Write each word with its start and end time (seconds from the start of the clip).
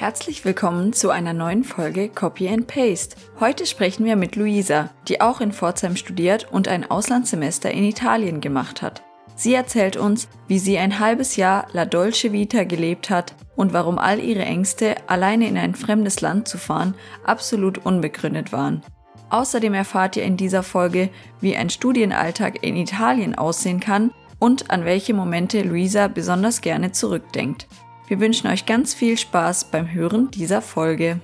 Herzlich 0.00 0.46
willkommen 0.46 0.94
zu 0.94 1.10
einer 1.10 1.34
neuen 1.34 1.62
Folge 1.62 2.08
Copy 2.08 2.48
and 2.48 2.66
Paste. 2.66 3.16
Heute 3.38 3.66
sprechen 3.66 4.06
wir 4.06 4.16
mit 4.16 4.34
Luisa, 4.34 4.88
die 5.08 5.20
auch 5.20 5.42
in 5.42 5.52
Pforzheim 5.52 5.94
studiert 5.94 6.50
und 6.50 6.68
ein 6.68 6.90
Auslandssemester 6.90 7.70
in 7.70 7.84
Italien 7.84 8.40
gemacht 8.40 8.80
hat. 8.80 9.02
Sie 9.36 9.52
erzählt 9.52 9.98
uns, 9.98 10.30
wie 10.48 10.58
sie 10.58 10.78
ein 10.78 11.00
halbes 11.00 11.36
Jahr 11.36 11.66
La 11.74 11.84
Dolce 11.84 12.32
Vita 12.32 12.64
gelebt 12.64 13.10
hat 13.10 13.34
und 13.56 13.74
warum 13.74 13.98
all 13.98 14.20
ihre 14.20 14.46
Ängste, 14.46 14.96
alleine 15.06 15.46
in 15.46 15.58
ein 15.58 15.74
fremdes 15.74 16.22
Land 16.22 16.48
zu 16.48 16.56
fahren, 16.56 16.94
absolut 17.26 17.84
unbegründet 17.84 18.52
waren. 18.52 18.82
Außerdem 19.28 19.74
erfahrt 19.74 20.16
ihr 20.16 20.24
in 20.24 20.38
dieser 20.38 20.62
Folge, 20.62 21.10
wie 21.42 21.56
ein 21.56 21.68
Studienalltag 21.68 22.64
in 22.64 22.76
Italien 22.76 23.34
aussehen 23.34 23.80
kann 23.80 24.12
und 24.38 24.70
an 24.70 24.86
welche 24.86 25.12
Momente 25.12 25.60
Luisa 25.60 26.08
besonders 26.08 26.62
gerne 26.62 26.90
zurückdenkt. 26.90 27.66
Wir 28.10 28.18
wünschen 28.18 28.48
euch 28.48 28.66
ganz 28.66 28.92
viel 28.92 29.16
Spaß 29.16 29.70
beim 29.70 29.92
Hören 29.92 30.32
dieser 30.32 30.62
Folge. 30.62 31.20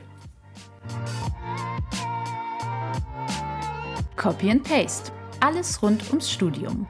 Copy 4.15 4.53
and 4.53 4.63
Paste. 4.63 5.11
Alles 5.41 5.83
rund 5.83 6.07
ums 6.11 6.31
Studium. 6.31 6.87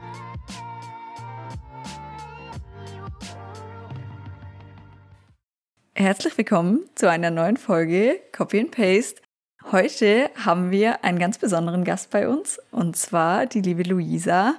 Herzlich 5.95 6.37
willkommen 6.37 6.87
zu 6.93 7.09
einer 7.09 7.31
neuen 7.31 7.57
Folge 7.57 8.19
Copy 8.31 8.59
and 8.59 8.69
Paste. 8.69 9.23
Heute 9.71 10.29
haben 10.35 10.69
wir 10.69 11.03
einen 11.03 11.17
ganz 11.17 11.39
besonderen 11.39 11.83
Gast 11.83 12.11
bei 12.11 12.29
uns 12.29 12.59
und 12.69 12.95
zwar 12.95 13.47
die 13.47 13.61
liebe 13.61 13.81
Luisa. 13.81 14.57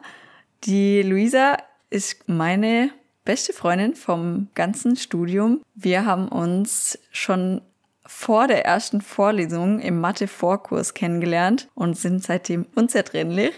Die 0.65 1.03
Luisa 1.03 1.59
ist 1.91 2.29
meine 2.29 2.91
beste 3.29 3.53
Freundin 3.53 3.95
vom 3.95 4.49
ganzen 4.55 4.97
Studium. 4.97 5.61
Wir 5.75 6.07
haben 6.07 6.29
uns 6.29 6.99
schon 7.13 7.61
vor 8.07 8.47
der 8.47 8.65
ersten 8.65 9.03
Vorlesung 9.03 9.81
im 9.81 10.01
Mathe-Vorkurs 10.01 10.95
kennengelernt 10.95 11.69
und 11.75 11.99
sind 11.99 12.25
seitdem 12.25 12.65
unzertrennlich 12.75 13.53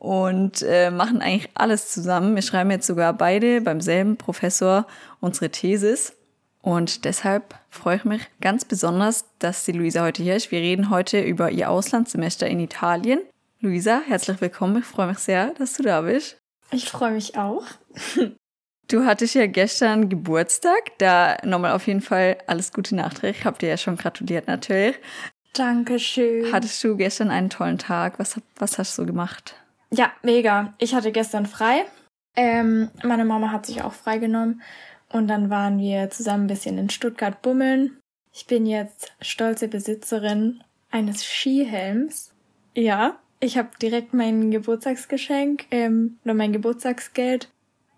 und 0.00 0.62
äh, 0.62 0.90
machen 0.90 1.22
eigentlich 1.22 1.48
alles 1.54 1.92
zusammen. 1.92 2.34
Wir 2.34 2.42
schreiben 2.42 2.72
jetzt 2.72 2.88
sogar 2.88 3.12
beide 3.12 3.60
beim 3.60 3.80
selben 3.80 4.16
Professor 4.16 4.84
unsere 5.20 5.48
Thesis. 5.48 6.14
Und 6.60 7.04
deshalb 7.04 7.54
freue 7.68 7.98
ich 7.98 8.04
mich 8.04 8.22
ganz 8.40 8.64
besonders, 8.64 9.26
dass 9.38 9.64
die 9.64 9.72
Luisa 9.72 10.02
heute 10.02 10.24
hier 10.24 10.34
ist. 10.34 10.50
Wir 10.50 10.58
reden 10.58 10.90
heute 10.90 11.20
über 11.20 11.52
ihr 11.52 11.70
Auslandssemester 11.70 12.48
in 12.48 12.58
Italien. 12.58 13.20
Luisa, 13.60 14.00
herzlich 14.04 14.40
willkommen. 14.40 14.78
Ich 14.78 14.86
freue 14.86 15.06
mich 15.06 15.18
sehr, 15.18 15.54
dass 15.54 15.74
du 15.74 15.84
da 15.84 16.00
bist. 16.00 16.36
Ich 16.72 16.90
freue 16.90 17.12
mich 17.12 17.38
auch. 17.38 17.62
Du 18.88 19.04
hattest 19.04 19.34
ja 19.34 19.46
gestern 19.46 20.08
Geburtstag. 20.08 20.98
Da 20.98 21.38
nochmal 21.44 21.72
auf 21.72 21.86
jeden 21.86 22.00
Fall 22.00 22.38
alles 22.46 22.72
Gute 22.72 22.94
nachträglich. 22.94 23.44
Habt 23.44 23.62
ihr 23.62 23.68
ja 23.70 23.76
schon 23.76 23.96
gratuliert 23.96 24.46
natürlich. 24.46 24.96
Dankeschön. 25.54 26.52
Hattest 26.52 26.82
du 26.82 26.96
gestern 26.96 27.30
einen 27.30 27.48
tollen 27.48 27.78
Tag? 27.78 28.18
Was, 28.18 28.40
was 28.56 28.78
hast 28.78 28.98
du 28.98 29.06
gemacht? 29.06 29.54
Ja, 29.90 30.12
mega. 30.22 30.74
Ich 30.78 30.94
hatte 30.94 31.12
gestern 31.12 31.46
frei. 31.46 31.84
Ähm, 32.36 32.90
meine 33.02 33.24
Mama 33.24 33.52
hat 33.52 33.64
sich 33.66 33.82
auch 33.82 33.92
freigenommen. 33.92 34.62
Und 35.08 35.28
dann 35.28 35.48
waren 35.48 35.78
wir 35.78 36.10
zusammen 36.10 36.44
ein 36.44 36.48
bisschen 36.48 36.76
in 36.76 36.90
Stuttgart 36.90 37.40
bummeln. 37.40 37.98
Ich 38.32 38.46
bin 38.46 38.66
jetzt 38.66 39.12
stolze 39.20 39.68
Besitzerin 39.68 40.64
eines 40.90 41.24
Skihelms. 41.24 42.32
Ja, 42.74 43.20
ich 43.38 43.56
habe 43.56 43.68
direkt 43.80 44.12
mein 44.12 44.50
Geburtstagsgeschenk 44.50 45.66
ähm, 45.70 46.18
oder 46.24 46.34
mein 46.34 46.52
Geburtstagsgeld 46.52 47.48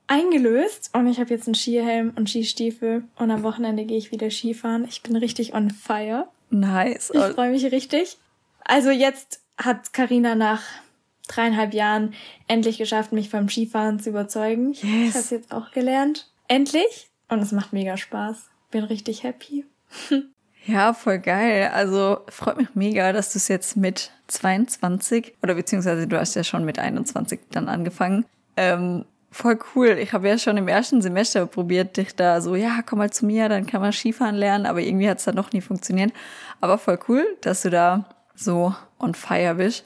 eingelöst 0.08 0.90
und 0.92 1.06
ich 1.06 1.18
habe 1.18 1.30
jetzt 1.30 1.46
einen 1.46 1.54
Skihelm 1.54 2.12
und 2.16 2.30
Skistiefel 2.30 3.04
und 3.16 3.30
am 3.30 3.42
Wochenende 3.42 3.84
gehe 3.84 3.98
ich 3.98 4.12
wieder 4.12 4.30
Skifahren. 4.30 4.86
Ich 4.88 5.02
bin 5.02 5.16
richtig 5.16 5.54
on 5.54 5.70
fire. 5.70 6.28
Nice. 6.50 7.10
Ich 7.12 7.22
freue 7.34 7.50
mich 7.50 7.64
richtig. 7.72 8.18
Also 8.64 8.90
jetzt 8.90 9.40
hat 9.58 9.92
Karina 9.92 10.34
nach 10.34 10.62
dreieinhalb 11.28 11.74
Jahren 11.74 12.14
endlich 12.46 12.78
geschafft, 12.78 13.12
mich 13.12 13.30
vom 13.30 13.48
Skifahren 13.48 13.98
zu 13.98 14.10
überzeugen. 14.10 14.72
Yes. 14.72 14.82
Ich 14.82 15.14
habe 15.14 15.34
jetzt 15.34 15.52
auch 15.52 15.72
gelernt. 15.72 16.30
Endlich. 16.48 17.10
Und 17.28 17.40
es 17.40 17.52
macht 17.52 17.72
mega 17.72 17.96
Spaß. 17.96 18.48
Bin 18.70 18.84
richtig 18.84 19.24
happy. 19.24 19.64
ja, 20.66 20.94
voll 20.94 21.18
geil. 21.18 21.70
Also 21.72 22.20
freut 22.28 22.58
mich 22.58 22.74
mega, 22.74 23.12
dass 23.12 23.32
du 23.32 23.38
es 23.38 23.48
jetzt 23.48 23.76
mit 23.76 24.12
22 24.28 25.34
oder 25.42 25.54
beziehungsweise 25.54 26.06
du 26.06 26.18
hast 26.18 26.34
ja 26.34 26.44
schon 26.44 26.64
mit 26.64 26.78
21 26.78 27.40
dann 27.50 27.68
angefangen. 27.68 28.24
Ähm, 28.56 29.04
Voll 29.30 29.58
cool. 29.74 29.98
Ich 29.98 30.12
habe 30.12 30.28
ja 30.28 30.38
schon 30.38 30.56
im 30.56 30.68
ersten 30.68 31.02
Semester 31.02 31.46
probiert, 31.46 31.96
dich 31.96 32.14
da 32.14 32.40
so, 32.40 32.54
ja, 32.54 32.80
komm 32.86 33.00
mal 33.00 33.10
zu 33.10 33.26
mir, 33.26 33.48
dann 33.48 33.66
kann 33.66 33.80
man 33.80 33.92
Skifahren 33.92 34.34
lernen, 34.34 34.66
aber 34.66 34.80
irgendwie 34.80 35.08
hat 35.10 35.18
es 35.18 35.24
dann 35.24 35.34
noch 35.34 35.52
nie 35.52 35.60
funktioniert. 35.60 36.12
Aber 36.60 36.78
voll 36.78 36.98
cool, 37.08 37.26
dass 37.42 37.62
du 37.62 37.70
da 37.70 38.04
so 38.34 38.74
on 38.98 39.14
fire 39.14 39.56
bist. 39.56 39.84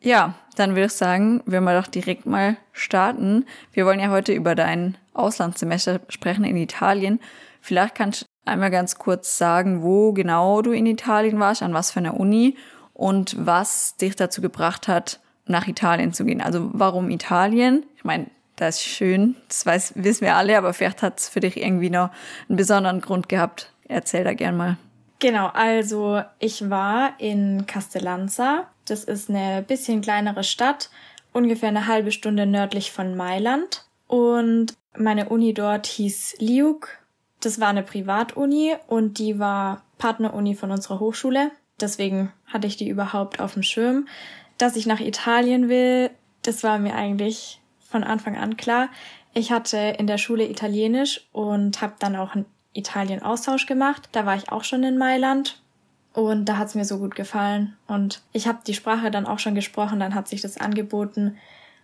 Ja, 0.00 0.34
dann 0.56 0.70
würde 0.70 0.86
ich 0.86 0.92
sagen, 0.92 1.42
wir 1.46 1.60
mal 1.60 1.80
doch 1.80 1.86
direkt 1.86 2.26
mal 2.26 2.56
starten. 2.72 3.46
Wir 3.72 3.86
wollen 3.86 4.00
ja 4.00 4.10
heute 4.10 4.32
über 4.32 4.54
dein 4.54 4.98
Auslandssemester 5.14 6.00
sprechen 6.08 6.44
in 6.44 6.56
Italien. 6.56 7.20
Vielleicht 7.60 7.94
kannst 7.94 8.22
du 8.22 8.26
einmal 8.44 8.70
ganz 8.70 8.96
kurz 8.96 9.38
sagen, 9.38 9.82
wo 9.82 10.12
genau 10.12 10.60
du 10.62 10.72
in 10.72 10.86
Italien 10.86 11.38
warst, 11.38 11.62
an 11.62 11.74
was 11.74 11.92
für 11.92 12.00
einer 12.00 12.18
Uni 12.18 12.56
und 12.92 13.36
was 13.38 13.96
dich 13.96 14.16
dazu 14.16 14.42
gebracht 14.42 14.88
hat, 14.88 15.20
nach 15.46 15.68
Italien 15.68 16.12
zu 16.12 16.24
gehen. 16.24 16.40
Also 16.40 16.70
warum 16.72 17.10
Italien? 17.10 17.84
Ich 17.96 18.04
meine, 18.04 18.26
das 18.62 18.76
ist 18.76 18.84
schön, 18.84 19.36
das 19.48 19.66
weiß, 19.66 19.94
wissen 19.96 20.22
wir 20.22 20.36
alle, 20.36 20.56
aber 20.56 20.72
vielleicht 20.72 21.02
hat 21.02 21.18
es 21.18 21.28
für 21.28 21.40
dich 21.40 21.56
irgendwie 21.56 21.90
noch 21.90 22.10
einen 22.48 22.56
besonderen 22.56 23.00
Grund 23.00 23.28
gehabt. 23.28 23.72
Erzähl 23.88 24.24
da 24.24 24.34
gern 24.34 24.56
mal. 24.56 24.76
Genau, 25.18 25.48
also 25.48 26.22
ich 26.38 26.68
war 26.70 27.14
in 27.18 27.66
Castellanza. 27.66 28.68
Das 28.86 29.04
ist 29.04 29.30
eine 29.30 29.62
bisschen 29.62 30.00
kleinere 30.00 30.44
Stadt, 30.44 30.90
ungefähr 31.32 31.68
eine 31.68 31.86
halbe 31.86 32.12
Stunde 32.12 32.46
nördlich 32.46 32.92
von 32.92 33.16
Mailand. 33.16 33.84
Und 34.08 34.74
meine 34.96 35.28
Uni 35.28 35.54
dort 35.54 35.86
hieß 35.86 36.36
Liuk. 36.38 36.88
Das 37.40 37.60
war 37.60 37.68
eine 37.68 37.82
Privatuni 37.82 38.74
und 38.86 39.18
die 39.18 39.38
war 39.38 39.82
Partneruni 39.98 40.54
von 40.54 40.70
unserer 40.70 41.00
Hochschule. 41.00 41.50
Deswegen 41.80 42.32
hatte 42.46 42.66
ich 42.66 42.76
die 42.76 42.88
überhaupt 42.88 43.40
auf 43.40 43.54
dem 43.54 43.62
Schirm. 43.62 44.06
Dass 44.58 44.76
ich 44.76 44.86
nach 44.86 45.00
Italien 45.00 45.68
will, 45.68 46.10
das 46.42 46.62
war 46.62 46.78
mir 46.78 46.94
eigentlich 46.94 47.61
von 47.92 48.02
Anfang 48.02 48.36
an 48.36 48.56
klar. 48.56 48.88
Ich 49.34 49.52
hatte 49.52 49.78
in 49.98 50.08
der 50.08 50.18
Schule 50.18 50.48
Italienisch 50.48 51.28
und 51.32 51.80
habe 51.80 51.94
dann 52.00 52.16
auch 52.16 52.34
einen 52.34 52.46
Italien-Austausch 52.74 53.66
gemacht. 53.66 54.08
Da 54.12 54.26
war 54.26 54.34
ich 54.34 54.50
auch 54.50 54.64
schon 54.64 54.82
in 54.82 54.98
Mailand 54.98 55.62
und 56.12 56.46
da 56.46 56.58
hat 56.58 56.68
es 56.68 56.74
mir 56.74 56.84
so 56.84 56.98
gut 56.98 57.14
gefallen. 57.14 57.76
Und 57.86 58.22
ich 58.32 58.48
habe 58.48 58.58
die 58.66 58.74
Sprache 58.74 59.10
dann 59.10 59.26
auch 59.26 59.38
schon 59.38 59.54
gesprochen, 59.54 60.00
dann 60.00 60.14
hat 60.14 60.28
sich 60.28 60.40
das 60.40 60.58
angeboten. 60.58 61.36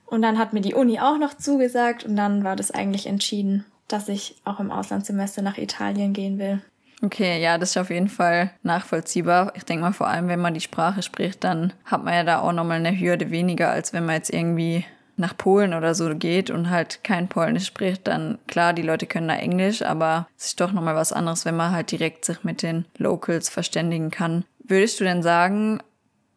Und 0.06 0.22
dann 0.22 0.38
hat 0.38 0.52
mir 0.52 0.60
die 0.60 0.74
Uni 0.74 1.00
auch 1.00 1.18
noch 1.18 1.34
zugesagt 1.34 2.04
und 2.04 2.16
dann 2.16 2.42
war 2.42 2.56
das 2.56 2.70
eigentlich 2.70 3.06
entschieden, 3.06 3.66
dass 3.88 4.08
ich 4.08 4.36
auch 4.44 4.58
im 4.58 4.70
Auslandssemester 4.70 5.42
nach 5.42 5.58
Italien 5.58 6.14
gehen 6.14 6.38
will. 6.38 6.60
Okay, 7.02 7.40
ja, 7.40 7.58
das 7.58 7.70
ist 7.70 7.76
auf 7.76 7.90
jeden 7.90 8.08
Fall 8.08 8.50
nachvollziehbar. 8.62 9.52
Ich 9.54 9.64
denke 9.64 9.82
mal, 9.82 9.92
vor 9.92 10.08
allem, 10.08 10.28
wenn 10.28 10.40
man 10.40 10.54
die 10.54 10.60
Sprache 10.60 11.02
spricht, 11.02 11.44
dann 11.44 11.72
hat 11.84 12.04
man 12.04 12.14
ja 12.14 12.24
da 12.24 12.40
auch 12.40 12.52
nochmal 12.52 12.78
eine 12.78 12.98
Hürde 12.98 13.30
weniger, 13.30 13.70
als 13.70 13.92
wenn 13.92 14.04
man 14.04 14.16
jetzt 14.16 14.32
irgendwie 14.32 14.84
nach 15.18 15.36
Polen 15.36 15.74
oder 15.74 15.94
so 15.94 16.14
geht 16.14 16.50
und 16.50 16.70
halt 16.70 17.02
kein 17.02 17.28
Polnisch 17.28 17.66
spricht, 17.66 18.06
dann 18.06 18.38
klar, 18.46 18.72
die 18.72 18.82
Leute 18.82 19.06
können 19.06 19.28
da 19.28 19.36
Englisch, 19.36 19.82
aber 19.82 20.28
es 20.38 20.46
ist 20.46 20.60
doch 20.60 20.72
nochmal 20.72 20.94
was 20.94 21.12
anderes, 21.12 21.44
wenn 21.44 21.56
man 21.56 21.72
halt 21.72 21.90
direkt 21.90 22.24
sich 22.24 22.44
mit 22.44 22.62
den 22.62 22.84
Locals 22.96 23.48
verständigen 23.48 24.10
kann. 24.10 24.44
Würdest 24.60 25.00
du 25.00 25.04
denn 25.04 25.22
sagen, 25.22 25.80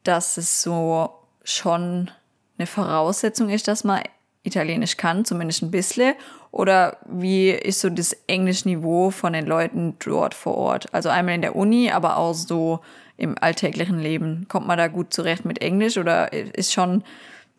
dass 0.04 0.38
es 0.38 0.62
so 0.62 1.12
schon 1.44 2.10
eine 2.58 2.68
Voraussetzung 2.68 3.50
ist, 3.50 3.68
dass 3.68 3.84
man 3.84 4.02
Italienisch 4.44 4.98
kann, 4.98 5.26
zumindest 5.26 5.62
ein 5.62 5.72
bisschen? 5.72 6.16
Oder 6.52 6.98
wie 7.06 7.52
ist 7.52 7.82
so 7.82 7.90
das 7.90 8.14
Englischniveau 8.28 9.12
von 9.12 9.34
den 9.34 9.46
Leuten 9.46 9.96
dort 10.04 10.34
vor 10.34 10.58
Ort? 10.58 10.94
Also 10.94 11.10
einmal 11.10 11.36
in 11.36 11.42
der 11.42 11.56
Uni, 11.56 11.92
aber 11.92 12.18
auch 12.18 12.34
so 12.34 12.80
im 13.18 13.38
alltäglichen 13.40 14.00
Leben. 14.00 14.48
Kommt 14.48 14.66
man 14.66 14.78
da 14.78 14.88
gut 14.88 15.14
zurecht 15.14 15.46
mit 15.46 15.62
Englisch 15.62 15.98
oder 15.98 16.34
ist 16.34 16.74
schon 16.74 17.04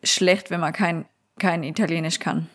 schlecht, 0.03 0.51
wenn 0.51 0.59
man 0.59 0.73
kein 0.73 1.05
kein 1.39 1.63
Italienisch 1.63 2.19
kann. 2.19 2.47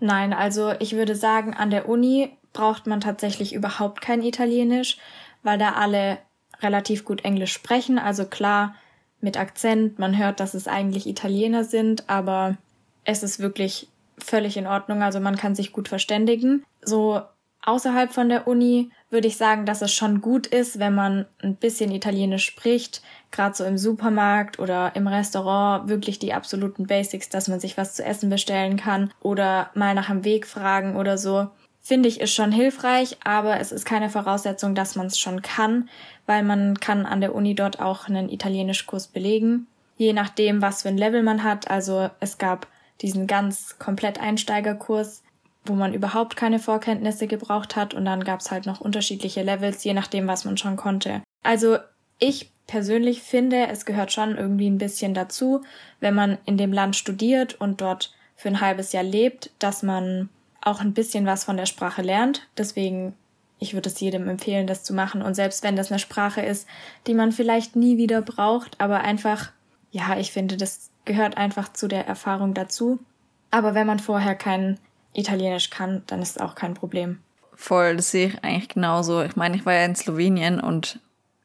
Nein, 0.00 0.32
also 0.32 0.72
ich 0.80 0.92
würde 0.96 1.14
sagen, 1.14 1.54
an 1.54 1.70
der 1.70 1.88
Uni 1.88 2.30
braucht 2.52 2.86
man 2.86 3.00
tatsächlich 3.00 3.54
überhaupt 3.54 4.00
kein 4.00 4.22
Italienisch, 4.22 4.98
weil 5.42 5.58
da 5.58 5.72
alle 5.72 6.18
relativ 6.60 7.04
gut 7.04 7.24
Englisch 7.24 7.52
sprechen. 7.52 7.98
Also 7.98 8.24
klar, 8.24 8.74
mit 9.20 9.38
Akzent, 9.38 9.98
man 9.98 10.18
hört, 10.18 10.40
dass 10.40 10.54
es 10.54 10.68
eigentlich 10.68 11.06
Italiener 11.06 11.64
sind, 11.64 12.08
aber 12.08 12.56
es 13.04 13.22
ist 13.22 13.40
wirklich 13.40 13.88
völlig 14.18 14.56
in 14.56 14.66
Ordnung. 14.66 15.02
Also 15.02 15.20
man 15.20 15.36
kann 15.36 15.54
sich 15.54 15.72
gut 15.72 15.88
verständigen. 15.88 16.64
So 16.82 17.22
außerhalb 17.64 18.12
von 18.12 18.28
der 18.28 18.46
Uni 18.46 18.90
würde 19.10 19.28
ich 19.28 19.36
sagen, 19.36 19.66
dass 19.66 19.82
es 19.82 19.92
schon 19.92 20.20
gut 20.20 20.46
ist, 20.46 20.78
wenn 20.78 20.94
man 20.94 21.26
ein 21.42 21.56
bisschen 21.56 21.90
Italienisch 21.92 22.44
spricht, 22.44 23.02
gerade 23.30 23.54
so 23.54 23.64
im 23.64 23.78
Supermarkt 23.78 24.58
oder 24.58 24.94
im 24.96 25.06
Restaurant 25.06 25.88
wirklich 25.88 26.18
die 26.18 26.34
absoluten 26.34 26.86
Basics, 26.86 27.28
dass 27.28 27.48
man 27.48 27.60
sich 27.60 27.76
was 27.76 27.94
zu 27.94 28.04
essen 28.04 28.28
bestellen 28.30 28.76
kann 28.76 29.12
oder 29.20 29.70
mal 29.74 29.94
nach 29.94 30.08
dem 30.08 30.24
Weg 30.24 30.46
fragen 30.46 30.96
oder 30.96 31.18
so. 31.18 31.48
finde 31.80 32.08
ich, 32.08 32.20
ist 32.20 32.32
schon 32.32 32.50
hilfreich, 32.50 33.18
aber 33.24 33.60
es 33.60 33.70
ist 33.70 33.84
keine 33.84 34.08
Voraussetzung, 34.08 34.74
dass 34.74 34.96
man 34.96 35.06
es 35.06 35.18
schon 35.18 35.42
kann, 35.42 35.90
weil 36.26 36.42
man 36.42 36.78
kann 36.78 37.04
an 37.04 37.20
der 37.20 37.34
Uni 37.34 37.54
dort 37.54 37.78
auch 37.78 38.08
einen 38.08 38.30
Italienischkurs 38.30 39.08
belegen, 39.08 39.66
je 39.96 40.14
nachdem, 40.14 40.62
was 40.62 40.82
für 40.82 40.88
ein 40.88 40.96
Level 40.96 41.22
man 41.22 41.44
hat. 41.44 41.70
Also 41.70 42.08
es 42.20 42.38
gab 42.38 42.66
diesen 43.02 43.26
ganz 43.26 43.78
komplett 43.78 44.18
Einsteigerkurs, 44.18 45.23
wo 45.64 45.74
man 45.74 45.94
überhaupt 45.94 46.36
keine 46.36 46.58
Vorkenntnisse 46.58 47.26
gebraucht 47.26 47.76
hat 47.76 47.94
und 47.94 48.04
dann 48.04 48.24
gab 48.24 48.40
es 48.40 48.50
halt 48.50 48.66
noch 48.66 48.80
unterschiedliche 48.80 49.42
Levels, 49.42 49.82
je 49.84 49.94
nachdem, 49.94 50.26
was 50.26 50.44
man 50.44 50.56
schon 50.56 50.76
konnte. 50.76 51.22
Also 51.42 51.78
ich 52.18 52.50
persönlich 52.66 53.22
finde, 53.22 53.68
es 53.68 53.84
gehört 53.84 54.12
schon 54.12 54.36
irgendwie 54.36 54.68
ein 54.68 54.78
bisschen 54.78 55.14
dazu, 55.14 55.62
wenn 56.00 56.14
man 56.14 56.38
in 56.44 56.56
dem 56.56 56.72
Land 56.72 56.96
studiert 56.96 57.54
und 57.60 57.80
dort 57.80 58.12
für 58.36 58.48
ein 58.48 58.60
halbes 58.60 58.92
Jahr 58.92 59.02
lebt, 59.02 59.50
dass 59.58 59.82
man 59.82 60.28
auch 60.60 60.80
ein 60.80 60.94
bisschen 60.94 61.26
was 61.26 61.44
von 61.44 61.56
der 61.56 61.66
Sprache 61.66 62.02
lernt. 62.02 62.46
Deswegen, 62.56 63.14
ich 63.58 63.74
würde 63.74 63.88
es 63.88 64.00
jedem 64.00 64.28
empfehlen, 64.28 64.66
das 64.66 64.82
zu 64.82 64.94
machen. 64.94 65.22
Und 65.22 65.34
selbst 65.34 65.62
wenn 65.62 65.76
das 65.76 65.90
eine 65.90 65.98
Sprache 65.98 66.40
ist, 66.40 66.66
die 67.06 67.14
man 67.14 67.32
vielleicht 67.32 67.76
nie 67.76 67.98
wieder 67.98 68.22
braucht, 68.22 68.80
aber 68.80 69.00
einfach, 69.00 69.52
ja, 69.90 70.16
ich 70.18 70.32
finde, 70.32 70.56
das 70.56 70.90
gehört 71.04 71.36
einfach 71.36 71.72
zu 71.72 71.86
der 71.86 72.06
Erfahrung 72.06 72.54
dazu. 72.54 72.98
Aber 73.50 73.74
wenn 73.74 73.86
man 73.86 73.98
vorher 73.98 74.34
kein 74.34 74.78
Italienisch 75.14 75.70
kann, 75.70 76.02
dann 76.06 76.20
ist 76.20 76.36
es 76.36 76.38
auch 76.38 76.54
kein 76.54 76.74
Problem. 76.74 77.20
Voll, 77.54 77.96
das 77.96 78.10
sehe 78.10 78.28
ich 78.28 78.44
eigentlich 78.44 78.68
genauso. 78.68 79.22
Ich 79.22 79.36
meine, 79.36 79.56
ich 79.56 79.64
war 79.64 79.72
ja 79.72 79.84
in 79.84 79.94
Slowenien 79.94 80.60
und 80.60 80.98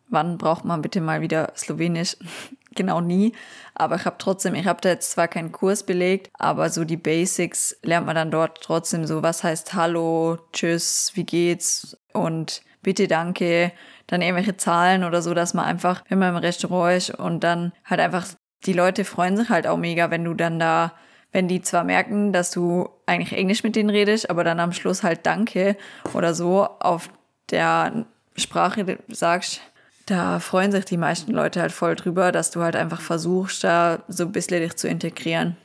wann 0.09 0.37
braucht 0.37 0.65
man 0.65 0.81
bitte 0.81 1.01
mal 1.01 1.21
wieder 1.21 1.53
Slowenisch? 1.55 2.17
genau 2.75 3.01
nie. 3.01 3.33
Aber 3.75 3.95
ich 3.95 4.05
habe 4.05 4.17
trotzdem, 4.17 4.55
ich 4.55 4.65
habe 4.65 4.81
da 4.81 4.89
jetzt 4.89 5.11
zwar 5.11 5.27
keinen 5.27 5.51
Kurs 5.51 5.83
belegt, 5.83 6.29
aber 6.33 6.69
so 6.69 6.83
die 6.83 6.97
Basics 6.97 7.77
lernt 7.83 8.05
man 8.05 8.15
dann 8.15 8.31
dort 8.31 8.61
trotzdem 8.61 9.05
so, 9.05 9.23
was 9.23 9.43
heißt 9.43 9.73
Hallo, 9.73 10.37
Tschüss, 10.51 11.11
wie 11.15 11.23
geht's 11.23 11.97
und 12.13 12.61
bitte, 12.81 13.07
danke, 13.07 13.71
dann 14.07 14.21
irgendwelche 14.21 14.57
Zahlen 14.57 15.03
oder 15.03 15.21
so, 15.21 15.33
dass 15.33 15.53
man 15.53 15.65
einfach, 15.65 16.03
wenn 16.09 16.19
man 16.19 16.35
im 16.35 16.41
Restaurant 16.41 16.97
ist 16.97 17.11
und 17.11 17.43
dann 17.43 17.73
halt 17.85 17.99
einfach, 17.99 18.25
die 18.65 18.73
Leute 18.73 19.05
freuen 19.05 19.37
sich 19.37 19.49
halt 19.49 19.67
auch 19.67 19.77
mega, 19.77 20.09
wenn 20.09 20.23
du 20.23 20.33
dann 20.33 20.59
da, 20.59 20.93
wenn 21.31 21.47
die 21.47 21.61
zwar 21.61 21.83
merken, 21.83 22.33
dass 22.33 22.51
du 22.51 22.89
eigentlich 23.05 23.37
Englisch 23.37 23.63
mit 23.63 23.75
denen 23.75 23.89
redest, 23.89 24.29
aber 24.29 24.43
dann 24.43 24.59
am 24.59 24.73
Schluss 24.73 25.03
halt 25.03 25.25
Danke 25.25 25.77
oder 26.13 26.33
so 26.33 26.67
auf 26.79 27.09
der 27.51 28.05
Sprache 28.35 28.97
sagst, 29.07 29.61
da 30.05 30.39
freuen 30.39 30.71
sich 30.71 30.85
die 30.85 30.97
meisten 30.97 31.31
Leute 31.31 31.61
halt 31.61 31.71
voll 31.71 31.95
drüber, 31.95 32.31
dass 32.31 32.49
du 32.49 32.61
halt 32.61 32.75
einfach 32.75 33.01
versuchst, 33.01 33.63
da 33.63 33.99
so 34.07 34.25
ein 34.25 34.31
bisschen 34.31 34.61
dich 34.61 34.75
zu 34.75 34.87
integrieren. 34.87 35.55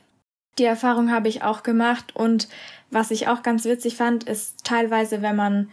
Die 0.59 0.65
Erfahrung 0.65 1.11
habe 1.11 1.27
ich 1.27 1.43
auch 1.43 1.63
gemacht 1.63 2.15
und 2.15 2.47
was 2.91 3.11
ich 3.11 3.27
auch 3.27 3.43
ganz 3.43 3.65
witzig 3.65 3.97
fand, 3.97 4.23
ist 4.23 4.63
teilweise, 4.63 5.21
wenn 5.21 5.35
man 5.35 5.69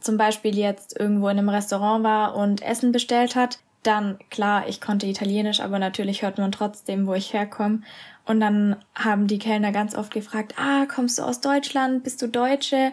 zum 0.00 0.18
Beispiel 0.18 0.56
jetzt 0.56 0.98
irgendwo 0.98 1.28
in 1.28 1.38
einem 1.38 1.48
Restaurant 1.48 2.04
war 2.04 2.36
und 2.36 2.62
Essen 2.62 2.92
bestellt 2.92 3.34
hat, 3.34 3.58
dann 3.82 4.18
klar, 4.30 4.68
ich 4.68 4.80
konnte 4.80 5.06
Italienisch, 5.06 5.60
aber 5.60 5.78
natürlich 5.78 6.22
hört 6.22 6.38
man 6.38 6.52
trotzdem, 6.52 7.06
wo 7.06 7.14
ich 7.14 7.32
herkomme. 7.32 7.80
Und 8.26 8.40
dann 8.40 8.76
haben 8.94 9.26
die 9.26 9.38
Kellner 9.38 9.72
ganz 9.72 9.94
oft 9.94 10.12
gefragt, 10.12 10.54
ah, 10.56 10.86
kommst 10.86 11.18
du 11.18 11.22
aus 11.22 11.40
Deutschland? 11.40 12.04
Bist 12.04 12.22
du 12.22 12.28
Deutsche? 12.28 12.92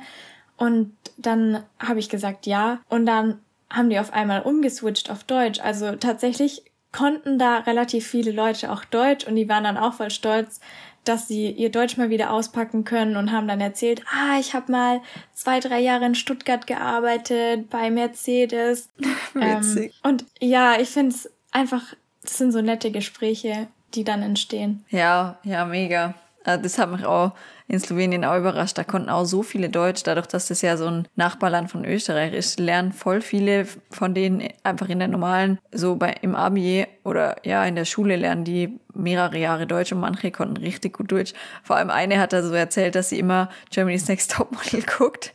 Und 0.57 0.95
dann 1.17 1.63
habe 1.79 1.99
ich 1.99 2.09
gesagt, 2.09 2.45
ja. 2.45 2.81
Und 2.89 3.05
dann 3.05 3.39
haben 3.69 3.89
die 3.89 3.99
auf 3.99 4.13
einmal 4.13 4.41
umgeswitcht 4.41 5.09
auf 5.09 5.23
Deutsch. 5.23 5.59
Also 5.59 5.95
tatsächlich 5.95 6.63
konnten 6.91 7.39
da 7.39 7.59
relativ 7.59 8.05
viele 8.05 8.31
Leute 8.31 8.71
auch 8.71 8.83
Deutsch 8.83 9.25
und 9.25 9.35
die 9.35 9.47
waren 9.47 9.63
dann 9.63 9.77
auch 9.77 9.93
voll 9.93 10.11
stolz, 10.11 10.59
dass 11.03 11.27
sie 11.27 11.49
ihr 11.49 11.71
Deutsch 11.71 11.97
mal 11.97 12.09
wieder 12.09 12.31
auspacken 12.31 12.83
können 12.83 13.15
und 13.15 13.31
haben 13.31 13.47
dann 13.47 13.61
erzählt, 13.61 14.03
ah, 14.13 14.37
ich 14.39 14.53
habe 14.53 14.71
mal 14.71 15.01
zwei, 15.33 15.59
drei 15.59 15.79
Jahre 15.79 16.05
in 16.05 16.15
Stuttgart 16.15 16.67
gearbeitet 16.67 17.69
bei 17.69 17.89
Mercedes. 17.89 18.89
Witzig. 19.33 19.93
Ähm, 20.03 20.09
und 20.09 20.25
ja, 20.39 20.79
ich 20.79 20.89
finde 20.89 21.15
es 21.15 21.31
einfach, 21.51 21.95
das 22.21 22.37
sind 22.37 22.51
so 22.51 22.61
nette 22.61 22.91
Gespräche, 22.91 23.67
die 23.91 24.03
dann 24.03 24.21
entstehen. 24.21 24.83
Ja, 24.89 25.37
ja, 25.43 25.65
mega. 25.65 26.15
Äh, 26.45 26.59
das 26.59 26.77
hat 26.77 26.91
mich 26.91 27.05
auch 27.05 27.33
in 27.67 27.79
Slowenien 27.79 28.25
auch 28.25 28.37
überrascht. 28.37 28.77
Da 28.77 28.83
konnten 28.83 29.09
auch 29.09 29.23
so 29.23 29.43
viele 29.43 29.69
Deutsch, 29.69 30.03
dadurch, 30.03 30.27
dass 30.27 30.47
das 30.47 30.61
ja 30.61 30.75
so 30.75 30.87
ein 30.87 31.07
Nachbarland 31.15 31.71
von 31.71 31.85
Österreich 31.85 32.33
ist, 32.33 32.59
lernen 32.59 32.91
voll 32.91 33.21
viele 33.21 33.65
von 33.89 34.13
denen 34.13 34.49
einfach 34.63 34.89
in 34.89 34.99
der 34.99 35.07
normalen, 35.07 35.57
so 35.71 35.95
bei 35.95 36.15
im 36.21 36.35
Abi 36.35 36.85
oder 37.05 37.37
ja 37.45 37.63
in 37.65 37.75
der 37.75 37.85
Schule 37.85 38.17
lernen 38.17 38.43
die 38.43 38.77
mehrere 38.93 39.37
Jahre 39.37 39.67
Deutsch 39.67 39.91
und 39.93 40.01
manche 40.01 40.31
konnten 40.31 40.57
richtig 40.57 40.97
gut 40.97 41.11
Deutsch. 41.11 41.33
Vor 41.63 41.77
allem 41.77 41.89
eine 41.89 42.19
hat 42.19 42.33
da 42.33 42.43
so 42.43 42.53
erzählt, 42.53 42.95
dass 42.95 43.09
sie 43.09 43.19
immer 43.19 43.49
Germany's 43.69 44.07
Next 44.07 44.31
Topmodel 44.31 44.83
guckt. 44.97 45.33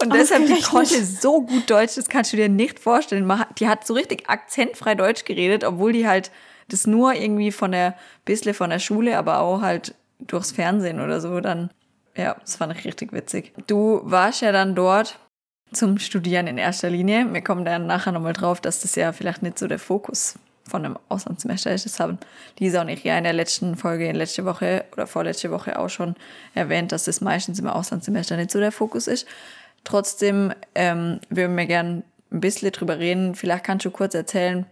Und 0.00 0.14
deshalb, 0.14 0.46
die 0.46 0.62
konnte 0.62 1.04
so 1.04 1.42
gut 1.42 1.68
Deutsch, 1.68 1.96
das 1.96 2.08
kannst 2.08 2.32
du 2.32 2.36
dir 2.36 2.48
nicht 2.48 2.78
vorstellen. 2.78 3.30
Die 3.58 3.68
hat 3.68 3.86
so 3.86 3.92
richtig 3.92 4.30
akzentfrei 4.30 4.94
Deutsch 4.94 5.24
geredet, 5.24 5.64
obwohl 5.64 5.92
die 5.92 6.08
halt 6.08 6.30
das 6.68 6.86
nur 6.86 7.14
irgendwie 7.14 7.52
von 7.52 7.72
der, 7.72 7.94
bisschen 8.24 8.54
von 8.54 8.70
der 8.70 8.78
Schule, 8.78 9.18
aber 9.18 9.40
auch 9.40 9.62
halt 9.62 9.94
durchs 10.18 10.52
Fernsehen 10.52 11.00
oder 11.00 11.20
so, 11.20 11.40
dann, 11.40 11.70
ja, 12.16 12.36
das 12.40 12.56
fand 12.56 12.76
ich 12.76 12.84
richtig 12.84 13.12
witzig. 13.12 13.52
Du 13.66 14.00
warst 14.04 14.42
ja 14.42 14.52
dann 14.52 14.74
dort 14.74 15.18
zum 15.72 15.98
Studieren 15.98 16.46
in 16.46 16.58
erster 16.58 16.90
Linie. 16.90 17.32
Wir 17.32 17.42
kommen 17.42 17.64
dann 17.64 17.86
nachher 17.86 18.12
nochmal 18.12 18.32
drauf, 18.32 18.60
dass 18.60 18.80
das 18.80 18.94
ja 18.94 19.12
vielleicht 19.12 19.42
nicht 19.42 19.58
so 19.58 19.66
der 19.66 19.78
Fokus 19.78 20.38
von 20.68 20.84
einem 20.84 20.98
Auslandssemester 21.08 21.72
ist. 21.72 21.86
Das 21.86 22.00
haben 22.00 22.18
Lisa 22.58 22.80
und 22.82 22.88
ich 22.88 23.04
ja 23.04 23.16
in 23.16 23.24
der 23.24 23.32
letzten 23.32 23.76
Folge, 23.76 24.06
in 24.08 24.16
letzte 24.16 24.44
Woche 24.44 24.84
oder 24.92 25.06
vorletzte 25.06 25.50
Woche 25.50 25.78
auch 25.78 25.88
schon 25.88 26.14
erwähnt, 26.54 26.92
dass 26.92 27.04
das 27.04 27.20
meistens 27.20 27.58
im 27.58 27.66
Auslandssemester 27.66 28.36
nicht 28.36 28.50
so 28.50 28.58
der 28.58 28.72
Fokus 28.72 29.06
ist. 29.06 29.26
Trotzdem 29.84 30.52
ähm, 30.74 31.20
würden 31.30 31.56
wir 31.56 31.66
gerne 31.66 32.02
ein 32.30 32.40
bisschen 32.40 32.70
drüber 32.72 32.98
reden. 32.98 33.34
Vielleicht 33.34 33.64
kannst 33.64 33.86
du 33.86 33.90
kurz 33.90 34.14
erzählen, 34.14 34.66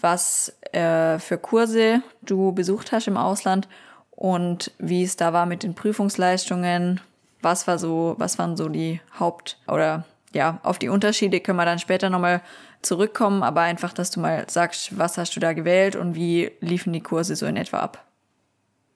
was 0.00 0.56
äh, 0.72 1.18
für 1.18 1.38
Kurse 1.38 2.02
du 2.22 2.52
besucht 2.52 2.92
hast 2.92 3.08
im 3.08 3.16
Ausland 3.16 3.68
und 4.10 4.72
wie 4.78 5.02
es 5.02 5.16
da 5.16 5.32
war 5.32 5.46
mit 5.46 5.62
den 5.62 5.74
Prüfungsleistungen. 5.74 7.00
Was 7.40 7.66
war 7.66 7.78
so, 7.78 8.14
was 8.18 8.38
waren 8.38 8.56
so 8.56 8.68
die 8.68 9.00
Haupt- 9.18 9.58
oder 9.68 10.04
ja, 10.34 10.60
auf 10.62 10.78
die 10.78 10.88
Unterschiede 10.88 11.40
können 11.40 11.58
wir 11.58 11.64
dann 11.64 11.78
später 11.78 12.10
nochmal 12.10 12.42
zurückkommen, 12.82 13.42
aber 13.42 13.62
einfach, 13.62 13.92
dass 13.92 14.10
du 14.10 14.20
mal 14.20 14.44
sagst, 14.48 14.98
was 14.98 15.18
hast 15.18 15.34
du 15.34 15.40
da 15.40 15.52
gewählt 15.52 15.96
und 15.96 16.14
wie 16.14 16.50
liefen 16.60 16.92
die 16.92 17.00
Kurse 17.00 17.34
so 17.34 17.46
in 17.46 17.56
etwa 17.56 17.78
ab? 17.78 18.04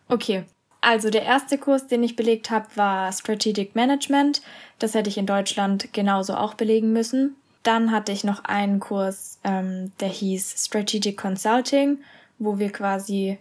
Okay, 0.08 0.44
also 0.80 1.10
der 1.10 1.22
erste 1.22 1.58
Kurs, 1.58 1.86
den 1.86 2.02
ich 2.02 2.16
belegt 2.16 2.50
habe, 2.50 2.66
war 2.74 3.12
Strategic 3.12 3.74
Management. 3.74 4.42
Das 4.78 4.94
hätte 4.94 5.08
ich 5.08 5.16
in 5.16 5.26
Deutschland 5.26 5.92
genauso 5.92 6.34
auch 6.34 6.54
belegen 6.54 6.92
müssen. 6.92 7.36
Dann 7.62 7.92
hatte 7.92 8.12
ich 8.12 8.24
noch 8.24 8.44
einen 8.44 8.80
Kurs, 8.80 9.38
ähm, 9.44 9.92
der 10.00 10.08
hieß 10.08 10.64
Strategic 10.66 11.16
Consulting, 11.16 11.98
wo 12.38 12.58
wir 12.58 12.70
quasi 12.70 13.38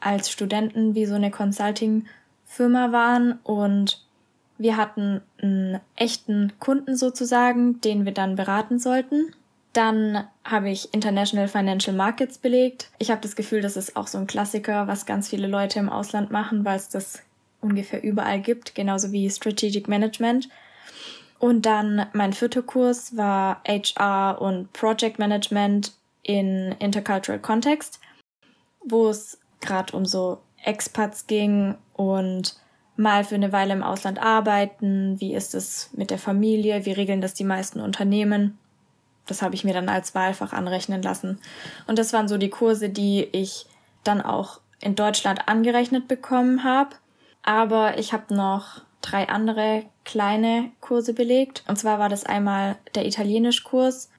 als 0.00 0.30
Studenten 0.30 0.94
wie 0.94 1.06
so 1.06 1.14
eine 1.14 1.30
Consulting-Firma 1.30 2.92
waren 2.92 3.38
und 3.44 4.04
wir 4.58 4.76
hatten 4.76 5.22
einen 5.40 5.80
echten 5.96 6.52
Kunden 6.60 6.96
sozusagen, 6.96 7.80
den 7.80 8.04
wir 8.04 8.12
dann 8.12 8.36
beraten 8.36 8.78
sollten. 8.78 9.34
Dann 9.72 10.24
habe 10.44 10.70
ich 10.70 10.92
International 10.92 11.48
Financial 11.48 11.96
Markets 11.96 12.38
belegt. 12.38 12.90
Ich 12.98 13.10
habe 13.10 13.22
das 13.22 13.36
Gefühl, 13.36 13.62
das 13.62 13.76
ist 13.76 13.96
auch 13.96 14.06
so 14.06 14.18
ein 14.18 14.26
Klassiker, 14.26 14.86
was 14.86 15.06
ganz 15.06 15.28
viele 15.28 15.46
Leute 15.46 15.78
im 15.78 15.88
Ausland 15.88 16.30
machen, 16.30 16.64
weil 16.64 16.76
es 16.76 16.90
das 16.90 17.22
ungefähr 17.60 18.02
überall 18.02 18.40
gibt, 18.40 18.74
genauso 18.74 19.12
wie 19.12 19.30
Strategic 19.30 19.88
Management. 19.88 20.48
Und 21.42 21.66
dann 21.66 22.06
mein 22.12 22.32
vierter 22.34 22.62
Kurs 22.62 23.16
war 23.16 23.62
HR 23.66 24.40
und 24.40 24.72
Project 24.72 25.18
Management 25.18 25.92
in 26.22 26.70
Intercultural 26.78 27.40
Context, 27.40 27.98
wo 28.84 29.08
es 29.08 29.40
gerade 29.60 29.96
um 29.96 30.06
so 30.06 30.38
Expats 30.62 31.26
ging 31.26 31.74
und 31.94 32.54
mal 32.94 33.24
für 33.24 33.34
eine 33.34 33.50
Weile 33.50 33.72
im 33.72 33.82
Ausland 33.82 34.22
arbeiten, 34.22 35.20
wie 35.20 35.34
ist 35.34 35.56
es 35.56 35.90
mit 35.94 36.12
der 36.12 36.18
Familie, 36.18 36.86
wie 36.86 36.92
regeln 36.92 37.20
das 37.20 37.34
die 37.34 37.42
meisten 37.42 37.80
Unternehmen. 37.80 38.56
Das 39.26 39.42
habe 39.42 39.56
ich 39.56 39.64
mir 39.64 39.74
dann 39.74 39.88
als 39.88 40.14
Wahlfach 40.14 40.52
anrechnen 40.52 41.02
lassen. 41.02 41.40
Und 41.88 41.98
das 41.98 42.12
waren 42.12 42.28
so 42.28 42.38
die 42.38 42.50
Kurse, 42.50 42.88
die 42.88 43.24
ich 43.32 43.66
dann 44.04 44.20
auch 44.20 44.60
in 44.80 44.94
Deutschland 44.94 45.48
angerechnet 45.48 46.06
bekommen 46.06 46.62
habe. 46.62 46.90
Aber 47.42 47.98
ich 47.98 48.12
habe 48.12 48.32
noch 48.32 48.82
drei 49.02 49.28
andere 49.28 49.84
kleine 50.04 50.70
Kurse 50.80 51.14
belegt. 51.14 51.64
Und 51.68 51.76
zwar 51.78 51.98
war 51.98 52.08
das 52.08 52.24
einmal 52.24 52.76
der 52.94 53.06
Italienischkurs. 53.06 54.10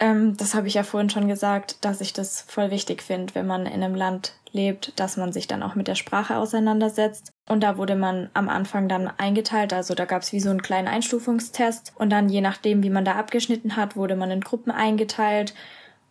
Ähm, 0.00 0.36
das 0.36 0.54
habe 0.54 0.66
ich 0.66 0.74
ja 0.74 0.82
vorhin 0.82 1.10
schon 1.10 1.28
gesagt, 1.28 1.84
dass 1.84 2.00
ich 2.00 2.12
das 2.12 2.42
voll 2.42 2.70
wichtig 2.70 3.02
finde, 3.02 3.34
wenn 3.34 3.46
man 3.46 3.66
in 3.66 3.82
einem 3.82 3.94
Land 3.94 4.34
lebt, 4.52 4.98
dass 4.98 5.16
man 5.16 5.32
sich 5.32 5.46
dann 5.46 5.62
auch 5.62 5.74
mit 5.74 5.88
der 5.88 5.94
Sprache 5.94 6.36
auseinandersetzt. 6.36 7.30
Und 7.48 7.62
da 7.62 7.78
wurde 7.78 7.96
man 7.96 8.30
am 8.34 8.48
Anfang 8.48 8.88
dann 8.88 9.10
eingeteilt, 9.18 9.72
also 9.72 9.94
da 9.94 10.04
gab 10.04 10.22
es 10.22 10.32
wie 10.32 10.40
so 10.40 10.50
einen 10.50 10.62
kleinen 10.62 10.88
Einstufungstest 10.88 11.92
und 11.96 12.10
dann 12.10 12.28
je 12.28 12.40
nachdem, 12.40 12.82
wie 12.82 12.90
man 12.90 13.04
da 13.04 13.16
abgeschnitten 13.16 13.76
hat, 13.76 13.96
wurde 13.96 14.16
man 14.16 14.30
in 14.30 14.40
Gruppen 14.40 14.70
eingeteilt. 14.70 15.54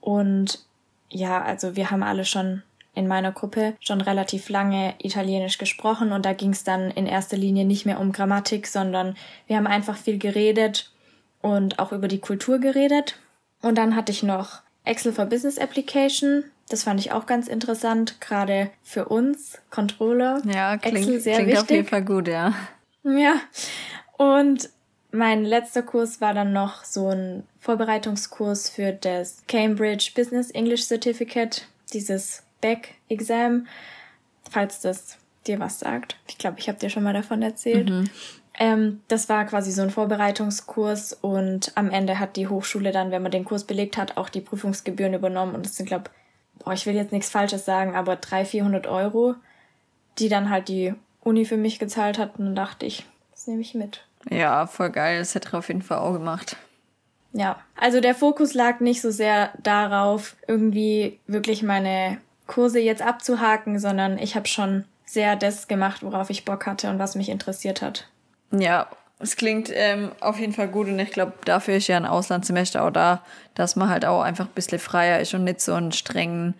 Und 0.01 0.65
ja, 1.09 1.41
also 1.41 1.75
wir 1.75 1.91
haben 1.91 2.03
alle 2.03 2.25
schon 2.25 2.63
in 2.93 3.07
meiner 3.07 3.31
Gruppe 3.31 3.75
schon 3.79 4.01
relativ 4.01 4.49
lange 4.49 4.95
Italienisch 4.99 5.57
gesprochen 5.57 6.11
und 6.11 6.25
da 6.25 6.33
ging 6.33 6.51
es 6.51 6.63
dann 6.63 6.91
in 6.91 7.05
erster 7.05 7.37
Linie 7.37 7.65
nicht 7.65 7.85
mehr 7.85 7.99
um 7.99 8.11
Grammatik, 8.11 8.67
sondern 8.67 9.15
wir 9.47 9.57
haben 9.57 9.67
einfach 9.67 9.97
viel 9.97 10.17
geredet 10.17 10.91
und 11.41 11.79
auch 11.79 11.91
über 11.91 12.07
die 12.07 12.19
Kultur 12.19 12.59
geredet. 12.59 13.17
Und 13.61 13.77
dann 13.77 13.95
hatte 13.95 14.11
ich 14.11 14.23
noch 14.23 14.61
Excel 14.83 15.13
for 15.13 15.25
Business 15.25 15.57
Application. 15.57 16.43
Das 16.69 16.83
fand 16.83 16.99
ich 16.99 17.11
auch 17.11 17.25
ganz 17.25 17.47
interessant, 17.47 18.19
gerade 18.19 18.71
für 18.83 19.05
uns 19.05 19.57
Controller. 19.69 20.41
Ja, 20.45 20.77
klingt, 20.77 20.97
Excel 20.97 21.19
sehr 21.19 21.35
klingt 21.35 21.49
wichtig. 21.49 21.63
auf 21.63 21.69
jeden 21.69 21.87
Fall 21.87 22.03
gut, 22.03 22.27
ja. 22.27 22.53
Ja. 23.03 23.35
Und 24.17 24.69
mein 25.11 25.43
letzter 25.43 25.81
Kurs 25.81 26.21
war 26.21 26.33
dann 26.33 26.53
noch 26.53 26.83
so 26.83 27.09
ein 27.09 27.43
Vorbereitungskurs 27.59 28.69
für 28.69 28.91
das 28.91 29.43
Cambridge 29.47 30.11
Business 30.15 30.51
English 30.51 30.83
Certificate, 30.87 31.67
dieses 31.93 32.43
Back-Exam, 32.61 33.67
falls 34.49 34.81
das 34.81 35.17
dir 35.47 35.59
was 35.59 35.79
sagt. 35.79 36.17
Ich 36.27 36.37
glaube, 36.37 36.59
ich 36.59 36.67
habe 36.67 36.79
dir 36.79 36.89
schon 36.89 37.03
mal 37.03 37.13
davon 37.13 37.41
erzählt. 37.41 37.89
Mhm. 37.89 38.09
Ähm, 38.59 39.01
das 39.07 39.29
war 39.29 39.45
quasi 39.45 39.71
so 39.71 39.81
ein 39.81 39.89
Vorbereitungskurs 39.89 41.13
und 41.13 41.71
am 41.75 41.89
Ende 41.89 42.19
hat 42.19 42.35
die 42.35 42.47
Hochschule 42.47 42.91
dann, 42.91 43.11
wenn 43.11 43.23
man 43.23 43.31
den 43.31 43.45
Kurs 43.45 43.63
belegt 43.63 43.97
hat, 43.97 44.17
auch 44.17 44.29
die 44.29 44.41
Prüfungsgebühren 44.41 45.13
übernommen 45.13 45.55
und 45.55 45.65
das 45.65 45.77
sind, 45.77 45.85
glaube 45.85 46.11
boah, 46.59 46.73
ich 46.73 46.85
will 46.85 46.93
jetzt 46.93 47.11
nichts 47.11 47.29
Falsches 47.29 47.65
sagen, 47.65 47.95
aber 47.95 48.17
300, 48.17 48.47
400 48.47 48.87
Euro, 48.87 49.35
die 50.19 50.29
dann 50.29 50.49
halt 50.49 50.67
die 50.67 50.93
Uni 51.21 51.45
für 51.45 51.57
mich 51.57 51.79
gezahlt 51.79 52.17
hat 52.17 52.37
und 52.37 52.45
dann 52.45 52.55
dachte 52.55 52.85
ich, 52.85 53.05
das 53.31 53.47
nehme 53.47 53.61
ich 53.61 53.73
mit. 53.73 54.05
Ja, 54.29 54.67
voll 54.67 54.91
geil. 54.91 55.19
Das 55.19 55.33
hätte 55.33 55.53
er 55.53 55.59
auf 55.59 55.67
jeden 55.67 55.81
Fall 55.81 55.99
auch 55.99 56.13
gemacht. 56.13 56.57
Ja, 57.33 57.59
also 57.75 58.01
der 58.01 58.13
Fokus 58.13 58.53
lag 58.53 58.81
nicht 58.81 59.01
so 59.01 59.09
sehr 59.09 59.51
darauf, 59.63 60.35
irgendwie 60.47 61.19
wirklich 61.27 61.63
meine 61.63 62.19
Kurse 62.47 62.79
jetzt 62.79 63.01
abzuhaken, 63.01 63.79
sondern 63.79 64.17
ich 64.17 64.35
habe 64.35 64.47
schon 64.47 64.85
sehr 65.05 65.35
das 65.35 65.67
gemacht, 65.67 66.03
worauf 66.03 66.29
ich 66.29 66.45
Bock 66.45 66.65
hatte 66.65 66.89
und 66.89 66.99
was 66.99 67.15
mich 67.15 67.29
interessiert 67.29 67.81
hat. 67.81 68.07
Ja, 68.51 68.87
es 69.19 69.35
klingt 69.35 69.69
ähm, 69.73 70.11
auf 70.19 70.39
jeden 70.39 70.53
Fall 70.53 70.67
gut 70.67 70.87
und 70.87 70.99
ich 70.99 71.11
glaube, 71.11 71.33
dafür 71.45 71.75
ist 71.75 71.87
ja 71.87 71.97
ein 71.97 72.05
Auslandssemester 72.05 72.83
auch 72.83 72.91
da, 72.91 73.23
dass 73.53 73.75
man 73.75 73.89
halt 73.89 74.05
auch 74.05 74.21
einfach 74.21 74.45
ein 74.45 74.53
bisschen 74.55 74.79
freier 74.79 75.19
ist 75.19 75.33
und 75.33 75.43
nicht 75.43 75.61
so 75.61 75.73
einen 75.73 75.91
strengen 75.91 76.55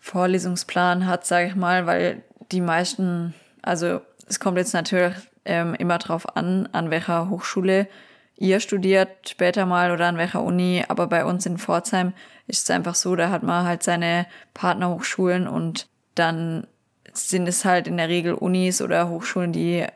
Vorlesungsplan 0.00 1.06
hat, 1.06 1.26
sage 1.26 1.48
ich 1.48 1.54
mal, 1.54 1.86
weil 1.86 2.22
die 2.50 2.60
meisten, 2.60 3.34
also 3.62 4.00
es 4.26 4.40
kommt 4.40 4.58
jetzt 4.58 4.74
natürlich 4.74 5.14
ähm, 5.44 5.74
immer 5.74 5.98
drauf 5.98 6.36
an, 6.36 6.68
an 6.72 6.90
welcher 6.90 7.30
Hochschule 7.30 7.86
ihr 8.36 8.58
studiert 8.58 9.28
später 9.28 9.66
mal 9.66 9.92
oder 9.92 10.06
an 10.06 10.16
welcher 10.16 10.42
Uni, 10.42 10.84
aber 10.88 11.06
bei 11.06 11.24
uns 11.24 11.46
in 11.46 11.58
Pforzheim 11.58 12.12
ist 12.46 12.64
es 12.64 12.70
einfach 12.70 12.94
so, 12.94 13.16
da 13.16 13.30
hat 13.30 13.42
man 13.42 13.66
halt 13.66 13.82
seine 13.82 14.26
Partnerhochschulen 14.54 15.46
und 15.46 15.88
dann 16.14 16.66
sind 17.12 17.46
es 17.46 17.64
halt 17.64 17.86
in 17.86 17.96
der 17.96 18.08
Regel 18.08 18.34
Unis 18.34 18.80
oder 18.80 19.08
Hochschulen, 19.08 19.52
die 19.52 19.86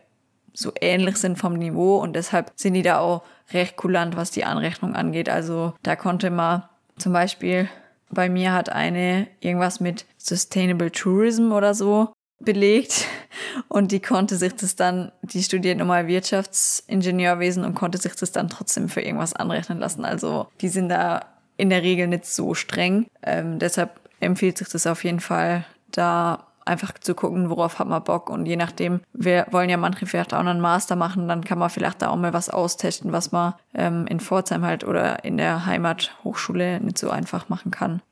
so 0.53 0.73
ähnlich 0.81 1.17
sind 1.17 1.38
vom 1.38 1.55
Niveau 1.55 1.99
und 1.99 2.15
deshalb 2.15 2.53
sind 2.57 2.75
die 2.75 2.83
da 2.83 2.99
auch 2.99 3.23
recht 3.53 3.76
kulant, 3.76 4.17
was 4.17 4.31
die 4.31 4.45
Anrechnung 4.45 4.95
angeht. 4.95 5.29
Also 5.29 5.75
da 5.83 5.97
konnte 5.97 6.31
man 6.31 6.62
zum 6.99 7.12
Beispiel, 7.12 7.69
bei 8.11 8.29
mir 8.29 8.53
hat 8.53 8.71
eine 8.71 9.29
irgendwas 9.41 9.81
mit 9.81 10.07
Sustainable 10.17 10.91
Tourism 10.91 11.53
oder 11.53 11.75
so 11.75 12.12
belegt 12.41 13.07
und 13.69 13.93
die 13.93 14.00
konnte 14.00 14.37
sich 14.37 14.55
das 14.55 14.76
dann, 14.76 15.12
die 15.23 15.43
studiert 15.43 15.79
nochmal 15.79 16.07
Wirtschaftsingenieurwesen 16.07 17.65
und 17.65 17.75
konnte 17.75 17.99
sich 17.99 18.15
das 18.15 18.33
dann 18.33 18.49
trotzdem 18.49 18.88
für 18.88 19.00
irgendwas 19.00 19.35
anrechnen 19.35 19.79
lassen. 19.79 20.05
Also 20.05 20.49
die 20.61 20.69
sind 20.69 20.88
da 20.88 21.26
in 21.56 21.70
der 21.70 21.82
Regel 21.82 22.06
nicht 22.08 22.26
so 22.26 22.54
streng. 22.54 23.06
Ähm, 23.22 23.58
deshalb 23.58 24.00
empfiehlt 24.20 24.58
sich 24.58 24.68
das 24.68 24.86
auf 24.86 25.04
jeden 25.04 25.20
Fall, 25.20 25.64
da 25.90 26.46
einfach 26.66 26.92
zu 26.98 27.14
gucken, 27.14 27.48
worauf 27.48 27.78
hat 27.78 27.88
man 27.88 28.02
Bock. 28.02 28.28
Und 28.28 28.46
je 28.46 28.56
nachdem, 28.56 29.00
wir 29.12 29.46
wollen 29.50 29.70
ja 29.70 29.76
manche 29.76 30.06
vielleicht 30.06 30.34
auch 30.34 30.42
noch 30.42 30.50
einen 30.50 30.60
Master 30.60 30.96
machen, 30.96 31.28
dann 31.28 31.44
kann 31.44 31.58
man 31.58 31.70
vielleicht 31.70 32.02
da 32.02 32.08
auch 32.08 32.16
mal 32.16 32.32
was 32.32 32.50
austesten, 32.50 33.12
was 33.12 33.32
man 33.32 33.54
ähm, 33.75 34.06
in 34.08 34.20
Pforzheim 34.20 34.64
halt 34.64 34.84
oder 34.84 35.25
in 35.25 35.36
der 35.36 35.66
Heimathochschule 35.66 36.80
nicht 36.80 36.98
so 36.98 37.10
einfach 37.10 37.48
machen 37.48 37.70
kann. 37.70 38.02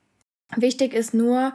Wichtig 0.55 0.93
ist 0.93 1.13
nur, 1.13 1.53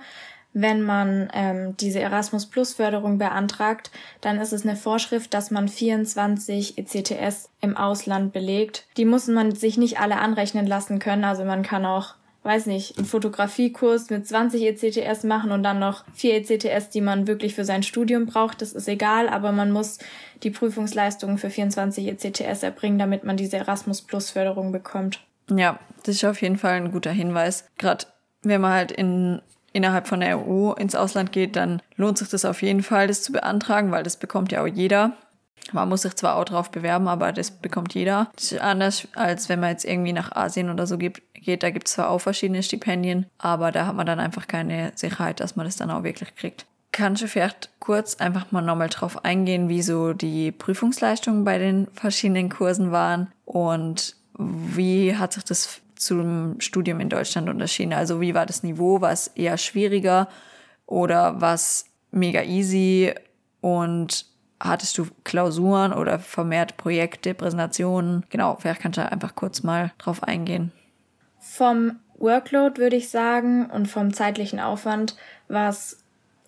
wenn 0.53 0.83
man 0.83 1.31
ähm, 1.33 1.77
diese 1.79 2.01
Erasmus 2.01 2.47
Plus 2.47 2.75
Förderung 2.75 3.19
beantragt, 3.19 3.91
dann 4.21 4.39
ist 4.39 4.53
es 4.53 4.67
eine 4.67 4.77
Vorschrift, 4.77 5.33
dass 5.33 5.51
man 5.51 5.69
24 5.69 6.79
ECTS 6.79 7.51
im 7.61 7.77
Ausland 7.77 8.33
belegt. 8.33 8.87
Die 8.97 9.05
muss 9.05 9.29
man 9.29 9.55
sich 9.55 9.79
nicht 9.79 10.01
alle 10.01 10.19
anrechnen 10.19 10.67
lassen 10.67 10.99
können. 10.99 11.25
Also 11.25 11.45
man 11.45 11.63
kann 11.63 11.87
auch 11.87 12.15
weiß 12.43 12.67
nicht, 12.67 12.97
einen 12.97 13.07
Fotografiekurs 13.07 14.09
mit 14.11 14.27
20 14.27 14.63
ECTS 14.63 15.25
machen 15.25 15.53
und 15.53 15.63
dann 15.63 15.79
noch 15.79 16.05
vier 16.15 16.37
ECTS, 16.37 16.89
die 16.89 17.03
man 17.03 17.27
wirklich 17.27 17.55
für 17.55 17.65
sein 17.65 17.83
Studium 17.83 18.27
braucht. 18.27 18.63
Das 18.63 18.73
ist 18.73 18.89
egal, 18.89 19.29
aber 19.29 19.53
man 19.53 19.71
muss 19.71 19.99
die 20.43 20.51
Prüfungsleistungen 20.51 21.37
für 21.37 21.51
24 21.51 22.09
ECTS 22.09 22.63
erbringen, 22.63 22.99
damit 22.99 23.25
man 23.25 23.37
diese 23.37 23.59
Erasmus 23.59 24.01
Plus 24.01 24.31
Förderung 24.31 24.73
bekommt. 24.73 25.21
Ja, 25.51 25.79
das 26.05 26.17
ist 26.17 26.25
auf 26.25 26.41
jeden 26.41 26.57
Fall 26.57 26.75
ein 26.75 26.93
guter 26.93 27.11
Hinweis. 27.11 27.67
Gerade 27.77 28.07
wenn 28.43 28.63
man 28.63 28.73
halt 28.73 28.93
in 28.93 29.43
innerhalb 29.73 30.09
von 30.09 30.21
der 30.21 30.39
EU 30.39 30.73
ins 30.73 30.95
Ausland 30.95 31.33
geht, 31.33 31.57
dann 31.57 31.83
lohnt 31.97 32.19
sich 32.19 32.29
das 32.29 32.45
auf 32.45 32.63
jeden 32.63 32.83
Fall, 32.83 33.07
das 33.07 33.23
zu 33.23 33.33
beantragen, 33.33 33.91
weil 33.91 34.03
das 34.03 34.17
bekommt 34.17 34.53
ja 34.53 34.63
auch 34.63 34.67
jeder. 34.67 35.13
Man 35.73 35.89
muss 35.89 36.03
sich 36.03 36.17
zwar 36.17 36.37
auch 36.37 36.45
drauf 36.45 36.71
bewerben, 36.71 37.07
aber 37.07 37.33
das 37.33 37.51
bekommt 37.51 37.95
jeder. 37.95 38.31
Das 38.35 38.53
ist 38.53 38.61
anders, 38.61 39.07
als 39.15 39.49
wenn 39.49 39.61
man 39.61 39.71
jetzt 39.71 39.85
irgendwie 39.85 40.13
nach 40.13 40.33
Asien 40.33 40.71
oder 40.71 40.87
so 40.87 40.99
geht. 40.99 41.23
Da 41.63 41.71
gibt 41.71 41.87
es 41.87 41.95
zwar 41.95 42.11
auch 42.11 42.19
verschiedene 42.19 42.63
Stipendien, 42.63 43.27
aber 43.39 43.71
da 43.71 43.87
hat 43.87 43.95
man 43.95 44.07
dann 44.07 44.21
einfach 44.21 44.47
keine 44.47 44.93
Sicherheit, 44.95 45.41
dass 45.41 45.57
man 45.57 45.67
das 45.67 45.77
dann 45.77 45.91
auch 45.91 46.03
wirklich 46.03 46.35
kriegt. 46.35 46.67
Kannst 46.93 47.23
du 47.23 47.29
vielleicht 47.29 47.71
kurz 47.79 48.17
einfach 48.17 48.51
mal 48.51 48.63
nochmal 48.63 48.89
drauf 48.89 49.25
eingehen, 49.25 49.69
wie 49.69 49.83
so 49.83 50.13
die 50.13 50.51
Prüfungsleistungen 50.51 51.45
bei 51.45 51.59
den 51.59 51.87
verschiedenen 51.95 52.49
Kursen 52.49 52.91
waren 52.91 53.31
und 53.45 54.17
wie 54.37 55.17
hat 55.17 55.35
sich 55.35 55.45
das 55.45 55.81
zum 56.01 56.61
Studium 56.61 57.01
in 57.01 57.09
Deutschland 57.09 57.49
unterschieden? 57.49 57.93
Also 57.93 58.21
wie 58.21 58.35
war 58.35 58.47
das 58.47 58.63
Niveau? 58.63 59.01
War 59.01 59.13
es 59.13 59.29
eher 59.29 59.59
schwieriger 59.59 60.29
oder 60.87 61.41
war 61.41 61.55
es 61.55 61.85
mega 62.11 62.43
easy? 62.43 63.15
Und 63.61 64.27
hattest 64.59 64.97
du 64.99 65.07
Klausuren 65.25 65.93
oder 65.93 66.19
vermehrt 66.19 66.77
Projekte, 66.77 67.35
Präsentationen? 67.35 68.25
Genau, 68.31 68.57
vielleicht 68.59 68.81
kannst 68.81 68.99
du 68.99 69.11
einfach 69.11 69.35
kurz 69.35 69.63
mal 69.63 69.93
drauf 69.99 70.23
eingehen. 70.23 70.73
Vom 71.39 72.01
Workload 72.19 72.81
würde 72.81 72.97
ich 72.97 73.11
sagen 73.11 73.67
und 73.67 73.87
vom 73.87 74.13
zeitlichen 74.13 74.61
Aufwand 74.61 75.17
war 75.49 75.69
es 75.69 76.03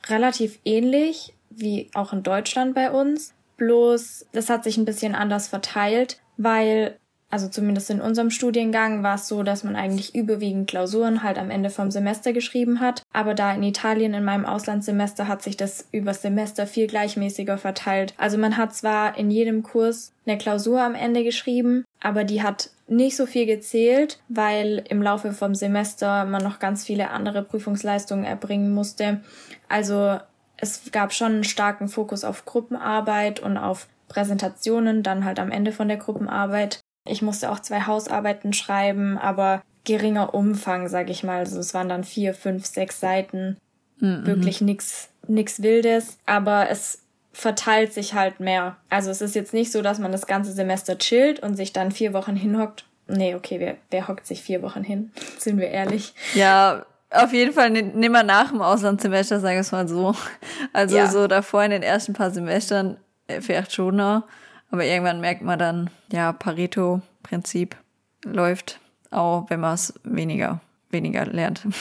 relativ 0.09 0.59
ähnlich 0.65 1.35
wie 1.51 1.91
auch 1.95 2.13
in 2.13 2.23
Deutschland 2.23 2.75
bei 2.75 2.91
uns. 2.91 3.35
Bloß, 3.59 4.27
das 4.33 4.49
hat 4.49 4.65
sich 4.65 4.79
ein 4.79 4.87
bisschen 4.87 5.15
anders 5.15 5.49
verteilt, 5.49 6.21
weil 6.37 6.99
also 7.33 7.49
zumindest 7.49 7.89
in 7.89 8.03
unserem 8.03 8.29
Studiengang 8.29 9.03
war 9.03 9.15
es 9.15 9.27
so, 9.27 9.43
dass 9.43 9.65
man 9.65 9.75
eigentlich 9.75 10.15
überwiegend 10.15 10.69
Klausuren 10.69 11.23
halt 11.23 11.39
am 11.39 11.49
Ende 11.49 11.71
vom 11.71 11.91
Semester 11.91 12.35
geschrieben 12.35 12.79
hat. 12.79 13.01
Aber 13.11 13.33
da 13.33 13.55
in 13.55 13.63
Italien 13.63 14.13
in 14.13 14.23
meinem 14.23 14.45
Auslandssemester 14.45 15.29
hat 15.29 15.41
sich 15.41 15.57
das 15.57 15.89
übers 15.93 16.21
Semester 16.21 16.67
viel 16.67 16.87
gleichmäßiger 16.89 17.57
verteilt. 17.57 18.13
Also 18.19 18.37
man 18.37 18.59
hat 18.59 18.75
zwar 18.75 19.17
in 19.17 19.31
jedem 19.31 19.63
Kurs 19.63 20.13
eine 20.27 20.37
Klausur 20.37 20.83
am 20.83 20.95
Ende 20.95 21.25
geschrieben, 21.25 21.87
aber 22.03 22.25
die 22.25 22.43
hat 22.43 22.69
nicht 22.87 23.17
so 23.17 23.25
viel 23.25 23.47
gezählt, 23.47 24.21
weil 24.29 24.85
im 24.91 25.01
Laufe 25.01 25.33
vom 25.33 25.55
Semester 25.55 26.27
man 26.27 26.43
noch 26.43 26.59
ganz 26.59 26.85
viele 26.85 27.09
andere 27.13 27.43
Prüfungsleistungen 27.43 28.27
erbringen 28.27 28.75
musste. 28.75 29.23
Also 29.71 30.19
es 30.59 30.93
gab 30.93 31.15
schon 31.15 31.33
einen 31.33 31.45
starken 31.45 31.89
Fokus 31.89 32.25
auf 32.25 32.45
Gruppenarbeit 32.45 33.41
und 33.41 33.57
auf 33.57 33.89
Präsentationen, 34.09 35.03
dann 35.03 35.25
halt 35.25 35.39
am 35.39 35.51
Ende 35.51 35.73
von 35.73 35.89
der 35.89 35.97
Gruppenarbeit. 35.97 36.83
Ich 37.05 37.23
musste 37.23 37.51
auch 37.51 37.61
zwei 37.61 37.83
Hausarbeiten 37.83 38.53
schreiben, 38.53 39.19
aber 39.19 39.63
geringer 39.85 40.35
Umfang, 40.35 40.89
sag 40.89 41.11
ich 41.11 41.25
mal. 41.25 41.39
Also 41.39 41.59
es 41.59 41.75
waren 41.75 41.89
dann 41.89 42.05
vier, 42.05 42.35
fünf, 42.35 42.67
sechs 42.67 43.01
Seiten. 43.01 43.57
Mhm. 43.99 44.27
Wirklich 44.27 44.61
nix, 44.61 45.09
nix 45.27 45.63
Wildes. 45.63 46.19
Aber 46.27 46.69
es 46.71 47.03
verteilt 47.33 47.93
sich 47.93 48.15
halt 48.15 48.41
mehr. 48.41 48.77
Also 48.91 49.11
es 49.11 49.21
ist 49.21 49.35
jetzt 49.35 49.55
nicht 49.55 49.73
so, 49.73 49.83
dass 49.83 49.99
man 49.99 50.13
das 50.13 50.27
ganze 50.27 50.53
Semester 50.53 50.99
chillt 50.99 51.41
und 51.41 51.57
sich 51.57 51.73
dann 51.73 51.91
vier 51.91 52.13
Wochen 52.13 52.37
hinhockt. 52.37 52.85
Nee, 53.09 53.35
okay, 53.35 53.59
wer, 53.59 53.77
wer 53.91 54.09
hockt 54.09 54.27
sich 54.27 54.43
vier 54.43 54.63
Wochen 54.63 54.85
hin? 54.85 55.11
Sind 55.39 55.59
wir 55.59 55.69
ehrlich? 55.69 56.15
Ja, 56.35 56.85
auf 57.11 57.33
jeden 57.33 57.53
Fall 57.53 57.71
nimmer 57.71 58.23
nach 58.23 58.51
dem 58.51 58.63
Auslandssemester, 58.63 59.41
sage 59.41 59.57
ich 59.57 59.61
es 59.61 59.73
mal 59.73 59.89
so. 59.89 60.15
Also 60.73 60.97
ja. 60.97 61.11
so 61.11 61.27
davor 61.27 61.65
in 61.65 61.71
den 61.71 61.83
ersten 61.83 62.13
paar 62.13 62.31
Semestern 62.31 62.97
äh, 63.27 63.41
vielleicht 63.41 63.73
schon 63.73 63.97
noch. 63.97 64.25
Aber 64.73 64.85
irgendwann 64.85 65.21
merkt 65.21 65.43
man 65.43 65.59
dann, 65.59 65.91
ja, 66.11 66.33
Pareto-Prinzip 66.33 67.77
läuft, 68.25 68.81
auch 69.11 69.49
wenn 69.51 69.61
man 69.61 69.75
es 69.75 69.95
weniger, 70.03 70.61
weniger 70.91 71.25
lernt. 71.27 71.67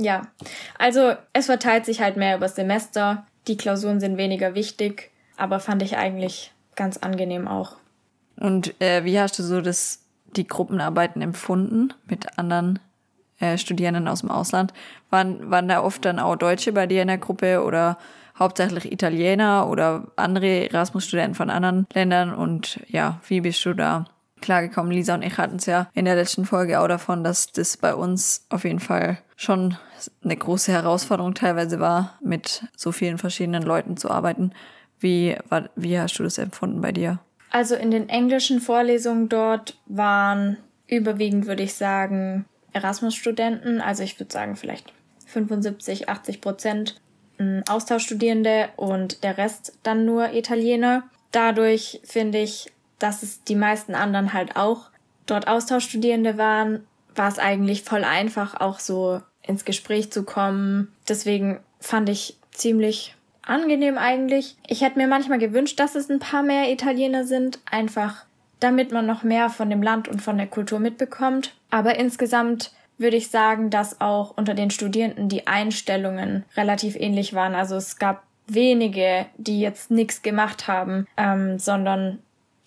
Ja, 0.00 0.28
also 0.78 1.14
es 1.32 1.46
verteilt 1.46 1.84
sich 1.84 2.00
halt 2.00 2.16
mehr 2.16 2.36
über 2.36 2.48
Semester. 2.48 3.26
Die 3.48 3.56
Klausuren 3.56 3.98
sind 3.98 4.16
weniger 4.16 4.54
wichtig, 4.54 5.10
aber 5.36 5.58
fand 5.58 5.82
ich 5.82 5.96
eigentlich 5.96 6.52
ganz 6.76 6.98
angenehm 6.98 7.48
auch. 7.48 7.72
Und 8.36 8.80
äh, 8.80 9.04
wie 9.04 9.18
hast 9.18 9.40
du 9.40 9.42
so 9.42 9.60
das, 9.60 10.04
die 10.36 10.46
Gruppenarbeiten 10.46 11.20
empfunden 11.20 11.92
mit 12.06 12.38
anderen 12.38 12.78
äh, 13.40 13.58
Studierenden 13.58 14.08
aus 14.08 14.20
dem 14.20 14.30
Ausland. 14.30 14.72
Waren, 15.10 15.50
waren 15.50 15.68
da 15.68 15.82
oft 15.82 16.04
dann 16.04 16.18
auch 16.18 16.36
Deutsche 16.36 16.72
bei 16.72 16.86
dir 16.86 17.02
in 17.02 17.08
der 17.08 17.18
Gruppe 17.18 17.64
oder 17.64 17.98
hauptsächlich 18.38 18.92
Italiener 18.92 19.68
oder 19.68 20.08
andere 20.16 20.68
Erasmus-Studenten 20.70 21.34
von 21.34 21.50
anderen 21.50 21.86
Ländern? 21.92 22.34
Und 22.34 22.80
ja, 22.88 23.20
wie 23.28 23.40
bist 23.40 23.64
du 23.64 23.74
da 23.74 24.04
klargekommen? 24.40 24.92
Lisa 24.92 25.14
und 25.14 25.22
ich 25.22 25.36
hatten 25.38 25.56
es 25.56 25.66
ja 25.66 25.88
in 25.94 26.04
der 26.04 26.14
letzten 26.14 26.44
Folge 26.44 26.80
auch 26.80 26.88
davon, 26.88 27.24
dass 27.24 27.52
das 27.52 27.76
bei 27.76 27.94
uns 27.94 28.46
auf 28.48 28.64
jeden 28.64 28.80
Fall 28.80 29.18
schon 29.36 29.76
eine 30.22 30.36
große 30.36 30.72
Herausforderung 30.72 31.34
teilweise 31.34 31.80
war, 31.80 32.18
mit 32.22 32.64
so 32.76 32.92
vielen 32.92 33.18
verschiedenen 33.18 33.62
Leuten 33.62 33.96
zu 33.96 34.10
arbeiten. 34.10 34.52
Wie, 35.00 35.36
wie 35.76 35.98
hast 35.98 36.18
du 36.18 36.22
das 36.22 36.38
empfunden 36.38 36.80
bei 36.80 36.92
dir? 36.92 37.20
Also 37.50 37.74
in 37.74 37.90
den 37.90 38.08
englischen 38.08 38.60
Vorlesungen 38.60 39.28
dort 39.28 39.78
waren 39.86 40.58
überwiegend, 40.86 41.46
würde 41.46 41.62
ich 41.62 41.74
sagen, 41.74 42.44
Erasmus-Studenten. 42.72 43.80
Also 43.80 44.02
ich 44.02 44.18
würde 44.18 44.32
sagen 44.32 44.56
vielleicht 44.56 44.92
75, 45.26 46.08
80 46.08 46.40
Prozent 46.40 47.00
Austauschstudierende 47.68 48.68
und 48.76 49.22
der 49.22 49.38
Rest 49.38 49.78
dann 49.82 50.04
nur 50.04 50.32
Italiener. 50.32 51.04
Dadurch 51.32 52.00
finde 52.04 52.38
ich, 52.38 52.72
dass 52.98 53.22
es 53.22 53.44
die 53.44 53.54
meisten 53.54 53.94
anderen 53.94 54.32
halt 54.32 54.56
auch 54.56 54.90
dort 55.26 55.46
Austauschstudierende 55.46 56.38
waren, 56.38 56.86
war 57.14 57.28
es 57.28 57.38
eigentlich 57.38 57.82
voll 57.82 58.04
einfach, 58.04 58.60
auch 58.60 58.78
so 58.78 59.20
ins 59.42 59.64
Gespräch 59.64 60.10
zu 60.10 60.24
kommen. 60.24 60.92
Deswegen 61.08 61.60
fand 61.80 62.08
ich 62.08 62.36
ziemlich 62.50 63.14
angenehm 63.42 63.98
eigentlich. 63.98 64.56
Ich 64.66 64.82
hätte 64.82 64.98
mir 64.98 65.08
manchmal 65.08 65.38
gewünscht, 65.38 65.78
dass 65.80 65.94
es 65.94 66.10
ein 66.10 66.18
paar 66.18 66.42
mehr 66.42 66.70
Italiener 66.70 67.24
sind, 67.24 67.58
einfach 67.70 68.24
damit 68.60 68.92
man 68.92 69.06
noch 69.06 69.22
mehr 69.22 69.50
von 69.50 69.70
dem 69.70 69.82
Land 69.82 70.08
und 70.08 70.20
von 70.20 70.36
der 70.36 70.46
Kultur 70.46 70.80
mitbekommt. 70.80 71.54
Aber 71.70 71.96
insgesamt 71.96 72.72
würde 72.98 73.16
ich 73.16 73.30
sagen, 73.30 73.70
dass 73.70 74.00
auch 74.00 74.36
unter 74.36 74.54
den 74.54 74.70
Studierenden 74.70 75.28
die 75.28 75.46
Einstellungen 75.46 76.44
relativ 76.56 76.96
ähnlich 76.96 77.32
waren. 77.32 77.54
Also 77.54 77.76
es 77.76 77.98
gab 77.98 78.24
wenige, 78.48 79.26
die 79.36 79.60
jetzt 79.60 79.90
nichts 79.90 80.22
gemacht 80.22 80.68
haben, 80.68 81.06
ähm, 81.16 81.58
sondern 81.58 82.18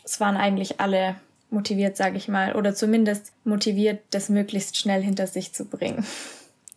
es 0.04 0.20
waren 0.20 0.38
eigentlich 0.38 0.80
alle 0.80 1.16
motiviert, 1.50 1.98
sage 1.98 2.18
ich 2.18 2.28
mal, 2.28 2.56
oder 2.56 2.74
zumindest 2.74 3.34
motiviert, 3.44 4.02
das 4.12 4.30
möglichst 4.30 4.78
schnell 4.78 5.04
hinter 5.04 5.28
sich 5.28 5.54
zu 5.54 5.66
bringen. 5.66 6.06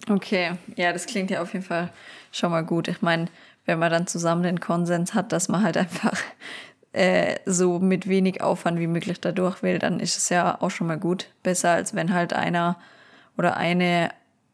Okay, 0.09 0.53
ja, 0.77 0.93
das 0.93 1.07
klingt 1.07 1.31
ja 1.31 1.41
auf 1.41 1.53
jeden 1.53 1.65
Fall 1.65 1.91
schon 2.33 2.51
mal 2.51 2.65
gut. 2.65 2.89
Ich 2.89 3.01
meine, 3.01 3.27
wenn 3.67 3.79
man 3.79 3.91
dann 3.91 4.07
zusammen 4.07 4.43
den 4.43 4.61
Konsens 4.61 5.15
hat, 5.15 5.33
dass 5.33 5.49
man 5.49 5.63
halt 5.63 5.77
einfach 5.77 6.21
äh, 6.93 7.37
so 7.47 7.79
mit 7.79 8.09
wenig 8.09 8.43
Aufwand 8.43 8.81
wie 8.81 8.89
möglich 8.89 9.21
da 9.21 9.33
durch 9.33 9.63
will, 9.63 9.79
dann 9.79 10.01
ist 10.01 10.19
es 10.19 10.29
ja 10.29 10.61
auch 10.61 10.71
schon 10.71 10.89
mal 10.89 10.99
gut. 10.99 11.29
Besser 11.43 11.71
als 11.71 11.95
wenn 11.95 12.13
halt 12.13 12.33
einer 12.33 12.77
oder 13.37 13.57
eine 13.57 14.11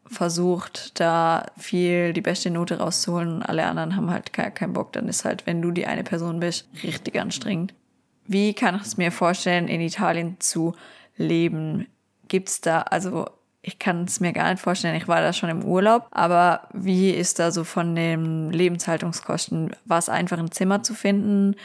versucht, 0.07 0.99
da 0.99 1.45
viel 1.57 2.13
die 2.13 2.21
beste 2.21 2.49
Note 2.49 2.79
rauszuholen 2.79 3.35
und 3.35 3.43
alle 3.43 3.65
anderen 3.65 3.95
haben 3.95 4.11
halt 4.11 4.33
keinen 4.33 4.73
Bock. 4.73 4.91
Dann 4.93 5.07
ist 5.07 5.23
halt, 5.23 5.45
wenn 5.47 5.61
du 5.61 5.71
die 5.71 5.87
eine 5.87 6.03
Person 6.03 6.39
bist, 6.41 6.67
richtig 6.83 7.19
anstrengend. 7.19 7.73
Wie 8.27 8.53
kann 8.53 8.75
ich 8.75 8.83
es 8.83 8.97
mir 8.97 9.11
vorstellen, 9.11 9.67
in 9.67 9.81
Italien 9.81 10.37
zu 10.39 10.75
leben? 11.15 11.87
Gibt's 12.27 12.61
da, 12.61 12.81
also 12.81 13.25
ich 13.61 13.79
kann 13.79 14.03
es 14.03 14.19
mir 14.19 14.33
gar 14.33 14.51
nicht 14.51 14.61
vorstellen, 14.61 14.95
ich 14.95 15.07
war 15.07 15.21
da 15.21 15.33
schon 15.33 15.49
im 15.49 15.63
Urlaub, 15.63 16.07
aber 16.11 16.67
wie 16.73 17.11
ist 17.11 17.39
da 17.39 17.51
so 17.51 17.63
von 17.63 17.95
den 17.95 18.51
Lebenshaltungskosten? 18.51 19.71
War 19.85 19.99
es 19.99 20.09
einfach 20.09 20.39
ein 20.39 20.51
Zimmer 20.51 20.83
zu 20.83 20.93
finden? 20.93 21.55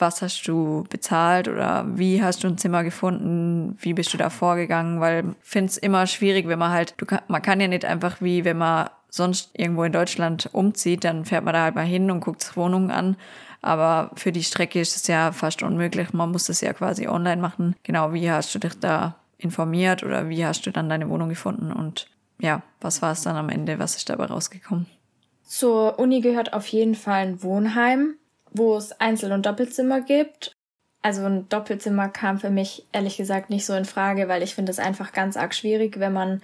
Was 0.00 0.22
hast 0.22 0.48
du 0.48 0.84
bezahlt 0.88 1.46
oder 1.48 1.84
wie 1.86 2.22
hast 2.22 2.42
du 2.42 2.48
ein 2.48 2.58
Zimmer 2.58 2.84
gefunden? 2.84 3.76
Wie 3.80 3.94
bist 3.94 4.12
du 4.12 4.18
da 4.18 4.30
vorgegangen? 4.30 5.00
Weil 5.00 5.34
ich 5.42 5.48
finde 5.48 5.70
es 5.70 5.76
immer 5.76 6.06
schwierig, 6.06 6.48
wenn 6.48 6.58
man 6.58 6.72
halt, 6.72 6.94
du 6.96 7.06
kann, 7.06 7.20
man 7.28 7.42
kann 7.42 7.60
ja 7.60 7.68
nicht 7.68 7.84
einfach 7.84 8.20
wie, 8.20 8.44
wenn 8.44 8.58
man 8.58 8.90
sonst 9.10 9.50
irgendwo 9.52 9.84
in 9.84 9.92
Deutschland 9.92 10.48
umzieht, 10.52 11.04
dann 11.04 11.24
fährt 11.24 11.44
man 11.44 11.54
da 11.54 11.62
halt 11.62 11.74
mal 11.74 11.84
hin 11.84 12.10
und 12.10 12.20
guckt 12.20 12.56
Wohnungen 12.56 12.90
an. 12.90 13.16
Aber 13.62 14.10
für 14.14 14.32
die 14.32 14.42
Strecke 14.42 14.80
ist 14.80 14.96
es 14.96 15.06
ja 15.06 15.32
fast 15.32 15.62
unmöglich. 15.62 16.12
Man 16.12 16.30
muss 16.30 16.46
das 16.46 16.62
ja 16.62 16.72
quasi 16.72 17.06
online 17.06 17.42
machen. 17.42 17.76
Genau, 17.82 18.12
wie 18.12 18.30
hast 18.30 18.54
du 18.54 18.58
dich 18.58 18.78
da 18.80 19.16
informiert 19.36 20.02
oder 20.02 20.28
wie 20.28 20.44
hast 20.44 20.64
du 20.66 20.70
dann 20.70 20.88
deine 20.88 21.08
Wohnung 21.08 21.28
gefunden 21.28 21.72
und 21.72 22.06
ja, 22.38 22.62
was 22.80 23.02
war 23.02 23.12
es 23.12 23.22
dann 23.22 23.36
am 23.36 23.50
Ende? 23.50 23.78
Was 23.78 23.96
ist 23.96 24.08
dabei 24.08 24.26
rausgekommen? 24.26 24.86
Zur 25.44 25.98
Uni 25.98 26.20
gehört 26.20 26.52
auf 26.52 26.66
jeden 26.68 26.94
Fall 26.94 27.26
ein 27.26 27.42
Wohnheim, 27.42 28.14
wo 28.52 28.76
es 28.76 28.98
Einzel- 29.00 29.32
und 29.32 29.46
Doppelzimmer 29.46 30.00
gibt. 30.00 30.52
Also 31.02 31.24
ein 31.24 31.48
Doppelzimmer 31.48 32.08
kam 32.08 32.38
für 32.38 32.50
mich 32.50 32.86
ehrlich 32.92 33.16
gesagt 33.16 33.50
nicht 33.50 33.64
so 33.64 33.74
in 33.74 33.84
Frage, 33.84 34.28
weil 34.28 34.42
ich 34.42 34.54
finde 34.54 34.70
es 34.70 34.78
einfach 34.78 35.12
ganz 35.12 35.36
arg 35.36 35.54
schwierig, 35.54 35.98
wenn 35.98 36.12
man 36.12 36.42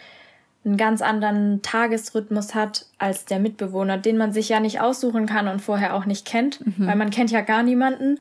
einen 0.65 0.77
ganz 0.77 1.03
anderen 1.03 1.63
Tagesrhythmus 1.63 2.55
hat 2.55 2.87
als 2.99 3.25
der 3.25 3.39
Mitbewohner, 3.39 3.99
den 3.99 4.17
man 4.17 4.33
sich 4.33 4.49
ja 4.49 4.59
nicht 4.59 4.81
aussuchen 4.81 5.27
kann 5.27 5.47
und 5.47 5.61
vorher 5.61 5.95
auch 5.95 6.07
nicht 6.07 6.27
kennt, 6.27 6.67
mhm. 6.67 6.87
weil 6.87 6.97
man 6.97 7.11
kennt 7.11 7.31
ja 7.31 7.43
gar 7.43 7.63
niemanden. 7.63 8.19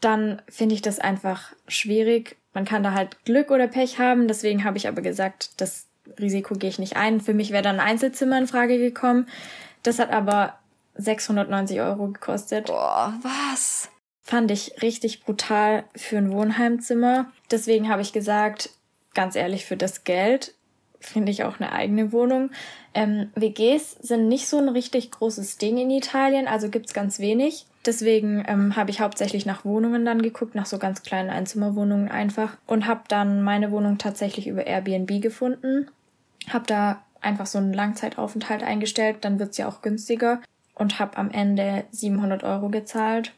Dann 0.00 0.40
finde 0.48 0.74
ich 0.74 0.82
das 0.82 0.98
einfach 0.98 1.52
schwierig 1.66 2.36
man 2.52 2.64
kann 2.64 2.82
da 2.82 2.92
halt 2.92 3.24
Glück 3.24 3.50
oder 3.50 3.68
Pech 3.68 3.98
haben. 3.98 4.28
Deswegen 4.28 4.64
habe 4.64 4.76
ich 4.76 4.88
aber 4.88 5.02
gesagt, 5.02 5.60
das 5.60 5.86
Risiko 6.18 6.54
gehe 6.54 6.70
ich 6.70 6.78
nicht 6.78 6.96
ein. 6.96 7.20
Für 7.20 7.34
mich 7.34 7.50
wäre 7.52 7.62
dann 7.62 7.78
ein 7.78 7.86
Einzelzimmer 7.86 8.38
in 8.38 8.46
Frage 8.46 8.78
gekommen. 8.78 9.26
Das 9.82 9.98
hat 9.98 10.12
aber 10.12 10.58
690 11.00 11.80
Euro 11.80 12.08
gekostet. 12.08 12.66
Boah, 12.66 13.14
was? 13.22 13.88
Fand 14.22 14.50
ich 14.50 14.80
richtig 14.82 15.24
brutal 15.24 15.84
für 15.96 16.18
ein 16.18 16.30
Wohnheimzimmer. 16.30 17.32
Deswegen 17.50 17.88
habe 17.88 18.02
ich 18.02 18.12
gesagt, 18.12 18.70
ganz 19.14 19.34
ehrlich, 19.34 19.66
für 19.66 19.76
das 19.76 20.04
Geld 20.04 20.54
finde 21.00 21.32
ich 21.32 21.44
auch 21.44 21.58
eine 21.58 21.72
eigene 21.72 22.12
Wohnung. 22.12 22.50
Ähm, 22.94 23.30
WGs 23.34 23.92
sind 24.00 24.28
nicht 24.28 24.46
so 24.46 24.58
ein 24.58 24.68
richtig 24.68 25.10
großes 25.10 25.58
Ding 25.58 25.78
in 25.78 25.90
Italien, 25.90 26.46
also 26.46 26.68
gibt's 26.68 26.92
ganz 26.92 27.18
wenig. 27.18 27.66
Deswegen 27.86 28.44
ähm, 28.46 28.76
habe 28.76 28.90
ich 28.90 29.00
hauptsächlich 29.00 29.46
nach 29.46 29.64
Wohnungen 29.64 30.04
dann 30.04 30.20
geguckt, 30.20 30.54
nach 30.54 30.66
so 30.66 30.78
ganz 30.78 31.02
kleinen 31.02 31.30
Einzimmerwohnungen 31.30 32.10
einfach 32.10 32.58
und 32.66 32.86
habe 32.86 33.02
dann 33.08 33.42
meine 33.42 33.70
Wohnung 33.72 33.96
tatsächlich 33.96 34.46
über 34.46 34.66
Airbnb 34.66 35.22
gefunden. 35.22 35.90
Habe 36.48 36.66
da 36.66 37.02
einfach 37.22 37.46
so 37.46 37.58
einen 37.58 37.72
Langzeitaufenthalt 37.72 38.62
eingestellt, 38.62 39.18
dann 39.22 39.38
wird's 39.38 39.56
ja 39.56 39.66
auch 39.66 39.80
günstiger 39.82 40.40
und 40.80 40.98
habe 40.98 41.18
am 41.18 41.30
Ende 41.30 41.84
700 41.90 42.42
Euro 42.42 42.70
gezahlt. 42.70 43.32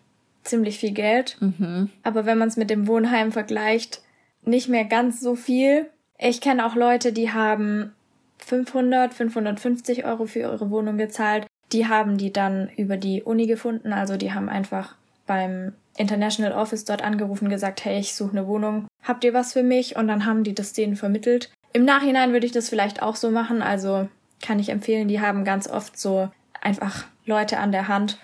Ziemlich 0.45 0.79
viel 0.79 0.93
Geld. 0.93 1.37
Mhm. 1.41 1.91
Aber 2.03 2.25
wenn 2.25 2.39
man 2.39 2.49
es 2.49 2.57
mit 2.57 2.71
dem 2.71 2.87
Wohnheim 2.87 3.33
vergleicht, 3.33 4.01
nicht 4.45 4.69
mehr 4.69 4.85
ganz 4.85 5.21
so 5.21 5.35
viel. 5.35 5.87
Ich 6.19 6.41
kenne 6.41 6.65
auch 6.65 6.75
Leute, 6.75 7.13
die 7.13 7.33
haben 7.33 7.93
500, 8.39 9.13
550 9.13 10.05
Euro 10.05 10.27
für 10.27 10.41
ihre 10.41 10.71
Wohnung 10.71 10.99
gezahlt. 10.99 11.47
Die 11.73 11.87
haben 11.89 12.17
die 12.17 12.33
dann 12.33 12.71
über 12.77 12.97
die 12.97 13.23
Uni 13.23 13.47
gefunden. 13.47 13.93
Also 13.93 14.17
die 14.17 14.33
haben 14.33 14.49
einfach 14.49 14.95
beim 15.27 15.73
International 15.97 16.53
Office 16.53 16.85
dort 16.85 17.03
angerufen, 17.03 17.49
gesagt, 17.49 17.85
hey, 17.85 17.99
ich 17.99 18.15
suche 18.15 18.33
eine 18.33 18.47
Wohnung. 18.47 18.87
Habt 19.03 19.25
ihr 19.25 19.35
was 19.35 19.53
für 19.53 19.63
mich? 19.63 19.97
Und 19.97 20.09
dann 20.09 20.27
haben 20.27 20.45
die 20.45 20.55
das 20.55 20.73
denen 20.73 20.97
vermittelt. 20.97 21.51
Im 21.73 21.85
Nachhinein 21.85 22.33
würde 22.33 22.47
ich 22.47 22.53
das 22.53 22.69
vielleicht 22.69 23.03
auch 23.03 23.17
so 23.17 23.31
machen. 23.31 23.63
Also 23.63 24.09
kann 24.41 24.59
ich 24.59 24.71
empfehlen, 24.71 25.09
die 25.09 25.21
haben 25.21 25.45
ganz 25.45 25.69
oft 25.69 25.99
so 25.99 26.29
einfach 26.61 27.07
Leute 27.25 27.59
an 27.59 27.73
der 27.73 27.89
Hand, 27.89 28.19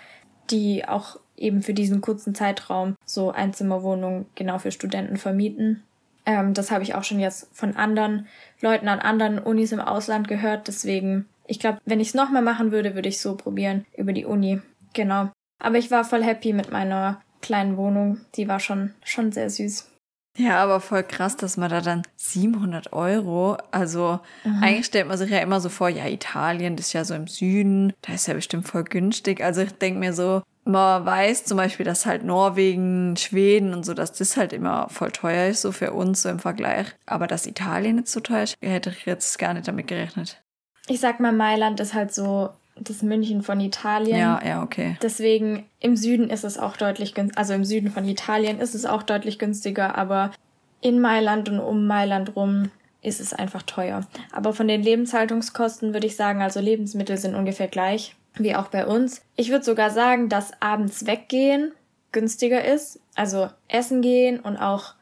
die 0.51 0.87
auch 0.87 1.19
eben 1.37 1.61
für 1.61 1.73
diesen 1.73 2.01
kurzen 2.01 2.35
Zeitraum 2.35 2.95
so 3.05 3.31
Einzimmerwohnungen 3.31 4.25
genau 4.35 4.59
für 4.59 4.71
Studenten 4.71 5.17
vermieten. 5.17 5.83
Ähm, 6.25 6.53
das 6.53 6.71
habe 6.71 6.83
ich 6.83 6.95
auch 6.95 7.03
schon 7.03 7.19
jetzt 7.19 7.47
von 7.53 7.75
anderen 7.75 8.27
Leuten 8.61 8.87
an 8.87 8.99
anderen 8.99 9.39
Unis 9.39 9.71
im 9.71 9.79
Ausland 9.79 10.27
gehört. 10.27 10.67
Deswegen, 10.67 11.27
ich 11.47 11.59
glaube, 11.59 11.79
wenn 11.85 11.99
ich 11.99 12.09
es 12.09 12.13
nochmal 12.13 12.41
machen 12.41 12.71
würde, 12.71 12.95
würde 12.95 13.09
ich 13.09 13.21
so 13.21 13.35
probieren 13.35 13.85
über 13.95 14.13
die 14.13 14.25
Uni. 14.25 14.61
Genau. 14.93 15.29
Aber 15.59 15.77
ich 15.77 15.91
war 15.91 16.03
voll 16.03 16.23
happy 16.23 16.53
mit 16.53 16.71
meiner 16.71 17.21
kleinen 17.41 17.77
Wohnung. 17.77 18.21
Die 18.35 18.47
war 18.47 18.59
schon, 18.59 18.93
schon 19.03 19.31
sehr 19.31 19.49
süß. 19.49 19.89
Ja, 20.37 20.63
aber 20.63 20.79
voll 20.79 21.03
krass, 21.03 21.35
dass 21.35 21.57
man 21.57 21.69
da 21.69 21.81
dann 21.81 22.03
700 22.15 22.93
Euro, 22.93 23.57
also 23.71 24.19
mhm. 24.43 24.63
eigentlich 24.63 24.85
stellt 24.85 25.07
man 25.07 25.17
sich 25.17 25.29
ja 25.29 25.39
immer 25.39 25.59
so 25.59 25.69
vor, 25.69 25.89
ja, 25.89 26.07
Italien, 26.07 26.75
das 26.75 26.87
ist 26.87 26.93
ja 26.93 27.03
so 27.03 27.13
im 27.13 27.27
Süden, 27.27 27.93
da 28.01 28.13
ist 28.13 28.27
ja 28.27 28.33
bestimmt 28.33 28.67
voll 28.67 28.83
günstig. 28.83 29.43
Also 29.43 29.61
ich 29.61 29.73
denke 29.73 29.99
mir 29.99 30.13
so, 30.13 30.41
man 30.63 31.05
weiß 31.05 31.45
zum 31.45 31.57
Beispiel, 31.57 31.85
dass 31.85 32.05
halt 32.05 32.23
Norwegen, 32.23 33.17
Schweden 33.17 33.73
und 33.73 33.85
so, 33.85 33.93
dass 33.93 34.13
das 34.13 34.37
halt 34.37 34.53
immer 34.53 34.87
voll 34.89 35.11
teuer 35.11 35.47
ist, 35.47 35.61
so 35.61 35.71
für 35.71 35.91
uns 35.93 36.21
so 36.21 36.29
im 36.29 36.39
Vergleich. 36.39 36.87
Aber 37.05 37.27
dass 37.27 37.47
Italien 37.47 37.97
jetzt 37.97 38.11
so 38.11 38.19
teuer 38.19 38.43
ist, 38.43 38.55
hätte 38.61 38.91
ich 38.91 39.05
jetzt 39.05 39.37
gar 39.39 39.53
nicht 39.53 39.67
damit 39.67 39.87
gerechnet. 39.87 40.41
Ich 40.87 40.99
sag 40.99 41.19
mal, 41.19 41.33
Mailand 41.33 41.79
ist 41.79 41.93
halt 41.93 42.13
so 42.13 42.49
das 42.81 43.01
München 43.01 43.41
von 43.41 43.59
Italien. 43.59 44.17
Ja, 44.17 44.41
ja, 44.45 44.63
okay. 44.63 44.97
Deswegen 45.01 45.65
im 45.79 45.95
Süden 45.95 46.29
ist 46.29 46.43
es 46.43 46.57
auch 46.57 46.77
deutlich 46.77 47.13
günstiger, 47.13 47.39
also 47.39 47.53
im 47.53 47.65
Süden 47.65 47.91
von 47.91 48.05
Italien 48.05 48.59
ist 48.59 48.75
es 48.75 48.85
auch 48.85 49.03
deutlich 49.03 49.39
günstiger, 49.39 49.97
aber 49.97 50.31
in 50.81 50.99
Mailand 50.99 51.49
und 51.49 51.59
um 51.59 51.87
Mailand 51.87 52.35
rum 52.35 52.71
ist 53.01 53.19
es 53.19 53.33
einfach 53.33 53.63
teuer. 53.63 54.05
Aber 54.31 54.53
von 54.53 54.67
den 54.67 54.83
Lebenshaltungskosten 54.83 55.93
würde 55.93 56.07
ich 56.07 56.15
sagen, 56.15 56.41
also 56.41 56.59
Lebensmittel 56.59 57.17
sind 57.17 57.35
ungefähr 57.35 57.67
gleich 57.67 58.15
wie 58.35 58.55
auch 58.55 58.67
bei 58.67 58.85
uns. 58.85 59.21
Ich 59.35 59.49
würde 59.49 59.65
sogar 59.65 59.89
sagen, 59.89 60.29
dass 60.29 60.51
abends 60.61 61.05
weggehen 61.05 61.71
günstiger 62.11 62.63
ist. 62.63 62.99
Also 63.15 63.49
essen 63.67 64.01
gehen 64.01 64.39
und 64.39 64.57
auch 64.57 64.93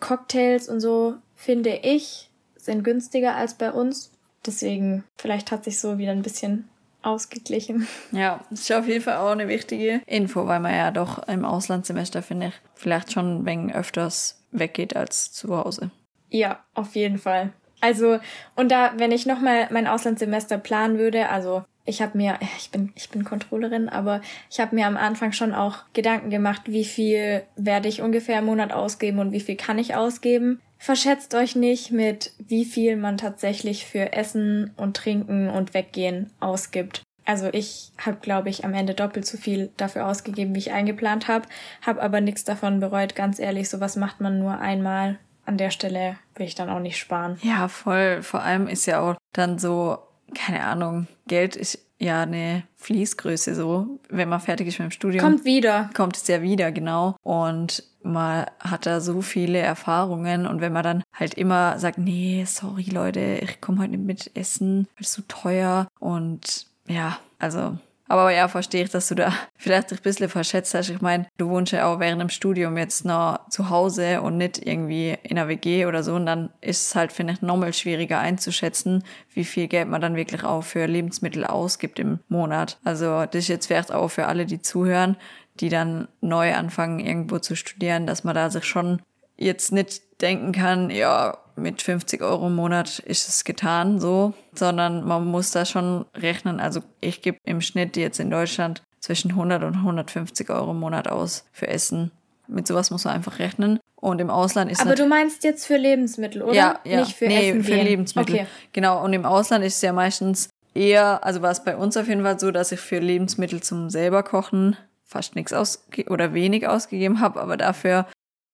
Cocktails 0.00 0.68
und 0.68 0.80
so, 0.80 1.14
finde 1.34 1.70
ich, 1.82 2.30
sind 2.56 2.82
günstiger 2.84 3.34
als 3.34 3.54
bei 3.54 3.72
uns. 3.72 4.12
deswegen, 4.44 5.02
vielleicht 5.16 5.50
hat 5.50 5.64
sich 5.64 5.80
so 5.80 5.98
wieder 5.98 6.12
ein 6.12 6.22
bisschen 6.22 6.68
ausgeglichen. 7.06 7.86
Ja, 8.12 8.40
das 8.50 8.60
ist 8.60 8.72
auf 8.72 8.86
jeden 8.86 9.02
Fall 9.02 9.16
auch 9.16 9.30
eine 9.30 9.48
wichtige 9.48 10.02
Info, 10.06 10.46
weil 10.46 10.60
man 10.60 10.74
ja 10.74 10.90
doch 10.90 11.26
im 11.28 11.44
Auslandssemester, 11.44 12.22
finde 12.22 12.48
ich, 12.48 12.54
vielleicht 12.74 13.12
schon 13.12 13.38
ein 13.38 13.46
wenig 13.46 13.74
öfters 13.74 14.42
weggeht 14.52 14.96
als 14.96 15.32
zu 15.32 15.56
Hause. 15.56 15.90
Ja, 16.28 16.64
auf 16.74 16.94
jeden 16.96 17.18
Fall. 17.18 17.52
Also, 17.80 18.18
und 18.56 18.70
da, 18.70 18.94
wenn 18.96 19.12
ich 19.12 19.26
nochmal 19.26 19.68
mein 19.70 19.86
Auslandssemester 19.86 20.58
planen 20.58 20.98
würde, 20.98 21.28
also 21.28 21.64
ich 21.86 22.02
habe 22.02 22.18
mir, 22.18 22.38
ich 22.58 22.70
bin, 22.70 22.92
ich 22.94 23.08
bin 23.08 23.24
Controllerin, 23.24 23.88
aber 23.88 24.20
ich 24.50 24.60
habe 24.60 24.74
mir 24.74 24.86
am 24.86 24.96
Anfang 24.96 25.32
schon 25.32 25.54
auch 25.54 25.78
Gedanken 25.94 26.30
gemacht, 26.30 26.62
wie 26.66 26.84
viel 26.84 27.42
werde 27.56 27.88
ich 27.88 28.02
ungefähr 28.02 28.40
im 28.40 28.46
Monat 28.46 28.72
ausgeben 28.72 29.18
und 29.20 29.32
wie 29.32 29.40
viel 29.40 29.56
kann 29.56 29.78
ich 29.78 29.94
ausgeben. 29.94 30.60
Verschätzt 30.78 31.34
euch 31.34 31.56
nicht 31.56 31.90
mit, 31.90 32.32
wie 32.38 32.64
viel 32.64 32.96
man 32.96 33.16
tatsächlich 33.16 33.86
für 33.86 34.12
Essen 34.12 34.72
und 34.76 34.96
Trinken 34.96 35.48
und 35.48 35.72
Weggehen 35.72 36.30
ausgibt. 36.38 37.02
Also 37.24 37.48
ich 37.52 37.90
habe, 37.98 38.18
glaube 38.20 38.50
ich, 38.50 38.64
am 38.64 38.74
Ende 38.74 38.94
doppelt 38.94 39.26
so 39.26 39.36
viel 39.36 39.70
dafür 39.76 40.06
ausgegeben, 40.06 40.54
wie 40.54 40.60
ich 40.60 40.72
eingeplant 40.72 41.26
habe, 41.28 41.48
habe 41.84 42.02
aber 42.02 42.20
nichts 42.20 42.44
davon 42.44 42.78
bereut. 42.78 43.16
Ganz 43.16 43.40
ehrlich, 43.40 43.68
sowas 43.68 43.96
macht 43.96 44.20
man 44.20 44.38
nur 44.38 44.60
einmal. 44.60 45.18
An 45.44 45.56
der 45.56 45.70
Stelle 45.70 46.16
will 46.34 46.46
ich 46.46 46.54
dann 46.54 46.70
auch 46.70 46.80
nicht 46.80 46.98
sparen. 46.98 47.38
Ja, 47.42 47.68
voll. 47.68 48.22
Vor 48.22 48.42
allem 48.42 48.68
ist 48.68 48.86
ja 48.86 49.00
auch 49.00 49.16
dann 49.32 49.58
so, 49.58 49.98
keine 50.34 50.64
Ahnung, 50.64 51.06
Geld 51.26 51.56
ist 51.56 51.78
ja 51.98 52.22
eine 52.22 52.64
Fließgröße 52.76 53.54
so. 53.54 53.98
Wenn 54.08 54.28
man 54.28 54.40
fertig 54.40 54.68
ist 54.68 54.78
mit 54.78 54.88
dem 54.88 54.92
Studium. 54.92 55.24
Kommt 55.24 55.44
wieder. 55.44 55.90
Kommt 55.94 56.16
es 56.16 56.26
ja 56.28 56.42
wieder, 56.42 56.72
genau. 56.72 57.16
Und 57.22 57.84
man 58.02 58.46
hat 58.60 58.86
da 58.86 59.00
so 59.00 59.20
viele 59.20 59.58
Erfahrungen 59.58 60.46
und 60.46 60.60
wenn 60.60 60.72
man 60.72 60.84
dann 60.84 61.02
halt 61.12 61.34
immer 61.34 61.78
sagt, 61.78 61.98
nee, 61.98 62.44
sorry 62.46 62.84
Leute, 62.84 63.40
ich 63.42 63.60
komme 63.60 63.80
heute 63.80 63.96
nicht 63.96 64.04
mit 64.04 64.30
essen, 64.36 64.86
weil 64.94 65.02
es 65.02 65.12
so 65.12 65.22
teuer 65.26 65.88
und 65.98 66.66
ja, 66.86 67.18
also 67.38 67.76
aber 68.08 68.32
ja, 68.32 68.48
verstehe 68.48 68.84
ich, 68.84 68.90
dass 68.90 69.08
du 69.08 69.14
da 69.14 69.32
vielleicht 69.56 69.92
ein 69.92 69.98
bisschen 70.02 70.28
verschätzt 70.28 70.74
hast. 70.74 70.90
Ich 70.90 71.00
meine, 71.00 71.26
du 71.36 71.48
wohnst 71.48 71.72
ja 71.72 71.86
auch 71.86 72.00
während 72.00 72.20
dem 72.20 72.28
Studium 72.28 72.76
jetzt 72.76 73.04
noch 73.04 73.48
zu 73.48 73.70
Hause 73.70 74.22
und 74.22 74.36
nicht 74.36 74.64
irgendwie 74.64 75.16
in 75.22 75.38
einer 75.38 75.48
WG 75.48 75.86
oder 75.86 76.02
so. 76.02 76.14
Und 76.14 76.26
dann 76.26 76.50
ist 76.60 76.88
es 76.88 76.94
halt, 76.94 77.12
finde 77.12 77.34
ich, 77.34 77.42
nochmal 77.42 77.72
schwieriger 77.72 78.18
einzuschätzen, 78.18 79.04
wie 79.32 79.44
viel 79.44 79.68
Geld 79.68 79.88
man 79.88 80.00
dann 80.00 80.16
wirklich 80.16 80.44
auch 80.44 80.62
für 80.62 80.86
Lebensmittel 80.86 81.44
ausgibt 81.44 81.98
im 81.98 82.20
Monat. 82.28 82.78
Also 82.84 83.26
das 83.26 83.36
ist 83.36 83.48
jetzt 83.48 83.66
vielleicht 83.66 83.92
auch 83.92 84.08
für 84.08 84.26
alle, 84.26 84.46
die 84.46 84.62
zuhören, 84.62 85.16
die 85.60 85.68
dann 85.68 86.08
neu 86.20 86.54
anfangen, 86.54 87.00
irgendwo 87.00 87.38
zu 87.38 87.56
studieren, 87.56 88.06
dass 88.06 88.24
man 88.24 88.34
da 88.34 88.50
sich 88.50 88.64
schon 88.64 89.00
jetzt 89.36 89.72
nicht 89.72 90.02
denken 90.20 90.52
kann, 90.52 90.90
ja, 90.90 91.38
mit 91.56 91.80
50 91.82 92.22
Euro 92.22 92.48
im 92.48 92.54
Monat 92.54 92.98
ist 92.98 93.28
es 93.28 93.44
getan, 93.44 93.98
so, 93.98 94.34
sondern 94.54 95.04
man 95.04 95.26
muss 95.26 95.50
da 95.50 95.64
schon 95.64 96.04
rechnen. 96.14 96.60
Also 96.60 96.82
ich 97.00 97.22
gebe 97.22 97.38
im 97.44 97.60
Schnitt 97.60 97.96
jetzt 97.96 98.20
in 98.20 98.30
Deutschland 98.30 98.82
zwischen 99.00 99.30
100 99.30 99.62
und 99.62 99.76
150 99.76 100.50
Euro 100.50 100.72
im 100.72 100.80
Monat 100.80 101.08
aus 101.08 101.44
für 101.52 101.68
Essen. 101.68 102.10
Mit 102.46 102.66
sowas 102.66 102.90
muss 102.90 103.04
man 103.04 103.14
einfach 103.14 103.38
rechnen. 103.38 103.80
Und 103.96 104.20
im 104.20 104.30
Ausland 104.30 104.70
ist 104.70 104.82
Aber 104.82 104.94
du 104.94 105.06
meinst 105.06 105.42
jetzt 105.44 105.66
für 105.66 105.78
Lebensmittel, 105.78 106.42
oder? 106.42 106.54
Ja, 106.54 106.80
ja. 106.84 107.00
Nicht 107.00 107.16
für 107.16 107.26
nee, 107.26 107.50
Essen 107.50 107.64
für 107.64 107.72
gehen. 107.72 107.86
Lebensmittel. 107.86 108.34
Okay. 108.34 108.46
Genau. 108.72 109.02
Und 109.02 109.14
im 109.14 109.24
Ausland 109.24 109.64
ist 109.64 109.76
es 109.76 109.82
ja 109.82 109.92
meistens 109.92 110.50
eher, 110.74 111.24
also 111.24 111.40
war 111.40 111.50
es 111.50 111.64
bei 111.64 111.76
uns 111.76 111.96
auf 111.96 112.06
jeden 112.06 112.22
Fall 112.22 112.38
so, 112.38 112.50
dass 112.50 112.70
ich 112.70 112.80
für 112.80 112.98
Lebensmittel 112.98 113.62
zum 113.62 113.88
selber 113.88 114.22
kochen 114.22 114.76
fast 115.06 115.36
nichts 115.36 115.52
ausge 115.52 116.04
oder 116.10 116.34
wenig 116.34 116.66
ausgegeben 116.66 117.20
habe, 117.20 117.40
aber 117.40 117.56
dafür 117.56 118.06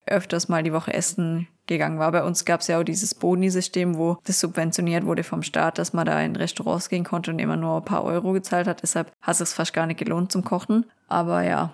öfters 0.05 0.49
mal 0.49 0.63
die 0.63 0.73
Woche 0.73 0.93
essen 0.93 1.47
gegangen 1.67 1.99
war. 1.99 2.11
Bei 2.11 2.23
uns 2.23 2.45
gab 2.45 2.61
es 2.61 2.67
ja 2.67 2.79
auch 2.79 2.83
dieses 2.83 3.15
Boni-System, 3.15 3.97
wo 3.97 4.17
das 4.25 4.39
subventioniert 4.39 5.05
wurde 5.05 5.23
vom 5.23 5.43
Staat, 5.43 5.77
dass 5.77 5.93
man 5.93 6.05
da 6.05 6.19
in 6.21 6.35
Restaurants 6.35 6.89
gehen 6.89 7.03
konnte 7.03 7.31
und 7.31 7.39
immer 7.39 7.57
nur 7.57 7.77
ein 7.77 7.85
paar 7.85 8.03
Euro 8.03 8.33
gezahlt 8.33 8.67
hat. 8.67 8.83
Deshalb 8.83 9.11
hat 9.21 9.39
es 9.39 9.53
fast 9.53 9.73
gar 9.73 9.85
nicht 9.85 9.99
gelohnt 9.99 10.31
zum 10.31 10.43
Kochen. 10.43 10.85
Aber 11.07 11.43
ja. 11.43 11.73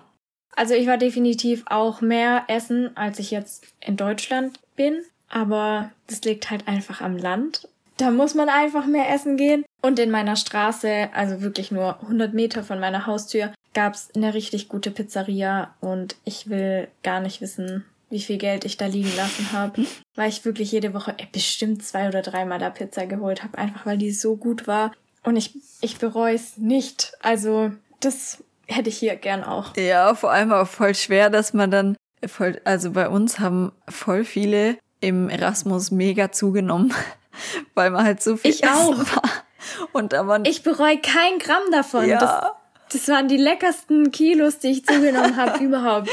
Also 0.56 0.74
ich 0.74 0.86
war 0.86 0.98
definitiv 0.98 1.64
auch 1.66 2.00
mehr 2.00 2.44
essen, 2.48 2.96
als 2.96 3.18
ich 3.18 3.30
jetzt 3.30 3.66
in 3.80 3.96
Deutschland 3.96 4.60
bin. 4.76 5.00
Aber 5.28 5.90
das 6.06 6.22
liegt 6.22 6.50
halt 6.50 6.68
einfach 6.68 7.00
am 7.00 7.16
Land. 7.16 7.68
Da 7.96 8.10
muss 8.10 8.34
man 8.34 8.48
einfach 8.48 8.86
mehr 8.86 9.10
essen 9.10 9.36
gehen. 9.36 9.64
Und 9.82 9.98
in 9.98 10.10
meiner 10.10 10.36
Straße, 10.36 11.10
also 11.14 11.42
wirklich 11.42 11.70
nur 11.70 12.00
100 12.02 12.34
Meter 12.34 12.64
von 12.64 12.80
meiner 12.80 13.06
Haustür, 13.06 13.52
gab 13.74 13.94
es 13.94 14.08
eine 14.14 14.34
richtig 14.34 14.68
gute 14.68 14.90
Pizzeria. 14.90 15.74
Und 15.80 16.16
ich 16.24 16.48
will 16.48 16.88
gar 17.02 17.20
nicht 17.20 17.40
wissen, 17.40 17.84
wie 18.10 18.20
viel 18.20 18.38
Geld 18.38 18.64
ich 18.64 18.76
da 18.76 18.86
liegen 18.86 19.14
lassen 19.16 19.52
habe, 19.52 19.86
weil 20.16 20.28
ich 20.28 20.44
wirklich 20.44 20.72
jede 20.72 20.92
Woche 20.94 21.14
äh, 21.16 21.26
bestimmt 21.32 21.84
zwei 21.84 22.08
oder 22.08 22.22
dreimal 22.22 22.58
da 22.58 22.68
Pizza 22.70 23.06
geholt 23.06 23.42
habe, 23.42 23.56
einfach 23.56 23.86
weil 23.86 23.98
die 23.98 24.10
so 24.10 24.36
gut 24.36 24.66
war. 24.66 24.92
Und 25.22 25.36
ich, 25.36 25.54
ich 25.80 25.98
bereue 25.98 26.34
es 26.34 26.56
nicht. 26.56 27.12
Also 27.22 27.70
das 28.00 28.42
hätte 28.66 28.88
ich 28.88 28.98
hier 28.98 29.16
gern 29.16 29.44
auch. 29.44 29.76
Ja, 29.76 30.14
vor 30.14 30.30
allem 30.32 30.52
auch 30.52 30.66
voll 30.66 30.94
schwer, 30.94 31.30
dass 31.30 31.54
man 31.54 31.70
dann 31.70 31.96
voll, 32.26 32.60
also 32.64 32.90
bei 32.90 33.08
uns 33.08 33.38
haben 33.38 33.72
voll 33.88 34.24
viele 34.24 34.76
im 35.00 35.28
Erasmus 35.28 35.90
mega 35.90 36.32
zugenommen, 36.32 36.92
weil 37.74 37.90
man 37.90 38.04
halt 38.04 38.22
so 38.22 38.36
viel 38.36 38.50
Ich 38.50 38.66
auch. 38.66 38.98
war. 38.98 39.30
Und 39.92 40.12
da 40.12 40.22
man, 40.22 40.44
Ich 40.46 40.62
bereue 40.62 40.98
kein 40.98 41.38
Gramm 41.38 41.62
davon. 41.70 42.08
Ja. 42.08 42.18
Das, 42.18 43.00
das 43.00 43.08
waren 43.08 43.28
die 43.28 43.36
leckersten 43.36 44.10
Kilos, 44.10 44.58
die 44.58 44.68
ich 44.68 44.84
zugenommen 44.86 45.36
habe 45.36 45.58
überhaupt. 45.64 46.08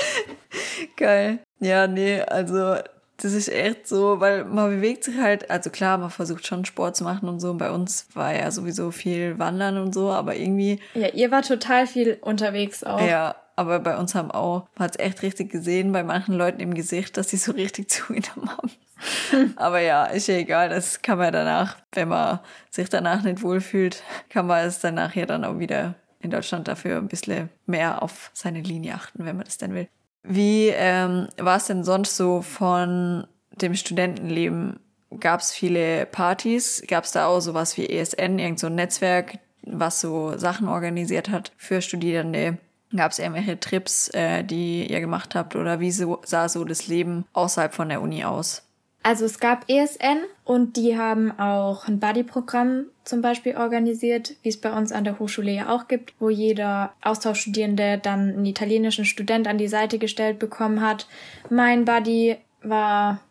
Geil. 0.95 1.39
Ja, 1.59 1.87
nee, 1.87 2.21
also 2.21 2.75
das 3.17 3.33
ist 3.33 3.49
echt 3.49 3.87
so, 3.87 4.19
weil 4.19 4.45
man 4.45 4.69
bewegt 4.69 5.03
sich 5.03 5.17
halt, 5.17 5.49
also 5.49 5.69
klar, 5.69 5.97
man 5.97 6.11
versucht 6.11 6.45
schon 6.45 6.65
Sport 6.65 6.95
zu 6.95 7.03
machen 7.03 7.27
und 7.27 7.39
so. 7.39 7.53
Bei 7.55 7.71
uns 7.71 8.07
war 8.13 8.33
ja 8.35 8.51
sowieso 8.51 8.91
viel 8.91 9.39
Wandern 9.39 9.77
und 9.77 9.93
so, 9.93 10.11
aber 10.11 10.35
irgendwie, 10.35 10.79
Ja, 10.93 11.07
ihr 11.07 11.31
war 11.31 11.41
total 11.41 11.87
viel 11.87 12.17
unterwegs 12.21 12.83
auch. 12.83 13.01
ja, 13.01 13.35
aber 13.55 13.79
bei 13.79 13.97
uns 13.97 14.13
haben 14.13 14.29
auch, 14.29 14.67
man 14.75 14.85
hat 14.85 14.99
es 14.99 15.03
echt 15.03 15.23
richtig 15.23 15.51
gesehen, 15.51 15.91
bei 15.91 16.03
manchen 16.03 16.35
Leuten 16.35 16.59
im 16.59 16.75
Gesicht, 16.75 17.17
dass 17.17 17.29
sie 17.29 17.37
so 17.37 17.53
richtig 17.53 17.89
zugenommen 17.89 18.49
haben. 18.55 18.71
aber 19.55 19.79
ja, 19.79 20.05
ist 20.05 20.27
ja 20.27 20.35
egal, 20.35 20.69
das 20.69 21.01
kann 21.01 21.17
man 21.17 21.33
danach, 21.33 21.77
wenn 21.93 22.07
man 22.09 22.39
sich 22.69 22.89
danach 22.89 23.23
nicht 23.23 23.41
wohlfühlt, 23.41 24.03
kann 24.29 24.45
man 24.45 24.65
es 24.65 24.79
danach 24.79 25.15
ja 25.15 25.25
dann 25.25 25.43
auch 25.43 25.57
wieder 25.59 25.95
in 26.19 26.29
Deutschland 26.31 26.67
dafür 26.67 26.97
ein 26.97 27.07
bisschen 27.07 27.49
mehr 27.65 28.01
auf 28.01 28.31
seine 28.33 28.61
Linie 28.61 28.95
achten, 28.95 29.25
wenn 29.25 29.35
man 29.35 29.45
das 29.45 29.57
denn 29.57 29.73
will. 29.73 29.87
Wie 30.27 30.67
ähm, 30.67 31.27
war 31.37 31.57
es 31.57 31.67
denn 31.67 31.83
sonst 31.83 32.17
so 32.17 32.41
von 32.41 33.25
dem 33.51 33.75
Studentenleben? 33.75 34.79
Gab 35.19 35.39
es 35.39 35.53
viele 35.53 36.05
Partys? 36.05 36.83
Gab 36.87 37.05
es 37.05 37.13
da 37.13 37.27
auch 37.27 37.39
sowas 37.39 37.77
wie 37.77 37.87
ESN, 37.87 38.37
irgend 38.37 38.59
so 38.59 38.67
ein 38.67 38.75
Netzwerk, 38.75 39.39
was 39.61 40.01
so 40.01 40.37
Sachen 40.37 40.67
organisiert 40.67 41.29
hat 41.29 41.53
für 41.55 41.81
Studierende? 41.81 42.57
Gab 42.93 43.11
es 43.11 43.19
irgendwelche 43.19 43.59
Trips, 43.59 44.09
äh, 44.09 44.43
die 44.43 44.91
ihr 44.91 44.99
gemacht 44.99 45.33
habt? 45.33 45.55
Oder 45.55 45.79
wie 45.79 45.91
so, 45.91 46.21
sah 46.25 46.49
so 46.49 46.65
das 46.65 46.87
Leben 46.87 47.25
außerhalb 47.31 47.73
von 47.73 47.87
der 47.87 48.01
Uni 48.01 48.25
aus? 48.25 48.66
Also 49.07 49.23
es 49.23 49.39
gab 49.39 49.69
ESN 49.69 50.25
und 50.43 50.75
die 50.75 50.97
haben 50.97 51.31
auch 51.39 51.87
ein 51.87 52.01
Buddy-Programm 52.01 52.87
zum 53.05 53.21
Beispiel 53.21 53.55
organisiert, 53.55 54.35
wie 54.41 54.49
es 54.49 54.59
bei 54.59 54.69
uns 54.69 54.91
an 54.91 55.05
der 55.05 55.17
Hochschule 55.17 55.49
ja 55.49 55.69
auch 55.73 55.87
gibt, 55.87 56.13
wo 56.19 56.29
jeder 56.29 56.91
Austauschstudierende 57.01 57.99
dann 57.99 58.33
einen 58.33 58.45
italienischen 58.45 59.05
Student 59.05 59.47
an 59.47 59.57
die 59.57 59.69
Seite 59.69 59.97
gestellt 59.97 60.39
bekommen 60.39 60.81
hat. 60.81 61.07
Mein 61.49 61.85
Buddy 61.85 62.35
war 62.63 63.21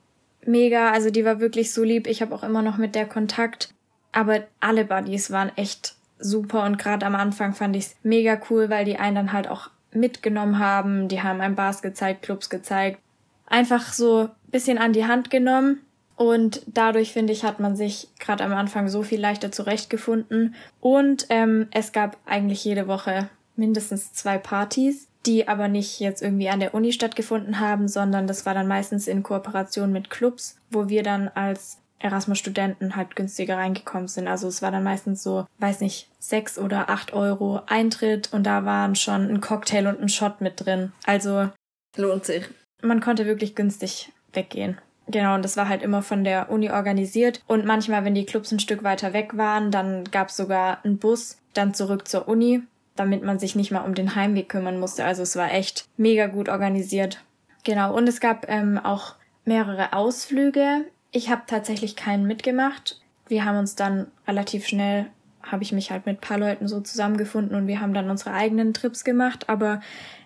mega, 0.47 0.93
also 0.93 1.11
die 1.11 1.27
war 1.27 1.41
wirklich 1.41 1.75
so 1.75 1.85
lieb. 1.85 2.07
Ich 2.07 2.23
habe 2.23 2.35
auch 2.35 2.43
immer 2.43 2.62
noch 2.62 2.79
mit 2.79 2.95
der 2.95 3.05
Kontakt. 3.05 3.75
Aber 4.12 4.45
alle 4.61 4.87
Buddies 4.87 5.31
waren 5.31 5.53
echt 5.57 5.95
super 6.19 6.65
und 6.65 6.79
gerade 6.79 7.05
am 7.05 7.15
Anfang 7.15 7.53
fand 7.53 7.77
ich's 7.77 7.97
mega 8.03 8.41
cool, 8.49 8.71
weil 8.71 8.87
die 8.87 8.97
einen 8.97 9.17
dann 9.17 9.33
halt 9.35 9.47
auch 9.47 9.69
mitgenommen 9.93 10.59
haben. 10.59 11.09
Die 11.09 11.23
haben 11.23 11.43
einem 11.43 11.55
Bars 11.55 11.83
gezeigt, 11.83 12.23
Clubs 12.23 12.49
gezeigt. 12.49 12.99
Einfach 13.47 13.93
so 13.93 14.31
bisschen 14.51 14.79
an 14.79 14.93
die 14.93 15.07
Hand 15.07 15.31
genommen. 15.31 15.81
Und 16.17 16.63
dadurch, 16.67 17.13
finde 17.13 17.35
ich, 17.35 17.45
hat 17.45 17.61
man 17.61 17.77
sich 17.77 18.09
gerade 18.19 18.43
am 18.43 18.55
Anfang 18.55 18.89
so 18.89 19.03
viel 19.03 19.21
leichter 19.21 19.53
zurechtgefunden. 19.53 20.55
Und 20.81 21.27
ähm, 21.29 21.69
es 21.73 21.93
gab 21.93 22.17
eigentlich 22.25 22.65
jede 22.65 22.89
Woche 22.89 23.29
mindestens 23.55 24.15
zwei 24.15 24.39
Partys, 24.39 25.09
die 25.27 25.47
aber 25.47 25.69
nicht 25.69 26.01
jetzt 26.01 26.23
irgendwie 26.23 26.49
an 26.49 26.61
der 26.61 26.75
Uni 26.75 26.93
stattgefunden 26.93 27.61
haben, 27.61 27.89
sondern 27.89 28.27
das 28.27 28.47
war 28.47 28.55
dann 28.55 28.69
meistens 28.69 29.09
in 29.09 29.23
Kooperation 29.23 29.93
mit 29.93 30.09
Clubs, 30.09 30.57
wo 30.71 30.89
wir 30.89 31.03
dann 31.03 31.29
als 31.29 31.79
Erasmus-Studenten 31.99 32.97
halt 32.97 33.17
günstiger 33.17 33.57
reingekommen 33.57 34.09
sind. 34.09 34.29
Also 34.29 34.49
es 34.49 34.63
war 34.63 34.71
dann 34.71 34.85
meistens 34.85 35.23
so, 35.23 35.47
weiß 35.59 35.81
nicht, 35.81 36.09
sechs 36.19 36.59
oder 36.59 36.91
acht 36.91 37.13
Euro 37.13 37.63
Eintritt 37.67 38.33
und 38.33 38.45
da 38.45 38.65
waren 38.65 38.95
schon 38.95 39.29
ein 39.29 39.41
Cocktail 39.41 39.87
und 39.87 40.01
ein 40.01 40.09
Shot 40.09 40.41
mit 40.41 40.65
drin. 40.65 40.93
Also 41.05 41.51
Lohnt 41.97 42.27
sich. 42.27 42.49
man 42.83 43.01
konnte 43.01 43.27
wirklich 43.27 43.55
günstig 43.55 44.13
weggehen. 44.37 44.79
Genau, 45.09 45.35
und 45.35 45.44
das 45.44 45.57
war 45.57 45.68
halt 45.68 45.83
immer 45.83 46.03
von 46.03 46.25
der 46.25 46.51
Uni 46.51 46.70
organisiert. 46.70 47.40
Und 47.46 47.64
manchmal, 47.64 48.05
wenn 48.05 48.14
die 48.14 48.27
Clubs 48.27 48.51
ein 48.51 48.59
Stück 48.59 48.83
weiter 48.83 49.12
weg 49.12 49.37
waren, 49.37 49.70
dann 49.70 50.05
gab 50.05 50.29
es 50.29 50.37
sogar 50.37 50.85
einen 50.85 50.99
Bus 50.99 51.38
dann 51.55 51.75
zurück 51.75 52.09
zur 52.09 52.29
Uni, 52.29 52.62
damit 52.96 53.22
man 53.22 53.38
sich 53.38 53.55
nicht 53.55 53.70
mal 53.70 53.85
um 53.85 53.94
den 53.94 54.16
Heimweg 54.16 54.49
kümmern 54.49 54.81
musste. 54.81 55.05
Also 55.05 55.22
es 55.22 55.37
war 55.37 55.53
echt 55.53 55.87
mega 55.96 56.27
gut 56.27 56.49
organisiert. 56.49 57.22
Genau, 57.62 57.94
und 57.96 58.09
es 58.09 58.20
gab 58.20 58.49
ähm, 58.49 58.79
auch 58.79 59.14
mehrere 59.44 59.92
Ausflüge. 59.92 60.85
Ich 61.12 61.31
habe 61.31 61.42
tatsächlich 61.46 61.96
keinen 61.96 62.27
mitgemacht. 62.27 63.01
wir 63.29 63.44
haben 63.44 63.59
uns 63.59 63.75
dann 63.75 64.09
relativ 64.27 64.66
schnell, 64.66 65.07
habe 65.42 65.62
ich 65.62 65.72
mich 65.72 65.90
halt 65.90 66.07
mit 66.07 66.18
ein 66.18 66.20
paar 66.20 66.38
Leuten 66.38 66.68
so 66.68 66.81
zusammengefunden 66.81 67.57
und 67.57 67.66
wir 67.68 67.81
haben 67.81 67.94
dann 67.94 68.11
unsere 68.11 68.33
eigenen 68.33 68.75
Trips 68.75 69.05
gemacht. 69.05 69.49
Aber 69.49 69.81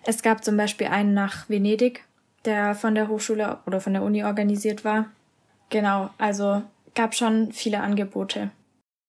es 0.05 0.23
gab 0.23 0.43
zum 0.43 0.57
Beispiel 0.57 0.87
einen 0.87 1.13
nach 1.13 1.49
Venedig, 1.49 2.03
der 2.45 2.75
von 2.75 2.95
der 2.95 3.07
Hochschule 3.07 3.59
oder 3.65 3.81
von 3.81 3.93
der 3.93 4.03
Uni 4.03 4.23
organisiert 4.23 4.83
war. 4.83 5.05
Genau, 5.69 6.09
also 6.17 6.63
gab 6.95 7.15
schon 7.15 7.51
viele 7.51 7.81
Angebote. 7.81 8.51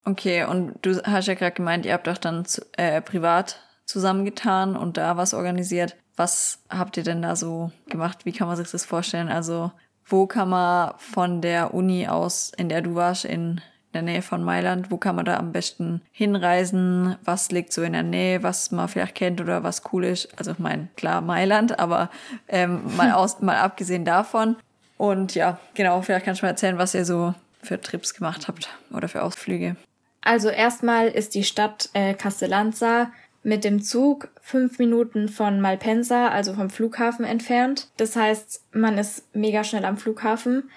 Okay, 0.05 0.45
und 0.45 0.75
du 0.83 1.01
hast 1.05 1.29
ja 1.29 1.35
gerade 1.35 1.55
gemeint, 1.55 1.87
ihr 1.87 1.93
habt 1.93 2.07
doch 2.07 2.19
dann 2.19 2.45
äh, 2.77 3.01
privat 3.01 3.61
zusammengetan 3.87 4.77
und 4.77 4.97
da 4.97 5.17
was 5.17 5.35
organisiert. 5.35 5.97
Was 6.17 6.61
habt 6.69 6.97
ihr 6.97 7.03
denn 7.05 7.23
da 7.23 7.37
so 7.37 7.71
gemacht? 7.89 8.25
Wie 8.25 8.33
kann 8.33 8.49
man 8.49 8.57
sich 8.57 8.71
das 8.71 8.85
vorstellen? 8.85 9.29
Also, 9.29 9.73
wo 10.05 10.27
kann 10.27 10.49
man 10.49 10.95
von 10.99 11.41
der 11.41 11.73
Uni 11.75 12.09
aus, 12.09 12.53
in 12.57 12.69
der 12.69 12.83
du 12.83 12.95
warst, 12.95 13.25
in 13.25 13.61
der 13.95 14.03
Nähe 14.03 14.23
von 14.23 14.43
Mailand, 14.43 14.91
wo 14.91 14.97
kann 14.97 15.17
man 15.17 15.25
da 15.25 15.37
am 15.37 15.53
besten 15.53 16.03
hinreisen? 16.13 17.17
Was 17.25 17.51
liegt 17.51 17.73
so 17.73 17.83
in 17.83 17.93
der 17.93 18.03
Nähe, 18.03 18.43
was 18.43 18.71
man 18.71 18.89
vielleicht 18.89 19.15
kennt 19.15 19.41
oder 19.41 19.63
was 19.63 19.83
cool 19.93 20.05
ist? 20.05 20.29
Also, 20.39 20.53
ich 20.53 20.59
meine, 20.59 20.89
klar, 20.97 21.21
Mailand, 21.21 21.79
aber 21.79 22.11
ähm, 22.49 22.83
mal, 22.97 23.13
aus, 23.15 23.41
mal 23.41 23.57
abgesehen 23.57 24.05
davon. 24.05 24.57
Und 24.99 25.35
ja, 25.35 25.59
genau, 25.75 26.01
vielleicht 26.03 26.25
kannst 26.25 26.43
du 26.43 26.47
mal 26.47 26.51
erzählen, 26.51 26.79
was 26.79 26.95
ihr 26.95 27.05
so 27.05 27.35
für 27.63 27.81
Trips 27.81 28.15
gemacht 28.15 28.49
habt 28.49 28.69
oder 28.93 29.09
für 29.09 29.23
Ausflüge. 29.23 29.77
Also 30.21 30.49
erstmal 30.49 31.09
ist 31.09 31.35
die 31.35 31.45
Stadt 31.45 31.91
äh, 31.95 32.15
Castellanza 32.15 33.11
mit 33.43 33.65
dem 33.65 33.83
Zug 33.83 34.29
fünf 34.41 34.79
Minuten 34.79 35.29
von 35.29 35.61
Malpensa, 35.61 36.29
also 36.29 36.55
vom 36.55 36.71
Flughafen 36.71 37.25
entfernt. 37.25 37.89
Das 37.97 38.15
heißt, 38.15 38.65
man 38.73 38.99
ist 38.99 39.35
mega 39.35 39.65
schnell 39.65 39.85
am 39.85 39.97
Flughafen. 39.97 40.71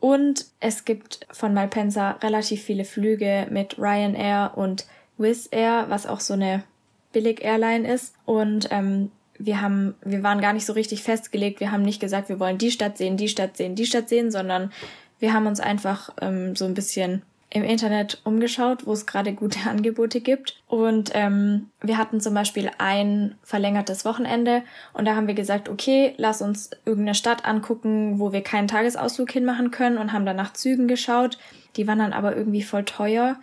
Und 0.00 0.46
es 0.60 0.84
gibt 0.84 1.26
von 1.30 1.54
Malpensa 1.54 2.12
relativ 2.22 2.62
viele 2.62 2.84
Flüge 2.84 3.46
mit 3.50 3.78
Ryanair 3.78 4.52
und 4.54 4.86
Wizz 5.16 5.48
Air, 5.50 5.86
was 5.88 6.06
auch 6.06 6.20
so 6.20 6.34
eine 6.34 6.62
Billig-Airline 7.12 7.92
ist. 7.92 8.14
Und 8.24 8.68
ähm, 8.70 9.10
wir 9.38 9.60
haben, 9.60 9.94
wir 10.04 10.22
waren 10.22 10.40
gar 10.40 10.52
nicht 10.52 10.66
so 10.66 10.72
richtig 10.72 11.02
festgelegt. 11.02 11.60
Wir 11.60 11.72
haben 11.72 11.82
nicht 11.82 12.00
gesagt, 12.00 12.28
wir 12.28 12.38
wollen 12.38 12.58
die 12.58 12.70
Stadt 12.70 12.96
sehen, 12.96 13.16
die 13.16 13.28
Stadt 13.28 13.56
sehen, 13.56 13.74
die 13.74 13.86
Stadt 13.86 14.08
sehen, 14.08 14.30
sondern 14.30 14.72
wir 15.18 15.32
haben 15.32 15.46
uns 15.46 15.58
einfach 15.58 16.10
ähm, 16.20 16.54
so 16.54 16.64
ein 16.64 16.74
bisschen 16.74 17.22
im 17.50 17.64
Internet 17.64 18.20
umgeschaut, 18.24 18.86
wo 18.86 18.92
es 18.92 19.06
gerade 19.06 19.32
gute 19.32 19.58
Angebote 19.68 20.20
gibt. 20.20 20.60
Und 20.66 21.10
ähm, 21.14 21.70
wir 21.80 21.96
hatten 21.96 22.20
zum 22.20 22.34
Beispiel 22.34 22.70
ein 22.78 23.36
verlängertes 23.42 24.04
Wochenende 24.04 24.62
und 24.92 25.06
da 25.06 25.16
haben 25.16 25.26
wir 25.26 25.34
gesagt, 25.34 25.68
okay, 25.68 26.14
lass 26.18 26.42
uns 26.42 26.70
irgendeine 26.84 27.14
Stadt 27.14 27.44
angucken, 27.44 28.18
wo 28.18 28.32
wir 28.32 28.42
keinen 28.42 28.68
Tagesausflug 28.68 29.30
hinmachen 29.30 29.70
können 29.70 29.98
und 29.98 30.12
haben 30.12 30.26
dann 30.26 30.36
nach 30.36 30.52
Zügen 30.52 30.88
geschaut. 30.88 31.38
Die 31.76 31.86
waren 31.86 31.98
dann 31.98 32.12
aber 32.12 32.36
irgendwie 32.36 32.62
voll 32.62 32.84
teuer. 32.84 33.36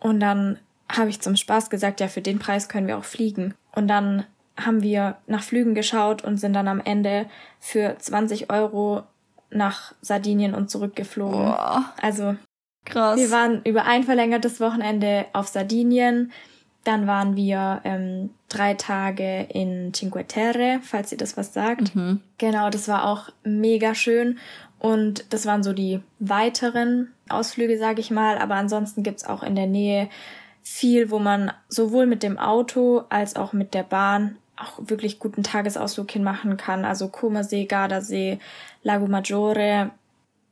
Und 0.00 0.20
dann 0.20 0.58
habe 0.90 1.10
ich 1.10 1.20
zum 1.20 1.36
Spaß 1.36 1.70
gesagt, 1.70 2.00
ja, 2.00 2.08
für 2.08 2.22
den 2.22 2.38
Preis 2.38 2.68
können 2.68 2.86
wir 2.86 2.98
auch 2.98 3.04
fliegen. 3.04 3.54
Und 3.74 3.88
dann 3.88 4.24
haben 4.56 4.82
wir 4.82 5.16
nach 5.26 5.42
Flügen 5.42 5.74
geschaut 5.74 6.22
und 6.22 6.38
sind 6.38 6.52
dann 6.52 6.68
am 6.68 6.80
Ende 6.80 7.26
für 7.58 7.96
20 7.98 8.50
Euro 8.50 9.04
nach 9.50 9.94
Sardinien 10.00 10.54
und 10.54 10.70
zurückgeflogen. 10.70 11.38
Boah. 11.38 11.92
Also 12.00 12.36
Krass. 12.84 13.18
Wir 13.18 13.30
waren 13.30 13.62
über 13.64 13.84
ein 13.84 14.04
verlängertes 14.04 14.60
Wochenende 14.60 15.26
auf 15.32 15.48
Sardinien. 15.48 16.32
Dann 16.84 17.06
waren 17.06 17.36
wir 17.36 17.80
ähm, 17.84 18.30
drei 18.48 18.74
Tage 18.74 19.46
in 19.48 19.92
Cinque 19.92 20.26
Terre, 20.26 20.80
falls 20.82 21.12
ihr 21.12 21.18
das 21.18 21.36
was 21.36 21.52
sagt. 21.54 21.94
Mhm. 21.94 22.20
Genau, 22.38 22.70
das 22.70 22.88
war 22.88 23.06
auch 23.06 23.28
mega 23.44 23.94
schön. 23.94 24.38
Und 24.80 25.32
das 25.32 25.46
waren 25.46 25.62
so 25.62 25.72
die 25.72 26.00
weiteren 26.18 27.12
Ausflüge, 27.28 27.78
sage 27.78 28.00
ich 28.00 28.10
mal. 28.10 28.36
Aber 28.38 28.56
ansonsten 28.56 29.04
gibt's 29.04 29.24
auch 29.24 29.44
in 29.44 29.54
der 29.54 29.68
Nähe 29.68 30.08
viel, 30.60 31.10
wo 31.10 31.20
man 31.20 31.52
sowohl 31.68 32.06
mit 32.06 32.24
dem 32.24 32.36
Auto 32.36 33.04
als 33.08 33.36
auch 33.36 33.52
mit 33.52 33.74
der 33.74 33.84
Bahn 33.84 34.38
auch 34.56 34.78
wirklich 34.78 35.20
guten 35.20 35.44
Tagesausflug 35.44 36.10
hinmachen 36.10 36.56
kann. 36.56 36.84
Also 36.84 37.08
Comersee, 37.08 37.64
Gardasee, 37.66 38.40
Lago 38.82 39.06
Maggiore, 39.06 39.92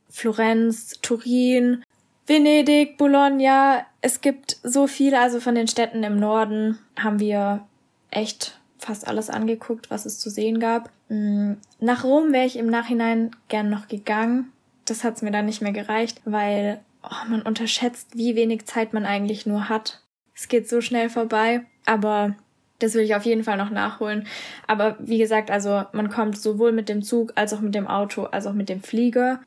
Florenz, 0.09 0.99
Turin, 1.01 1.83
Venedig, 2.31 2.97
Bologna. 2.97 3.85
Es 3.99 4.21
gibt 4.21 4.55
so 4.63 4.87
viele, 4.87 5.19
also 5.19 5.41
von 5.41 5.53
den 5.53 5.67
Städten 5.67 6.01
im 6.01 6.17
Norden 6.17 6.79
haben 6.97 7.19
wir 7.19 7.67
echt 8.09 8.57
fast 8.77 9.05
alles 9.05 9.29
angeguckt, 9.29 9.91
was 9.91 10.05
es 10.05 10.17
zu 10.17 10.29
sehen 10.29 10.61
gab. 10.61 10.89
Mm, 11.09 11.55
nach 11.81 12.05
Rom 12.05 12.31
wäre 12.31 12.45
ich 12.45 12.55
im 12.55 12.67
Nachhinein 12.67 13.31
gern 13.49 13.69
noch 13.69 13.89
gegangen. 13.89 14.49
Das 14.85 15.03
hat's 15.03 15.21
mir 15.21 15.31
dann 15.31 15.45
nicht 15.45 15.61
mehr 15.61 15.73
gereicht, 15.73 16.21
weil 16.23 16.79
oh, 17.03 17.29
man 17.29 17.41
unterschätzt, 17.41 18.15
wie 18.15 18.33
wenig 18.37 18.65
Zeit 18.65 18.93
man 18.93 19.05
eigentlich 19.05 19.45
nur 19.45 19.67
hat. 19.67 20.01
Es 20.33 20.47
geht 20.47 20.69
so 20.69 20.79
schnell 20.79 21.09
vorbei, 21.09 21.65
aber 21.85 22.37
das 22.79 22.93
will 22.93 23.03
ich 23.03 23.13
auf 23.13 23.25
jeden 23.25 23.43
Fall 23.43 23.57
noch 23.57 23.71
nachholen. 23.71 24.25
Aber 24.67 24.95
wie 24.99 25.17
gesagt, 25.17 25.51
also 25.51 25.83
man 25.91 26.09
kommt 26.09 26.37
sowohl 26.37 26.71
mit 26.71 26.87
dem 26.87 27.01
Zug 27.01 27.33
als 27.35 27.53
auch 27.53 27.59
mit 27.59 27.75
dem 27.75 27.87
Auto 27.87 28.23
als 28.23 28.47
auch 28.47 28.53
mit 28.53 28.69
dem 28.69 28.81
Flieger 28.81 29.41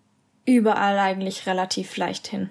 überall 0.45 0.99
eigentlich 0.99 1.47
relativ 1.47 1.97
leicht 1.97 2.27
hin. 2.27 2.51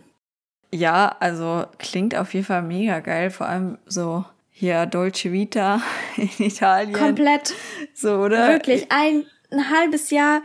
Ja, 0.74 1.16
also 1.20 1.66
klingt 1.78 2.16
auf 2.16 2.34
jeden 2.34 2.48
Fall 2.48 2.64
mega 2.64 3.00
geil, 3.00 3.30
vor 3.30 3.48
allem 3.48 3.78
so 3.86 4.26
hier 4.50 4.88
Dolce 4.88 5.32
Vita 5.32 5.82
in 6.18 6.30
Italien. 6.40 6.94
Komplett. 6.94 7.54
So, 7.94 8.16
oder? 8.16 8.48
Wirklich, 8.48 8.92
ein, 8.92 9.26
ein 9.52 9.70
halbes 9.70 10.10
Jahr 10.10 10.42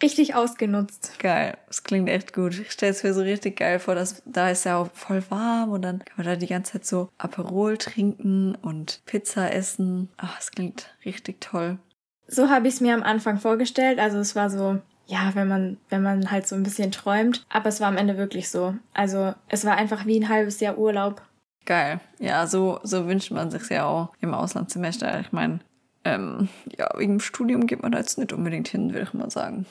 richtig 0.00 0.34
ausgenutzt. 0.34 1.18
Geil, 1.18 1.58
das 1.66 1.84
klingt 1.84 2.08
echt 2.08 2.32
gut. 2.32 2.58
Ich 2.58 2.72
stelle 2.72 2.92
es 2.92 3.02
mir 3.02 3.12
so 3.12 3.20
richtig 3.20 3.56
geil 3.56 3.78
vor, 3.78 3.94
dass 3.94 4.22
da 4.24 4.48
ist 4.48 4.64
ja 4.64 4.78
auch 4.78 4.90
voll 4.94 5.22
warm 5.28 5.70
und 5.70 5.82
dann 5.82 5.98
kann 5.98 6.14
man 6.16 6.26
da 6.26 6.36
die 6.36 6.46
ganze 6.46 6.72
Zeit 6.72 6.86
so 6.86 7.10
Aperol 7.18 7.76
trinken 7.76 8.54
und 8.54 9.02
Pizza 9.04 9.52
essen. 9.52 10.08
Ach, 10.16 10.38
es 10.38 10.50
klingt 10.50 10.94
richtig 11.04 11.42
toll. 11.42 11.78
So 12.26 12.48
habe 12.48 12.68
ich 12.68 12.74
es 12.74 12.80
mir 12.80 12.94
am 12.94 13.02
Anfang 13.02 13.38
vorgestellt. 13.38 13.98
Also 13.98 14.16
es 14.18 14.34
war 14.34 14.48
so, 14.48 14.80
ja, 15.12 15.32
wenn 15.34 15.46
man, 15.46 15.76
wenn 15.90 16.02
man 16.02 16.30
halt 16.30 16.48
so 16.48 16.56
ein 16.56 16.62
bisschen 16.62 16.90
träumt. 16.90 17.44
Aber 17.50 17.68
es 17.68 17.82
war 17.82 17.88
am 17.88 17.98
Ende 17.98 18.16
wirklich 18.16 18.48
so. 18.48 18.74
Also 18.94 19.34
es 19.48 19.66
war 19.66 19.76
einfach 19.76 20.06
wie 20.06 20.18
ein 20.18 20.30
halbes 20.30 20.58
Jahr 20.60 20.78
Urlaub. 20.78 21.20
Geil. 21.66 22.00
Ja, 22.18 22.46
so, 22.46 22.80
so 22.82 23.06
wünscht 23.06 23.30
man 23.30 23.50
sich 23.50 23.68
ja 23.68 23.84
auch 23.84 24.08
im 24.22 24.32
Auslandssemester. 24.32 25.20
Ich 25.20 25.30
meine, 25.30 25.60
ähm, 26.06 26.48
ja, 26.78 26.88
wegen 26.96 27.18
dem 27.18 27.20
Studium 27.20 27.66
geht 27.66 27.82
man 27.82 27.92
da 27.92 27.98
jetzt 27.98 28.16
nicht 28.16 28.32
unbedingt 28.32 28.68
hin, 28.68 28.94
würde 28.94 29.02
ich 29.02 29.12
mal 29.12 29.30
sagen. 29.30 29.66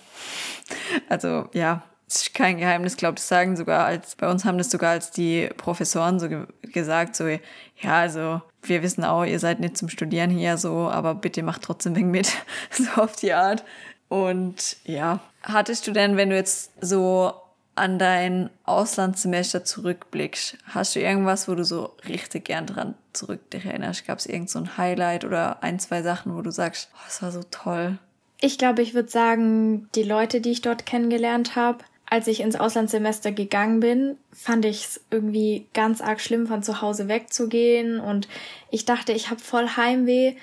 Also, 1.10 1.50
ja, 1.54 1.82
es 2.08 2.18
ist 2.18 2.34
kein 2.36 2.60
Geheimnis, 2.60 2.96
glaube 2.96 3.16
ich, 3.18 3.24
sagen 3.24 3.58
sogar 3.58 3.86
als, 3.86 4.16
bei 4.16 4.30
uns 4.30 4.46
haben 4.46 4.60
das 4.60 4.70
sogar 4.70 4.92
als 4.92 5.10
die 5.10 5.50
Professoren 5.58 6.20
so 6.20 6.30
ge 6.30 6.46
gesagt, 6.62 7.16
so, 7.16 7.28
ja, 7.28 7.40
also, 7.84 8.42
wir 8.62 8.84
wissen 8.84 9.04
auch, 9.04 9.26
ihr 9.26 9.40
seid 9.40 9.60
nicht 9.60 9.76
zum 9.76 9.90
Studieren 9.90 10.30
hier 10.30 10.58
so, 10.58 10.90
aber 10.90 11.16
bitte 11.16 11.42
macht 11.42 11.64
trotzdem 11.64 11.96
wegen 11.96 12.12
mit, 12.12 12.32
so 12.70 13.02
auf 13.02 13.16
die 13.16 13.34
Art. 13.34 13.66
Und 14.12 14.76
ja, 14.84 15.22
hattest 15.42 15.88
du 15.88 15.94
denn, 15.94 16.18
wenn 16.18 16.32
du 16.32 16.36
jetzt 16.36 16.74
so 16.82 17.32
an 17.76 17.98
dein 17.98 18.50
Auslandssemester 18.66 19.64
zurückblickst, 19.64 20.58
hast 20.66 20.98
du 20.98 21.00
irgendwas, 21.00 21.48
wo 21.48 21.56
du 21.56 21.64
so 21.64 21.96
richtig 22.10 22.44
gern 22.44 22.66
dran 22.66 22.96
zurück 23.14 23.50
dich 23.52 23.64
erinnerst? 23.64 24.06
Gab 24.06 24.20
es 24.20 24.26
irgend 24.26 24.50
so 24.50 24.60
ein 24.60 24.78
Highlight 24.78 25.24
oder 25.24 25.64
ein, 25.64 25.80
zwei 25.80 26.02
Sachen, 26.02 26.36
wo 26.36 26.42
du 26.42 26.52
sagst, 26.52 26.90
oh, 26.94 27.00
das 27.06 27.22
war 27.22 27.32
so 27.32 27.44
toll? 27.52 28.00
Ich 28.42 28.58
glaube, 28.58 28.82
ich 28.82 28.94
würde 28.94 29.08
sagen, 29.08 29.88
die 29.96 30.04
Leute, 30.04 30.42
die 30.42 30.52
ich 30.52 30.62
dort 30.62 30.86
kennengelernt 30.86 31.56
habe, 31.56 31.86
als 32.06 32.28
ich 32.28 32.42
ins 32.42 32.58
Auslandssemester 32.58 33.32
gegangen 33.32 33.80
bin, 33.80 34.18
fand 34.34 34.66
ich 34.66 34.84
es 34.84 35.02
irgendwie 35.10 35.68
ganz 35.74 36.02
arg 36.02 36.20
schlimm, 36.20 36.48
von 36.48 36.64
zu 36.64 36.82
Hause 36.82 37.08
wegzugehen. 37.08 38.02
Und 38.02 38.28
ich 38.72 38.84
dachte, 38.84 39.14
ich 39.14 39.30
habe 39.30 39.40
voll 39.40 39.70
Heimweh. 39.78 40.36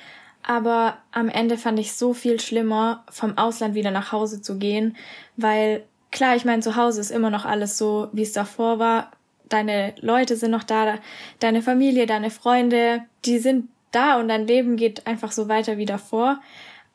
Aber 0.48 0.96
am 1.12 1.28
Ende 1.28 1.58
fand 1.58 1.78
ich 1.78 1.92
so 1.92 2.14
viel 2.14 2.40
schlimmer, 2.40 3.04
vom 3.10 3.36
Ausland 3.36 3.74
wieder 3.74 3.90
nach 3.90 4.12
Hause 4.12 4.40
zu 4.40 4.56
gehen, 4.56 4.96
weil 5.36 5.84
klar, 6.10 6.36
ich 6.36 6.46
meine, 6.46 6.62
zu 6.62 6.74
Hause 6.74 7.02
ist 7.02 7.10
immer 7.10 7.28
noch 7.28 7.44
alles 7.44 7.76
so, 7.76 8.08
wie 8.14 8.22
es 8.22 8.32
davor 8.32 8.78
war. 8.78 9.12
Deine 9.50 9.94
Leute 10.00 10.36
sind 10.36 10.50
noch 10.50 10.64
da, 10.64 11.00
deine 11.38 11.60
Familie, 11.60 12.06
deine 12.06 12.30
Freunde, 12.30 13.02
die 13.26 13.38
sind 13.38 13.68
da 13.90 14.18
und 14.18 14.28
dein 14.28 14.46
Leben 14.46 14.78
geht 14.78 15.06
einfach 15.06 15.32
so 15.32 15.48
weiter 15.50 15.76
wie 15.76 15.84
davor. 15.84 16.40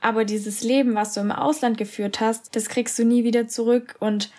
Aber 0.02 0.26
dieses 0.26 0.64
Leben, 0.64 0.96
was 0.96 1.14
du 1.14 1.20
im 1.20 1.32
Ausland 1.32 1.78
geführt 1.78 2.22
hast, 2.22 2.56
das 2.56 2.70
kriegst 2.70 2.98
du 2.98 3.06
nie 3.06 3.24
wieder 3.24 3.48
zurück. 3.48 3.98
Und 4.00 4.32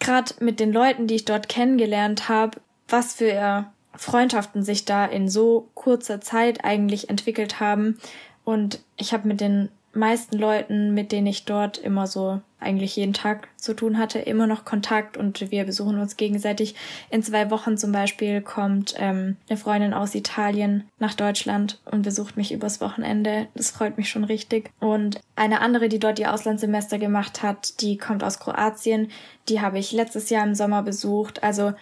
gerade 0.00 0.34
mit 0.40 0.60
den 0.60 0.70
Leuten, 0.70 1.06
die 1.06 1.14
ich 1.14 1.24
dort 1.24 1.48
kennengelernt 1.48 2.28
habe, 2.28 2.60
was 2.88 3.14
für 3.14 3.72
Freundschaften 3.96 4.62
sich 4.62 4.84
da 4.84 5.06
in 5.06 5.30
so 5.30 5.70
kurzer 5.72 6.20
Zeit 6.20 6.62
eigentlich 6.62 7.08
entwickelt 7.08 7.58
haben, 7.58 7.98
und 8.44 8.80
ich 8.96 9.12
habe 9.12 9.28
mit 9.28 9.40
den 9.40 9.68
meisten 9.94 10.36
Leuten, 10.38 10.92
mit 10.92 11.12
denen 11.12 11.26
ich 11.26 11.44
dort 11.44 11.78
immer 11.78 12.06
so 12.06 12.40
eigentlich 12.58 12.96
jeden 12.96 13.12
Tag 13.12 13.48
zu 13.56 13.74
tun 13.74 13.98
hatte, 13.98 14.18
immer 14.18 14.46
noch 14.46 14.64
Kontakt 14.64 15.16
und 15.16 15.50
wir 15.50 15.64
besuchen 15.64 15.98
uns 15.98 16.16
gegenseitig. 16.16 16.74
In 17.10 17.22
zwei 17.22 17.50
Wochen 17.50 17.76
zum 17.76 17.92
Beispiel 17.92 18.40
kommt 18.40 18.94
ähm, 18.96 19.36
eine 19.48 19.58
Freundin 19.58 19.92
aus 19.92 20.14
Italien 20.14 20.84
nach 20.98 21.14
Deutschland 21.14 21.78
und 21.84 22.02
besucht 22.02 22.36
mich 22.36 22.52
übers 22.52 22.80
Wochenende. 22.80 23.48
Das 23.54 23.70
freut 23.70 23.98
mich 23.98 24.08
schon 24.08 24.24
richtig. 24.24 24.70
Und 24.80 25.20
eine 25.36 25.60
andere, 25.60 25.88
die 25.88 25.98
dort 25.98 26.18
ihr 26.18 26.32
Auslandssemester 26.32 26.98
gemacht 26.98 27.42
hat, 27.42 27.80
die 27.82 27.98
kommt 27.98 28.24
aus 28.24 28.40
Kroatien. 28.40 29.10
Die 29.48 29.60
habe 29.60 29.78
ich 29.78 29.92
letztes 29.92 30.30
Jahr 30.30 30.46
im 30.46 30.54
Sommer 30.54 30.82
besucht. 30.82 31.42
Also 31.42 31.74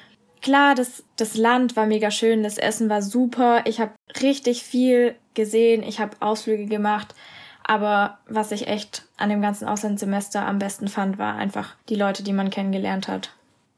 klar, 0.42 0.74
das, 0.74 1.04
das 1.16 1.36
Land 1.36 1.76
war 1.76 1.86
mega 1.86 2.10
schön, 2.10 2.42
das 2.42 2.58
Essen 2.58 2.88
war 2.88 3.00
super, 3.00 3.62
ich 3.64 3.80
habe 3.80 3.92
richtig 4.20 4.62
viel 4.62 5.14
gesehen, 5.34 5.82
ich 5.82 6.00
habe 6.00 6.16
Ausflüge 6.20 6.66
gemacht. 6.66 7.14
Aber 7.64 8.18
was 8.26 8.50
ich 8.50 8.66
echt 8.66 9.04
an 9.16 9.30
dem 9.30 9.40
ganzen 9.40 9.68
Auslandssemester 9.68 10.44
am 10.44 10.58
besten 10.58 10.88
fand, 10.88 11.18
war 11.18 11.36
einfach 11.36 11.76
die 11.88 11.94
Leute, 11.94 12.24
die 12.24 12.32
man 12.32 12.50
kennengelernt 12.50 13.06
hat. 13.06 13.30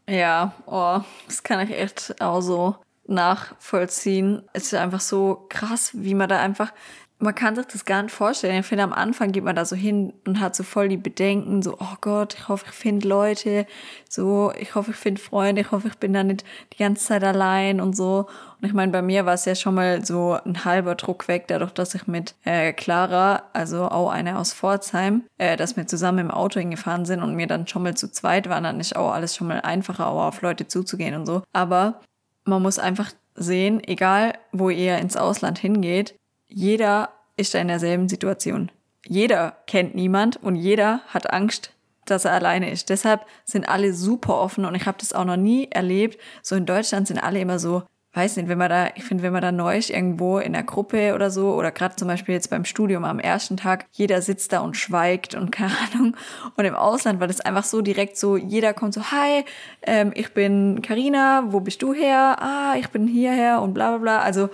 Ja, 0.09 0.53
oh, 0.67 1.01
das 1.27 1.43
kann 1.43 1.61
ich 1.61 1.77
echt 1.77 2.21
auch 2.21 2.41
so 2.41 2.77
nachvollziehen. 3.07 4.43
Es 4.53 4.65
ist 4.65 4.75
einfach 4.75 5.01
so 5.01 5.47
krass, 5.49 5.91
wie 5.95 6.15
man 6.15 6.29
da 6.29 6.41
einfach, 6.41 6.73
man 7.19 7.35
kann 7.35 7.55
sich 7.55 7.67
das 7.67 7.85
gar 7.85 8.03
nicht 8.03 8.15
vorstellen. 8.15 8.61
Ich 8.61 8.67
finde, 8.67 8.85
am 8.85 8.93
Anfang 8.93 9.31
geht 9.31 9.45
man 9.45 9.55
da 9.55 9.65
so 9.65 9.77
hin 9.77 10.13
und 10.27 10.41
hat 10.41 10.57
so 10.57 10.63
voll 10.63 10.89
die 10.89 10.97
Bedenken, 10.97 11.63
so, 11.63 11.77
oh 11.79 11.97
Gott, 12.01 12.35
ich 12.35 12.49
hoffe, 12.49 12.67
ich 12.69 12.75
finde 12.75 13.09
Leute, 13.09 13.67
so, 14.09 14.53
ich 14.59 14.75
hoffe, 14.75 14.91
ich 14.91 14.97
finde 14.97 15.21
Freunde, 15.21 15.63
ich 15.63 15.71
hoffe, 15.71 15.89
ich 15.89 15.97
bin 15.97 16.13
da 16.13 16.25
nicht 16.25 16.45
die 16.73 16.79
ganze 16.79 17.07
Zeit 17.07 17.23
allein 17.23 17.81
und 17.81 17.97
so. 17.97 18.27
Und 18.61 18.69
ich 18.69 18.75
meine, 18.75 18.91
bei 18.91 19.01
mir 19.01 19.27
war 19.27 19.35
es 19.35 19.45
ja 19.45 19.55
schon 19.55 19.77
mal 19.77 20.05
so 20.05 20.37
ein 20.45 20.65
halber 20.65 20.97
Druck 20.97 21.29
weg, 21.29 21.45
dadurch, 21.47 21.73
dass 21.73 21.95
ich 21.95 22.07
mit 22.07 22.35
äh, 22.45 22.73
Clara, 22.73 23.45
also 23.53 23.85
auch 23.85 24.11
eine 24.11 24.39
aus 24.39 24.53
Pforzheim, 24.53 25.23
äh, 25.39 25.57
dass 25.57 25.77
wir 25.77 25.87
zusammen 25.87 26.19
im 26.19 26.31
Auto 26.31 26.59
hingefahren 26.59 27.05
sind 27.05 27.23
und 27.23 27.35
mir 27.37 27.47
dann 27.47 27.69
schon 27.69 27.85
mal 27.85 27.97
zu 27.97 28.11
zweit 28.11 28.49
waren, 28.49 28.65
dann 28.65 28.81
ist 28.81 28.97
auch 28.97 29.13
alles 29.13 29.37
schon 29.37 29.47
mal 29.47 29.61
einfacher, 29.61 30.09
auch 30.09 30.25
auf 30.25 30.43
Leute 30.43 30.67
zuzugehen 30.67 31.15
und 31.15 31.27
so. 31.27 31.43
Aber 31.53 32.01
man 32.45 32.61
muss 32.61 32.79
einfach 32.79 33.13
sehen, 33.37 33.83
egal 33.85 34.35
wo 34.53 34.71
ihr 34.71 34.99
ins 34.99 35.17
Ausland 35.17 35.59
hingeht, 35.59 36.15
jeder 36.55 37.11
ist 37.37 37.55
in 37.55 37.69
derselben 37.69 38.09
Situation. 38.09 38.71
Jeder 39.07 39.57
kennt 39.67 39.95
niemand 39.95 40.37
und 40.37 40.55
jeder 40.55 41.01
hat 41.09 41.33
Angst, 41.33 41.73
dass 42.07 42.25
er 42.25 42.33
alleine 42.33 42.71
ist. 42.71 42.91
Deshalb 42.91 43.27
sind 43.45 43.69
alle 43.69 43.93
super 43.93 44.39
offen 44.39 44.65
und 44.65 44.75
ich 44.75 44.87
habe 44.87 44.99
das 44.99 45.13
auch 45.13 45.25
noch 45.25 45.37
nie 45.37 45.69
erlebt. 45.71 46.19
So 46.43 46.55
in 46.55 46.65
Deutschland 46.65 47.09
sind 47.09 47.19
alle 47.19 47.41
immer 47.41 47.59
so, 47.59 47.83
weiß 48.13 48.37
nicht, 48.37 48.49
wenn 48.49 48.59
man 48.59 48.71
da, 48.71 48.91
ich 48.95 49.03
finde, 49.03 49.25
wenn 49.25 49.33
man 49.33 49.43
da 49.43 49.51
neu 49.51 49.77
ist, 49.77 49.91
irgendwo 49.91 50.39
in 50.39 50.53
der 50.53 50.63
Gruppe 50.63 51.15
oder 51.15 51.31
so, 51.31 51.55
oder 51.55 51.73
gerade 51.73 51.97
zum 51.97 52.07
Beispiel 52.07 52.35
jetzt 52.35 52.51
beim 52.51 52.65
Studium 52.65 53.05
am 53.05 53.19
ersten 53.19 53.57
Tag, 53.57 53.87
jeder 53.91 54.23
sitzt 54.23 54.53
da 54.53 54.61
und 54.61 54.77
schweigt 54.77 55.35
und 55.35 55.51
keine 55.53 55.73
Ahnung. 55.93 56.17
Und 56.57 56.65
im 56.65 56.77
Ausland 56.77 57.19
war 57.19 57.27
das 57.27 57.41
einfach 57.41 57.65
so 57.65 57.81
direkt 57.81 58.17
so, 58.17 58.37
jeder 58.37 58.75
kommt 58.75 58.95
so, 58.95 59.11
hi, 59.11 59.45
ähm, 59.83 60.13
ich 60.15 60.33
bin 60.33 60.83
Karina, 60.83 61.47
wo 61.49 61.59
bist 61.59 61.83
du 61.83 61.93
her? 61.95 62.37
Ah, 62.39 62.77
ich 62.79 62.89
bin 62.91 63.09
hierher 63.09 63.61
und 63.61 63.75
bla 63.75 63.91
bla 63.91 63.99
bla. 63.99 64.19
Also 64.21 64.51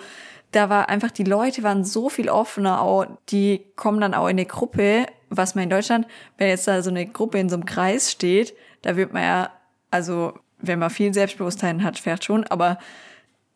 da 0.52 0.68
war 0.68 0.88
einfach, 0.88 1.10
die 1.10 1.24
Leute 1.24 1.62
waren 1.62 1.84
so 1.84 2.08
viel 2.08 2.28
offener, 2.28 2.82
auch, 2.82 3.06
die 3.28 3.66
kommen 3.76 4.00
dann 4.00 4.14
auch 4.14 4.26
in 4.26 4.30
eine 4.30 4.46
Gruppe, 4.46 5.06
was 5.28 5.54
man 5.54 5.64
in 5.64 5.70
Deutschland, 5.70 6.06
wenn 6.38 6.48
jetzt 6.48 6.66
da 6.66 6.82
so 6.82 6.90
eine 6.90 7.06
Gruppe 7.06 7.38
in 7.38 7.48
so 7.48 7.56
einem 7.56 7.64
Kreis 7.64 8.10
steht, 8.10 8.54
da 8.82 8.96
wird 8.96 9.12
man 9.12 9.22
ja, 9.22 9.50
also 9.90 10.34
wenn 10.58 10.78
man 10.78 10.90
viel 10.90 11.14
Selbstbewusstsein 11.14 11.84
hat, 11.84 11.98
fährt 11.98 12.24
schon, 12.24 12.44
aber 12.44 12.78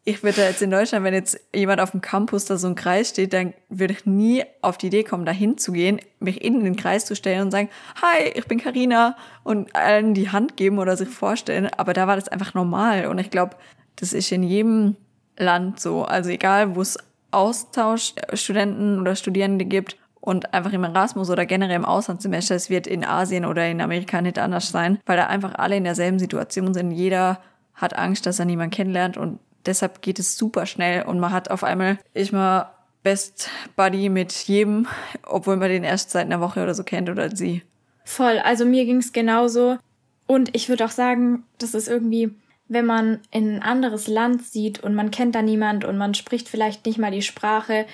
ich 0.07 0.23
würde 0.23 0.43
jetzt 0.43 0.61
in 0.61 0.71
Deutschland, 0.71 1.05
wenn 1.05 1.15
jetzt 1.15 1.41
jemand 1.55 1.81
auf 1.81 1.93
dem 1.93 2.03
Campus 2.03 2.45
da 2.45 2.59
so 2.59 2.67
ein 2.69 2.75
Kreis 2.75 3.09
steht, 3.09 3.33
dann 3.33 3.55
würde 3.71 3.95
ich 3.95 4.05
nie 4.05 4.45
auf 4.61 4.77
die 4.77 4.89
Idee 4.89 5.03
kommen, 5.03 5.25
da 5.25 5.33
hinzugehen, 5.33 5.99
mich 6.21 6.45
in 6.45 6.63
den 6.63 6.77
Kreis 6.77 7.07
zu 7.07 7.17
stellen 7.17 7.41
und 7.41 7.51
sagen, 7.51 7.71
hi, 8.03 8.29
ich 8.35 8.47
bin 8.47 8.61
Karina 8.61 9.17
und 9.45 9.75
allen 9.75 10.13
die 10.13 10.31
Hand 10.31 10.59
geben 10.59 10.79
oder 10.79 10.99
sich 10.99 11.09
vorstellen. 11.09 11.71
Aber 11.79 11.95
da 11.95 12.07
war 12.07 12.17
das 12.17 12.29
einfach 12.29 12.53
normal. 12.53 13.07
Und 13.07 13.19
ich 13.19 13.31
glaube, 13.31 13.57
das 13.97 14.13
ist 14.13 14.31
in 14.31 14.43
jedem 14.43 14.97
Land 15.37 15.81
so. 15.81 16.05
Also 16.05 16.31
egal, 16.31 16.77
wo 16.77 16.81
es 16.81 16.99
Austauschstudenten 17.31 19.01
oder 19.01 19.17
Studierende 19.17 19.65
gibt 19.65 19.97
und 20.21 20.55
einfach 20.55 20.73
im 20.73 20.85
Erasmus 20.85 21.31
oder 21.31 21.47
generell 21.47 21.77
im 21.77 21.85
Auslandssemester, 21.85 22.55
es 22.55 22.71
wird 22.71 22.87
in 22.87 23.05
Asien 23.05 23.45
oder 23.45 23.67
in 23.69 23.81
Amerika 23.81 24.21
nicht 24.23 24.39
anders 24.39 24.71
sein, 24.71 24.99
weil 25.07 25.17
da 25.17 25.27
einfach 25.27 25.55
alle 25.57 25.77
in 25.77 25.85
derselben 25.85 26.19
Situation 26.19 26.75
sind. 26.75 26.93
Jeder 26.93 27.41
hat 27.75 27.97
Angst, 27.97 28.27
dass 28.27 28.39
er 28.39 28.45
niemanden 28.45 28.75
kennenlernt 28.75 29.17
und 29.17 29.41
deshalb 29.67 30.03
geht 30.03 30.19
es 30.19 30.37
super 30.37 30.67
schnell 30.67 31.03
und 31.03 31.19
man 31.19 31.33
hat 31.33 31.51
auf 31.51 31.65
einmal, 31.65 31.99
ich 32.13 32.33
mal 32.33 32.71
Best 33.03 33.51
Buddy 33.77 34.09
mit 34.09 34.33
jedem, 34.33 34.87
obwohl 35.25 35.57
man 35.57 35.69
den 35.69 35.85
erst 35.85 36.11
seit 36.11 36.25
einer 36.25 36.41
Woche 36.41 36.63
oder 36.63 36.75
so 36.75 36.85
kennt 36.85 37.11
oder 37.11 37.35
sie. 37.37 37.63
Voll, 38.05 38.39
also 38.39 38.65
mir 38.65 38.87
ging 38.87 38.97
es 38.97 39.13
genauso. 39.13 39.77
Und 40.27 40.57
ich 40.57 40.71
würde 40.71 40.87
auch 40.87 40.91
sagen, 40.91 41.45
das 41.59 41.75
ist 41.75 41.87
irgendwie, 41.87 42.35
wenn 42.75 42.87
man 42.87 43.21
in 43.31 43.57
ein 43.57 43.63
anderes 43.63 44.07
Land 44.07 44.45
sieht 44.45 44.81
und 44.81 44.95
man 44.95 45.11
kennt 45.11 45.35
da 45.35 45.43
niemand 45.43 45.85
und 45.85 45.97
man 45.97 46.15
spricht 46.15 46.49
vielleicht 46.49 46.85
nicht 46.87 46.99
mal 46.99 47.11
die 47.11 47.23
Sprache, 47.23 47.87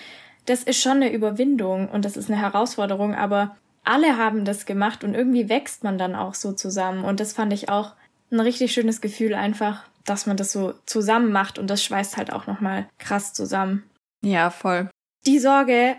das 0.46 0.62
ist 0.62 0.80
schon 0.80 0.96
eine 0.96 1.12
Überwindung 1.12 1.88
und 1.88 2.04
das 2.04 2.16
ist 2.16 2.30
eine 2.30 2.40
Herausforderung, 2.40 3.14
aber 3.14 3.56
alle 3.84 4.16
haben 4.16 4.44
das 4.44 4.66
gemacht 4.66 5.04
und 5.04 5.14
irgendwie 5.14 5.48
wächst 5.48 5.84
man 5.84 5.98
dann 5.98 6.14
auch 6.14 6.34
so 6.34 6.52
zusammen. 6.52 7.04
Und 7.04 7.20
das 7.20 7.32
fand 7.32 7.52
ich 7.52 7.68
auch 7.68 7.92
ein 8.30 8.40
richtig 8.40 8.72
schönes 8.72 9.00
Gefühl 9.00 9.34
einfach, 9.34 9.84
dass 10.04 10.26
man 10.26 10.36
das 10.36 10.52
so 10.52 10.74
zusammen 10.86 11.32
macht 11.32 11.58
und 11.58 11.68
das 11.68 11.84
schweißt 11.84 12.16
halt 12.16 12.32
auch 12.32 12.46
nochmal 12.46 12.86
krass 12.98 13.32
zusammen. 13.32 13.84
Ja, 14.22 14.50
voll. 14.50 14.90
Die 15.26 15.38
Sorge, 15.38 15.96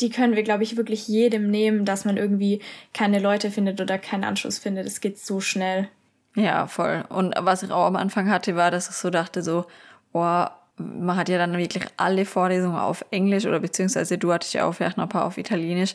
die 0.00 0.10
können 0.10 0.36
wir, 0.36 0.42
glaube 0.42 0.62
ich, 0.62 0.76
wirklich 0.76 1.08
jedem 1.08 1.50
nehmen, 1.50 1.84
dass 1.84 2.04
man 2.04 2.16
irgendwie 2.16 2.60
keine 2.94 3.18
Leute 3.18 3.50
findet 3.50 3.80
oder 3.80 3.98
keinen 3.98 4.24
Anschluss 4.24 4.58
findet. 4.58 4.86
Es 4.86 5.00
geht 5.00 5.18
so 5.18 5.40
schnell. 5.40 5.88
Ja, 6.36 6.66
voll. 6.66 7.04
Und 7.08 7.34
was 7.38 7.62
ich 7.62 7.72
auch 7.72 7.86
am 7.86 7.96
Anfang 7.96 8.30
hatte, 8.30 8.54
war, 8.56 8.70
dass 8.70 8.88
ich 8.88 8.94
so 8.94 9.10
dachte, 9.10 9.42
so, 9.42 9.66
boah, 10.12 10.56
man 10.76 11.16
hat 11.16 11.28
ja 11.28 11.38
dann 11.38 11.56
wirklich 11.56 11.84
alle 11.96 12.24
Vorlesungen 12.24 12.78
auf 12.78 13.04
Englisch 13.10 13.46
oder 13.46 13.60
beziehungsweise 13.60 14.16
du 14.16 14.32
hattest 14.32 14.54
ja 14.54 14.64
auch 14.64 14.72
vielleicht 14.72 14.96
noch 14.96 15.04
ein 15.04 15.10
paar 15.10 15.26
auf 15.26 15.38
Italienisch. 15.38 15.94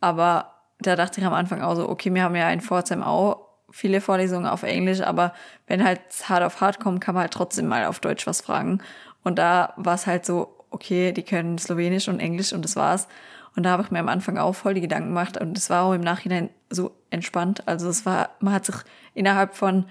Aber 0.00 0.52
da 0.80 0.96
dachte 0.96 1.20
ich 1.20 1.26
am 1.26 1.34
Anfang 1.34 1.62
auch 1.62 1.74
so, 1.74 1.88
okay, 1.88 2.12
wir 2.14 2.22
haben 2.22 2.36
ja 2.36 2.50
in 2.50 2.60
Pforzheim 2.60 3.02
auch 3.02 3.48
viele 3.70 4.00
Vorlesungen 4.00 4.46
auf 4.46 4.62
Englisch, 4.62 5.00
aber 5.00 5.32
wenn 5.66 5.84
halt 5.84 6.00
hart 6.28 6.42
auf 6.42 6.60
hart 6.60 6.78
kommt, 6.78 7.00
kann 7.00 7.14
man 7.14 7.22
halt 7.22 7.32
trotzdem 7.32 7.66
mal 7.66 7.86
auf 7.86 8.00
Deutsch 8.00 8.26
was 8.26 8.40
fragen. 8.40 8.80
Und 9.24 9.38
da 9.38 9.72
war 9.76 9.94
es 9.94 10.06
halt 10.06 10.26
so, 10.26 10.56
okay, 10.70 11.12
die 11.12 11.22
können 11.22 11.58
Slowenisch 11.58 12.08
und 12.08 12.20
Englisch 12.20 12.52
und 12.52 12.64
das 12.64 12.76
war's. 12.76 13.08
Und 13.54 13.64
da 13.64 13.70
habe 13.70 13.82
ich 13.82 13.90
mir 13.90 13.98
am 14.00 14.08
Anfang 14.08 14.38
auch 14.38 14.54
voll 14.54 14.74
die 14.74 14.80
Gedanken 14.80 15.08
gemacht 15.08 15.36
und 15.38 15.56
es 15.58 15.68
war 15.68 15.84
auch 15.84 15.92
im 15.92 16.00
Nachhinein 16.00 16.48
so 16.70 16.92
entspannt. 17.10 17.68
Also 17.68 17.88
es 17.88 18.06
war, 18.06 18.30
man 18.40 18.54
hat 18.54 18.64
sich 18.64 18.76
innerhalb 19.14 19.54
von, 19.54 19.86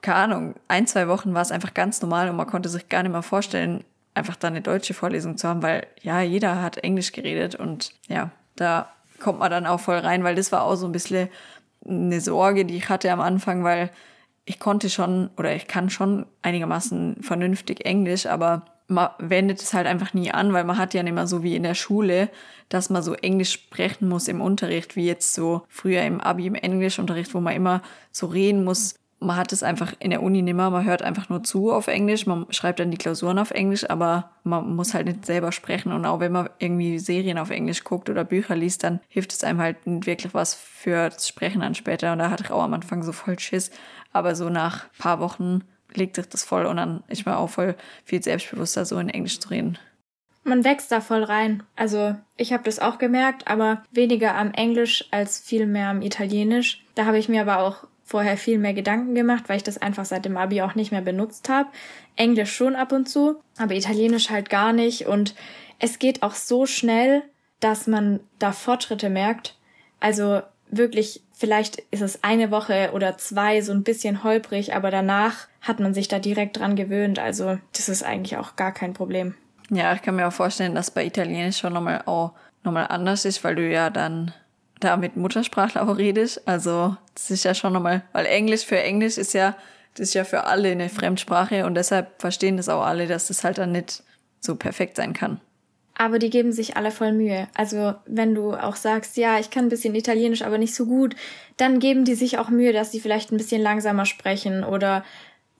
keine 0.00 0.16
Ahnung, 0.16 0.54
ein, 0.68 0.86
zwei 0.86 1.08
Wochen 1.08 1.34
war 1.34 1.42
es 1.42 1.52
einfach 1.52 1.74
ganz 1.74 2.02
normal 2.02 2.28
und 2.28 2.36
man 2.36 2.46
konnte 2.46 2.68
sich 2.68 2.88
gar 2.88 3.02
nicht 3.02 3.12
mehr 3.12 3.22
vorstellen, 3.22 3.84
einfach 4.14 4.36
da 4.36 4.48
eine 4.48 4.60
deutsche 4.60 4.94
Vorlesung 4.94 5.36
zu 5.36 5.48
haben, 5.48 5.62
weil 5.62 5.86
ja, 6.02 6.20
jeder 6.20 6.60
hat 6.60 6.78
Englisch 6.78 7.12
geredet 7.12 7.54
und 7.54 7.94
ja, 8.08 8.30
da 8.56 8.92
kommt 9.20 9.38
man 9.38 9.50
dann 9.50 9.66
auch 9.66 9.80
voll 9.80 9.98
rein, 9.98 10.24
weil 10.24 10.34
das 10.34 10.52
war 10.52 10.62
auch 10.62 10.74
so 10.74 10.86
ein 10.86 10.92
bisschen 10.92 11.28
eine 11.86 12.20
Sorge, 12.20 12.64
die 12.64 12.76
ich 12.76 12.88
hatte 12.88 13.10
am 13.10 13.20
Anfang, 13.20 13.64
weil 13.64 13.90
ich 14.44 14.58
konnte 14.58 14.90
schon 14.90 15.30
oder 15.36 15.54
ich 15.54 15.66
kann 15.66 15.90
schon 15.90 16.26
einigermaßen 16.42 17.22
vernünftig 17.22 17.84
Englisch, 17.84 18.26
aber 18.26 18.66
man 18.88 19.10
wendet 19.18 19.60
es 19.60 19.74
halt 19.74 19.86
einfach 19.86 20.14
nie 20.14 20.30
an, 20.30 20.52
weil 20.52 20.64
man 20.64 20.78
hat 20.78 20.94
ja 20.94 21.02
nicht 21.02 21.14
mehr 21.14 21.26
so 21.26 21.42
wie 21.42 21.56
in 21.56 21.62
der 21.62 21.74
Schule, 21.74 22.28
dass 22.68 22.90
man 22.90 23.02
so 23.02 23.14
Englisch 23.14 23.52
sprechen 23.52 24.08
muss 24.08 24.28
im 24.28 24.40
Unterricht, 24.40 24.96
wie 24.96 25.06
jetzt 25.06 25.34
so 25.34 25.62
früher 25.68 26.02
im 26.02 26.20
Abi 26.20 26.46
im 26.46 26.54
Englischunterricht, 26.54 27.34
wo 27.34 27.40
man 27.40 27.54
immer 27.54 27.82
so 28.10 28.26
reden 28.26 28.64
muss, 28.64 28.96
man 29.22 29.36
hat 29.36 29.52
es 29.52 29.62
einfach 29.62 29.94
in 29.98 30.10
der 30.10 30.22
Uni 30.22 30.42
nimmer, 30.42 30.70
man 30.70 30.84
hört 30.84 31.02
einfach 31.02 31.28
nur 31.28 31.42
zu 31.42 31.72
auf 31.72 31.86
Englisch, 31.86 32.26
man 32.26 32.46
schreibt 32.50 32.80
dann 32.80 32.90
die 32.90 32.96
Klausuren 32.96 33.38
auf 33.38 33.50
Englisch, 33.50 33.88
aber 33.88 34.30
man 34.44 34.74
muss 34.74 34.94
halt 34.94 35.06
nicht 35.06 35.24
selber 35.24 35.52
sprechen 35.52 35.92
und 35.92 36.04
auch 36.04 36.20
wenn 36.20 36.32
man 36.32 36.50
irgendwie 36.58 36.98
Serien 36.98 37.38
auf 37.38 37.50
Englisch 37.50 37.84
guckt 37.84 38.10
oder 38.10 38.24
Bücher 38.24 38.56
liest, 38.56 38.84
dann 38.84 39.00
hilft 39.08 39.32
es 39.32 39.44
einem 39.44 39.60
halt 39.60 39.86
nicht 39.86 40.06
wirklich 40.06 40.34
was 40.34 40.54
für 40.54 41.08
das 41.08 41.28
Sprechen 41.28 41.60
dann 41.60 41.74
später 41.74 42.12
und 42.12 42.18
da 42.18 42.30
hatte 42.30 42.44
ich 42.44 42.50
auch 42.50 42.62
am 42.62 42.74
Anfang 42.74 43.02
so 43.02 43.12
voll 43.12 43.38
Schiss, 43.38 43.70
aber 44.12 44.34
so 44.34 44.48
nach 44.50 44.86
paar 44.98 45.20
Wochen 45.20 45.62
legt 45.94 46.16
sich 46.16 46.28
das 46.28 46.44
voll 46.44 46.66
und 46.66 46.76
dann 46.76 47.02
ist 47.08 47.26
man 47.26 47.36
auch 47.36 47.50
voll 47.50 47.74
viel 48.04 48.22
selbstbewusster 48.22 48.84
so 48.84 48.98
in 48.98 49.08
Englisch 49.08 49.40
zu 49.40 49.50
reden. 49.50 49.78
Man 50.44 50.64
wächst 50.64 50.90
da 50.90 51.00
voll 51.00 51.22
rein. 51.22 51.62
Also 51.76 52.16
ich 52.36 52.52
habe 52.52 52.64
das 52.64 52.80
auch 52.80 52.98
gemerkt, 52.98 53.46
aber 53.46 53.84
weniger 53.92 54.34
am 54.34 54.52
Englisch 54.52 55.04
als 55.12 55.38
viel 55.38 55.66
mehr 55.66 55.88
am 55.88 56.02
Italienisch. 56.02 56.84
Da 56.94 57.04
habe 57.04 57.18
ich 57.18 57.28
mir 57.28 57.42
aber 57.42 57.58
auch 57.58 57.86
vorher 58.04 58.36
viel 58.36 58.58
mehr 58.58 58.74
Gedanken 58.74 59.14
gemacht, 59.14 59.44
weil 59.46 59.58
ich 59.58 59.62
das 59.62 59.78
einfach 59.78 60.04
seit 60.04 60.24
dem 60.24 60.36
Abi 60.36 60.62
auch 60.62 60.74
nicht 60.74 60.90
mehr 60.90 61.00
benutzt 61.00 61.48
habe. 61.48 61.70
Englisch 62.16 62.52
schon 62.52 62.74
ab 62.74 62.92
und 62.92 63.08
zu, 63.08 63.40
aber 63.56 63.74
Italienisch 63.74 64.30
halt 64.30 64.50
gar 64.50 64.72
nicht. 64.72 65.06
Und 65.06 65.34
es 65.78 65.98
geht 65.98 66.22
auch 66.22 66.34
so 66.34 66.66
schnell, 66.66 67.22
dass 67.60 67.86
man 67.86 68.20
da 68.38 68.52
Fortschritte 68.52 69.08
merkt. 69.08 69.56
Also 70.00 70.42
wirklich, 70.68 71.22
vielleicht 71.32 71.78
ist 71.92 72.02
es 72.02 72.24
eine 72.24 72.50
Woche 72.50 72.90
oder 72.92 73.16
zwei 73.16 73.60
so 73.60 73.72
ein 73.72 73.84
bisschen 73.84 74.24
holprig, 74.24 74.74
aber 74.74 74.90
danach 74.90 75.46
hat 75.62 75.80
man 75.80 75.94
sich 75.94 76.08
da 76.08 76.18
direkt 76.18 76.58
dran 76.58 76.76
gewöhnt. 76.76 77.18
Also 77.18 77.58
das 77.72 77.88
ist 77.88 78.02
eigentlich 78.02 78.36
auch 78.36 78.56
gar 78.56 78.72
kein 78.72 78.92
Problem. 78.92 79.34
Ja, 79.70 79.94
ich 79.94 80.02
kann 80.02 80.16
mir 80.16 80.28
auch 80.28 80.32
vorstellen, 80.32 80.74
dass 80.74 80.90
bei 80.90 81.04
Italienisch 81.06 81.58
schon 81.58 81.72
nochmal 81.72 82.02
auch 82.04 82.32
nochmal 82.64 82.88
anders 82.88 83.24
ist, 83.24 83.42
weil 83.42 83.54
du 83.54 83.68
ja 83.68 83.88
dann 83.88 84.32
da 84.80 84.96
mit 84.96 85.16
Muttersprachler 85.16 85.88
auch 85.88 85.96
redest. 85.96 86.46
Also 86.46 86.96
das 87.14 87.30
ist 87.30 87.44
ja 87.44 87.54
schon 87.54 87.72
nochmal, 87.72 88.02
weil 88.12 88.26
Englisch 88.26 88.66
für 88.66 88.80
Englisch 88.80 89.16
ist 89.16 89.32
ja, 89.32 89.56
das 89.94 90.08
ist 90.08 90.14
ja 90.14 90.24
für 90.24 90.44
alle 90.44 90.70
eine 90.70 90.88
Fremdsprache 90.88 91.64
und 91.64 91.74
deshalb 91.74 92.20
verstehen 92.20 92.56
das 92.56 92.68
auch 92.68 92.82
alle, 92.84 93.06
dass 93.06 93.28
das 93.28 93.44
halt 93.44 93.58
dann 93.58 93.72
nicht 93.72 94.02
so 94.40 94.56
perfekt 94.56 94.96
sein 94.96 95.12
kann. 95.12 95.40
Aber 95.94 96.18
die 96.18 96.30
geben 96.30 96.52
sich 96.52 96.76
alle 96.76 96.90
voll 96.90 97.12
Mühe. 97.12 97.48
Also 97.54 97.94
wenn 98.06 98.34
du 98.34 98.54
auch 98.54 98.76
sagst, 98.76 99.16
ja, 99.16 99.38
ich 99.38 99.50
kann 99.50 99.66
ein 99.66 99.68
bisschen 99.68 99.94
Italienisch, 99.94 100.42
aber 100.42 100.58
nicht 100.58 100.74
so 100.74 100.86
gut, 100.86 101.14
dann 101.58 101.78
geben 101.78 102.04
die 102.04 102.14
sich 102.14 102.38
auch 102.38 102.48
Mühe, 102.48 102.72
dass 102.72 102.90
sie 102.90 103.00
vielleicht 103.00 103.30
ein 103.30 103.36
bisschen 103.36 103.62
langsamer 103.62 104.06
sprechen 104.06 104.64
oder 104.64 105.04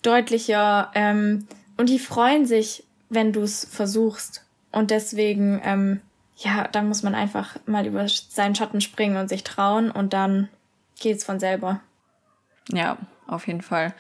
deutlicher 0.02 0.90
ähm, 0.94 1.46
und 1.76 1.88
die 1.88 1.98
freuen 1.98 2.46
sich, 2.46 2.84
wenn 3.08 3.32
du 3.32 3.42
es 3.42 3.64
versuchst. 3.64 4.44
Und 4.72 4.90
deswegen, 4.90 5.60
ähm, 5.64 6.00
ja, 6.36 6.68
da 6.68 6.82
muss 6.82 7.02
man 7.02 7.14
einfach 7.14 7.56
mal 7.66 7.86
über 7.86 8.06
seinen 8.08 8.54
Schatten 8.54 8.80
springen 8.80 9.16
und 9.16 9.28
sich 9.28 9.44
trauen 9.44 9.90
und 9.90 10.12
dann 10.12 10.48
geht's 11.00 11.24
von 11.24 11.38
selber. 11.38 11.80
Ja, 12.70 12.96
auf 13.26 13.46
jeden 13.46 13.62
Fall. 13.62 13.94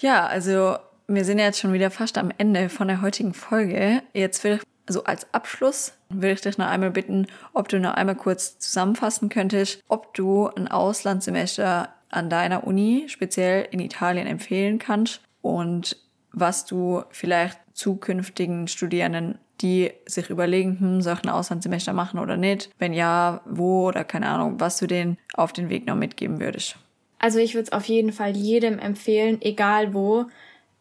Ja, 0.00 0.26
also 0.26 0.76
wir 1.06 1.24
sind 1.24 1.38
jetzt 1.38 1.60
schon 1.60 1.72
wieder 1.72 1.90
fast 1.90 2.18
am 2.18 2.32
Ende 2.36 2.68
von 2.68 2.88
der 2.88 3.00
heutigen 3.00 3.34
Folge. 3.34 4.02
Jetzt 4.12 4.42
will 4.44 4.54
ich, 4.56 4.62
also 4.86 5.04
als 5.04 5.32
Abschluss, 5.32 5.92
will 6.08 6.32
ich 6.32 6.40
dich 6.40 6.58
noch 6.58 6.66
einmal 6.66 6.90
bitten, 6.90 7.26
ob 7.52 7.68
du 7.68 7.78
noch 7.78 7.94
einmal 7.94 8.16
kurz 8.16 8.58
zusammenfassen 8.58 9.28
könntest, 9.28 9.82
ob 9.88 10.14
du 10.14 10.48
ein 10.48 10.68
Auslandssemester 10.68 11.94
an 12.14 12.30
deiner 12.30 12.66
Uni, 12.66 13.04
speziell 13.08 13.68
in 13.70 13.80
Italien, 13.80 14.26
empfehlen 14.26 14.78
kannst 14.78 15.20
und 15.42 15.96
was 16.32 16.66
du 16.66 17.02
vielleicht 17.10 17.58
zukünftigen 17.74 18.68
Studierenden, 18.68 19.38
die 19.60 19.92
sich 20.06 20.30
überlegen, 20.30 20.78
hm, 20.80 21.02
soll 21.02 21.14
ich 21.14 21.24
ein 21.24 21.30
Auslandssemester 21.30 21.92
machen 21.92 22.18
oder 22.18 22.36
nicht? 22.36 22.70
Wenn 22.78 22.92
ja, 22.92 23.40
wo 23.44 23.88
oder 23.88 24.04
keine 24.04 24.28
Ahnung, 24.28 24.58
was 24.58 24.78
du 24.78 24.86
denen 24.86 25.18
auf 25.34 25.52
den 25.52 25.68
Weg 25.68 25.86
noch 25.86 25.96
mitgeben 25.96 26.40
würdest. 26.40 26.76
Also 27.18 27.38
ich 27.38 27.54
würde 27.54 27.64
es 27.64 27.72
auf 27.72 27.84
jeden 27.84 28.12
Fall 28.12 28.36
jedem 28.36 28.78
empfehlen, 28.78 29.40
egal 29.40 29.94
wo. 29.94 30.26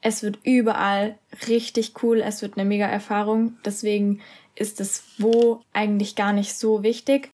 Es 0.02 0.24
wird 0.24 0.40
überall 0.44 1.18
richtig 1.48 1.94
cool, 2.04 2.20
es 2.20 2.42
wird 2.42 2.58
eine 2.58 2.68
mega 2.68 2.86
Erfahrung. 2.86 3.58
Deswegen 3.64 4.20
ist 4.56 4.82
es 4.82 5.04
wo 5.18 5.62
eigentlich 5.72 6.16
gar 6.16 6.34
nicht 6.34 6.54
so 6.56 6.84
wichtig. 6.84 7.30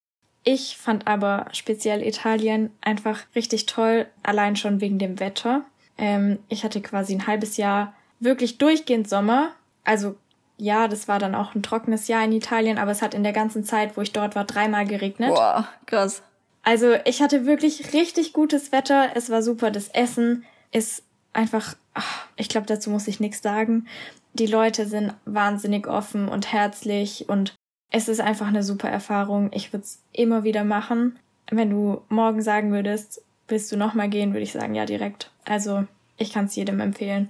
Ich 0.52 0.78
fand 0.78 1.06
aber 1.06 1.46
speziell 1.52 2.02
Italien 2.02 2.72
einfach 2.82 3.20
richtig 3.36 3.68
toll, 3.68 4.08
allein 4.24 4.56
schon 4.56 4.82
wegen 4.82 4.98
dem 4.98 5.20
Wetter. 5.20 5.62
Ähm, 5.96 6.40
ich 6.50 6.64
hatte 6.64 6.82
quasi 6.82 7.14
ein 7.14 7.28
halbes 7.28 7.58
Jahr 7.58 7.94
wirklich 8.20 8.58
durchgehend 8.58 9.08
Sommer. 9.08 9.52
Also 9.84 10.16
ja, 10.58 10.88
das 10.88 11.08
war 11.08 11.20
dann 11.20 11.36
auch 11.36 11.54
ein 11.54 11.62
trockenes 11.62 12.08
Jahr 12.08 12.24
in 12.24 12.32
Italien, 12.32 12.80
aber 12.80 12.90
es 12.90 13.04
hat 13.04 13.14
in 13.14 13.22
der 13.22 13.32
ganzen 13.32 13.64
Zeit, 13.64 13.96
wo 13.96 14.02
ich 14.02 14.12
dort 14.12 14.36
war, 14.36 14.44
dreimal 14.44 14.88
geregnet. 14.88 15.30
Boah, 15.30 15.68
krass. 15.86 16.24
Also 16.64 16.96
ich 17.06 17.22
hatte 17.22 17.46
wirklich 17.46 17.94
richtig 17.94 18.34
gutes 18.34 18.72
Wetter. 18.72 19.12
Es 19.14 19.30
war 19.30 19.44
super. 19.44 19.70
Das 19.70 19.90
Essen 19.90 20.46
ist 20.72 21.04
einfach, 21.32 21.76
ach, 21.94 22.26
ich 22.38 22.50
glaube, 22.50 22.66
dazu 22.66 22.90
muss 22.90 23.08
ich 23.08 23.20
nichts 23.20 23.44
sagen. 23.44 23.88
Die 24.34 24.48
Leute 24.48 24.88
sind 24.88 25.14
wahnsinnig 25.26 25.86
offen 25.86 26.28
und 26.28 26.52
herzlich 26.52 27.30
und 27.30 27.54
es 27.92 28.08
ist 28.08 28.22
einfach 28.22 28.48
eine 28.48 28.64
super 28.64 28.90
Erfahrung. 28.90 29.52
Ich 29.54 29.74
würde 29.74 29.84
es 29.84 30.02
immer 30.12 30.44
wieder 30.44 30.64
machen. 30.64 31.18
Wenn 31.50 31.70
du 31.70 32.02
morgen 32.10 32.42
sagen 32.42 32.72
würdest, 32.72 33.22
willst 33.48 33.72
du 33.72 33.78
nochmal 33.78 34.10
gehen, 34.10 34.34
würde 34.34 34.44
ich 34.44 34.52
sagen, 34.52 34.76
ja, 34.76 34.86
direkt. 34.86 35.32
Also 35.46 35.86
ich 36.18 36.32
kann 36.32 36.46
es 36.46 36.56
jedem 36.56 36.80
empfehlen. 36.80 37.30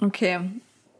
Okay, 0.00 0.40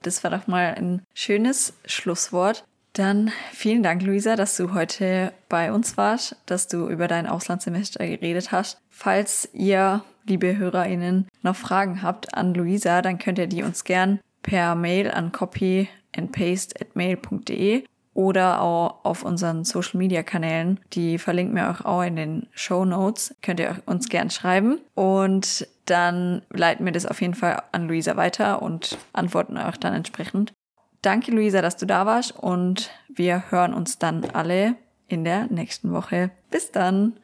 das 0.03 0.25
war 0.25 0.31
doch 0.31 0.47
mal 0.47 0.75
ein 0.75 1.03
schönes 1.15 1.75
Schlusswort. 1.85 2.65
Dann 2.95 3.31
vielen 3.53 3.83
Dank, 3.83 4.03
Luisa, 4.03 4.37
dass 4.37 4.57
du 4.57 4.75
heute 4.75 5.33
bei 5.49 5.73
uns 5.73 5.97
warst, 5.97 6.37
dass 6.47 6.67
du 6.67 6.89
über 6.89 7.07
dein 7.07 7.27
Auslandssemester 7.27 8.07
geredet 8.07 8.51
hast. 8.51 8.81
Falls 8.89 9.49
ihr, 9.53 10.03
liebe 10.25 10.57
HörerInnen, 10.57 11.29
noch 11.43 11.57
Fragen 11.57 12.03
habt 12.03 12.35
an 12.35 12.55
Luisa, 12.55 13.03
dann 13.03 13.19
könnt 13.19 13.39
ihr 13.39 13.47
die 13.47 13.63
uns 13.63 13.85
gern 13.85 14.21
per 14.43 14.75
Mail 14.75 15.11
an 15.11 15.33
copyandpaste@mail.de 15.33 17.85
oder 18.21 18.61
auch 18.61 19.03
auf 19.03 19.25
unseren 19.25 19.65
Social 19.65 19.97
Media 19.97 20.23
Kanälen. 20.23 20.79
Die 20.93 21.17
verlinken 21.17 21.57
wir 21.57 21.71
euch 21.71 21.87
auch 21.87 22.03
in 22.03 22.17
den 22.17 22.49
Show 22.53 22.85
Notes. 22.85 23.35
Könnt 23.41 23.61
ihr 23.61 23.77
uns 23.87 24.11
gern 24.11 24.29
schreiben 24.29 24.79
und 24.95 25.67
dann 25.87 26.43
leiten 26.51 26.85
wir 26.85 26.93
das 26.93 27.07
auf 27.07 27.23
jeden 27.23 27.33
Fall 27.33 27.63
an 27.73 27.89
Luisa 27.89 28.17
weiter 28.17 28.61
und 28.61 28.99
antworten 29.15 29.57
euch 29.57 29.79
dann 29.79 29.95
entsprechend. 29.95 30.53
Danke, 31.01 31.33
Luisa, 31.33 31.63
dass 31.63 31.79
du 31.79 31.87
da 31.87 32.05
warst 32.05 32.37
und 32.37 32.91
wir 33.09 33.51
hören 33.51 33.73
uns 33.73 33.99
dann 33.99 34.27
alle 34.35 34.75
in 35.09 35.25
der 35.25 35.47
nächsten 35.47 35.91
Woche. 35.93 36.31
Bis 36.51 36.73
dann. 36.73 37.15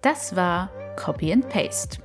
Das 0.00 0.36
war 0.36 0.70
Copy 0.96 1.32
and 1.32 1.48
Paste 1.50 2.03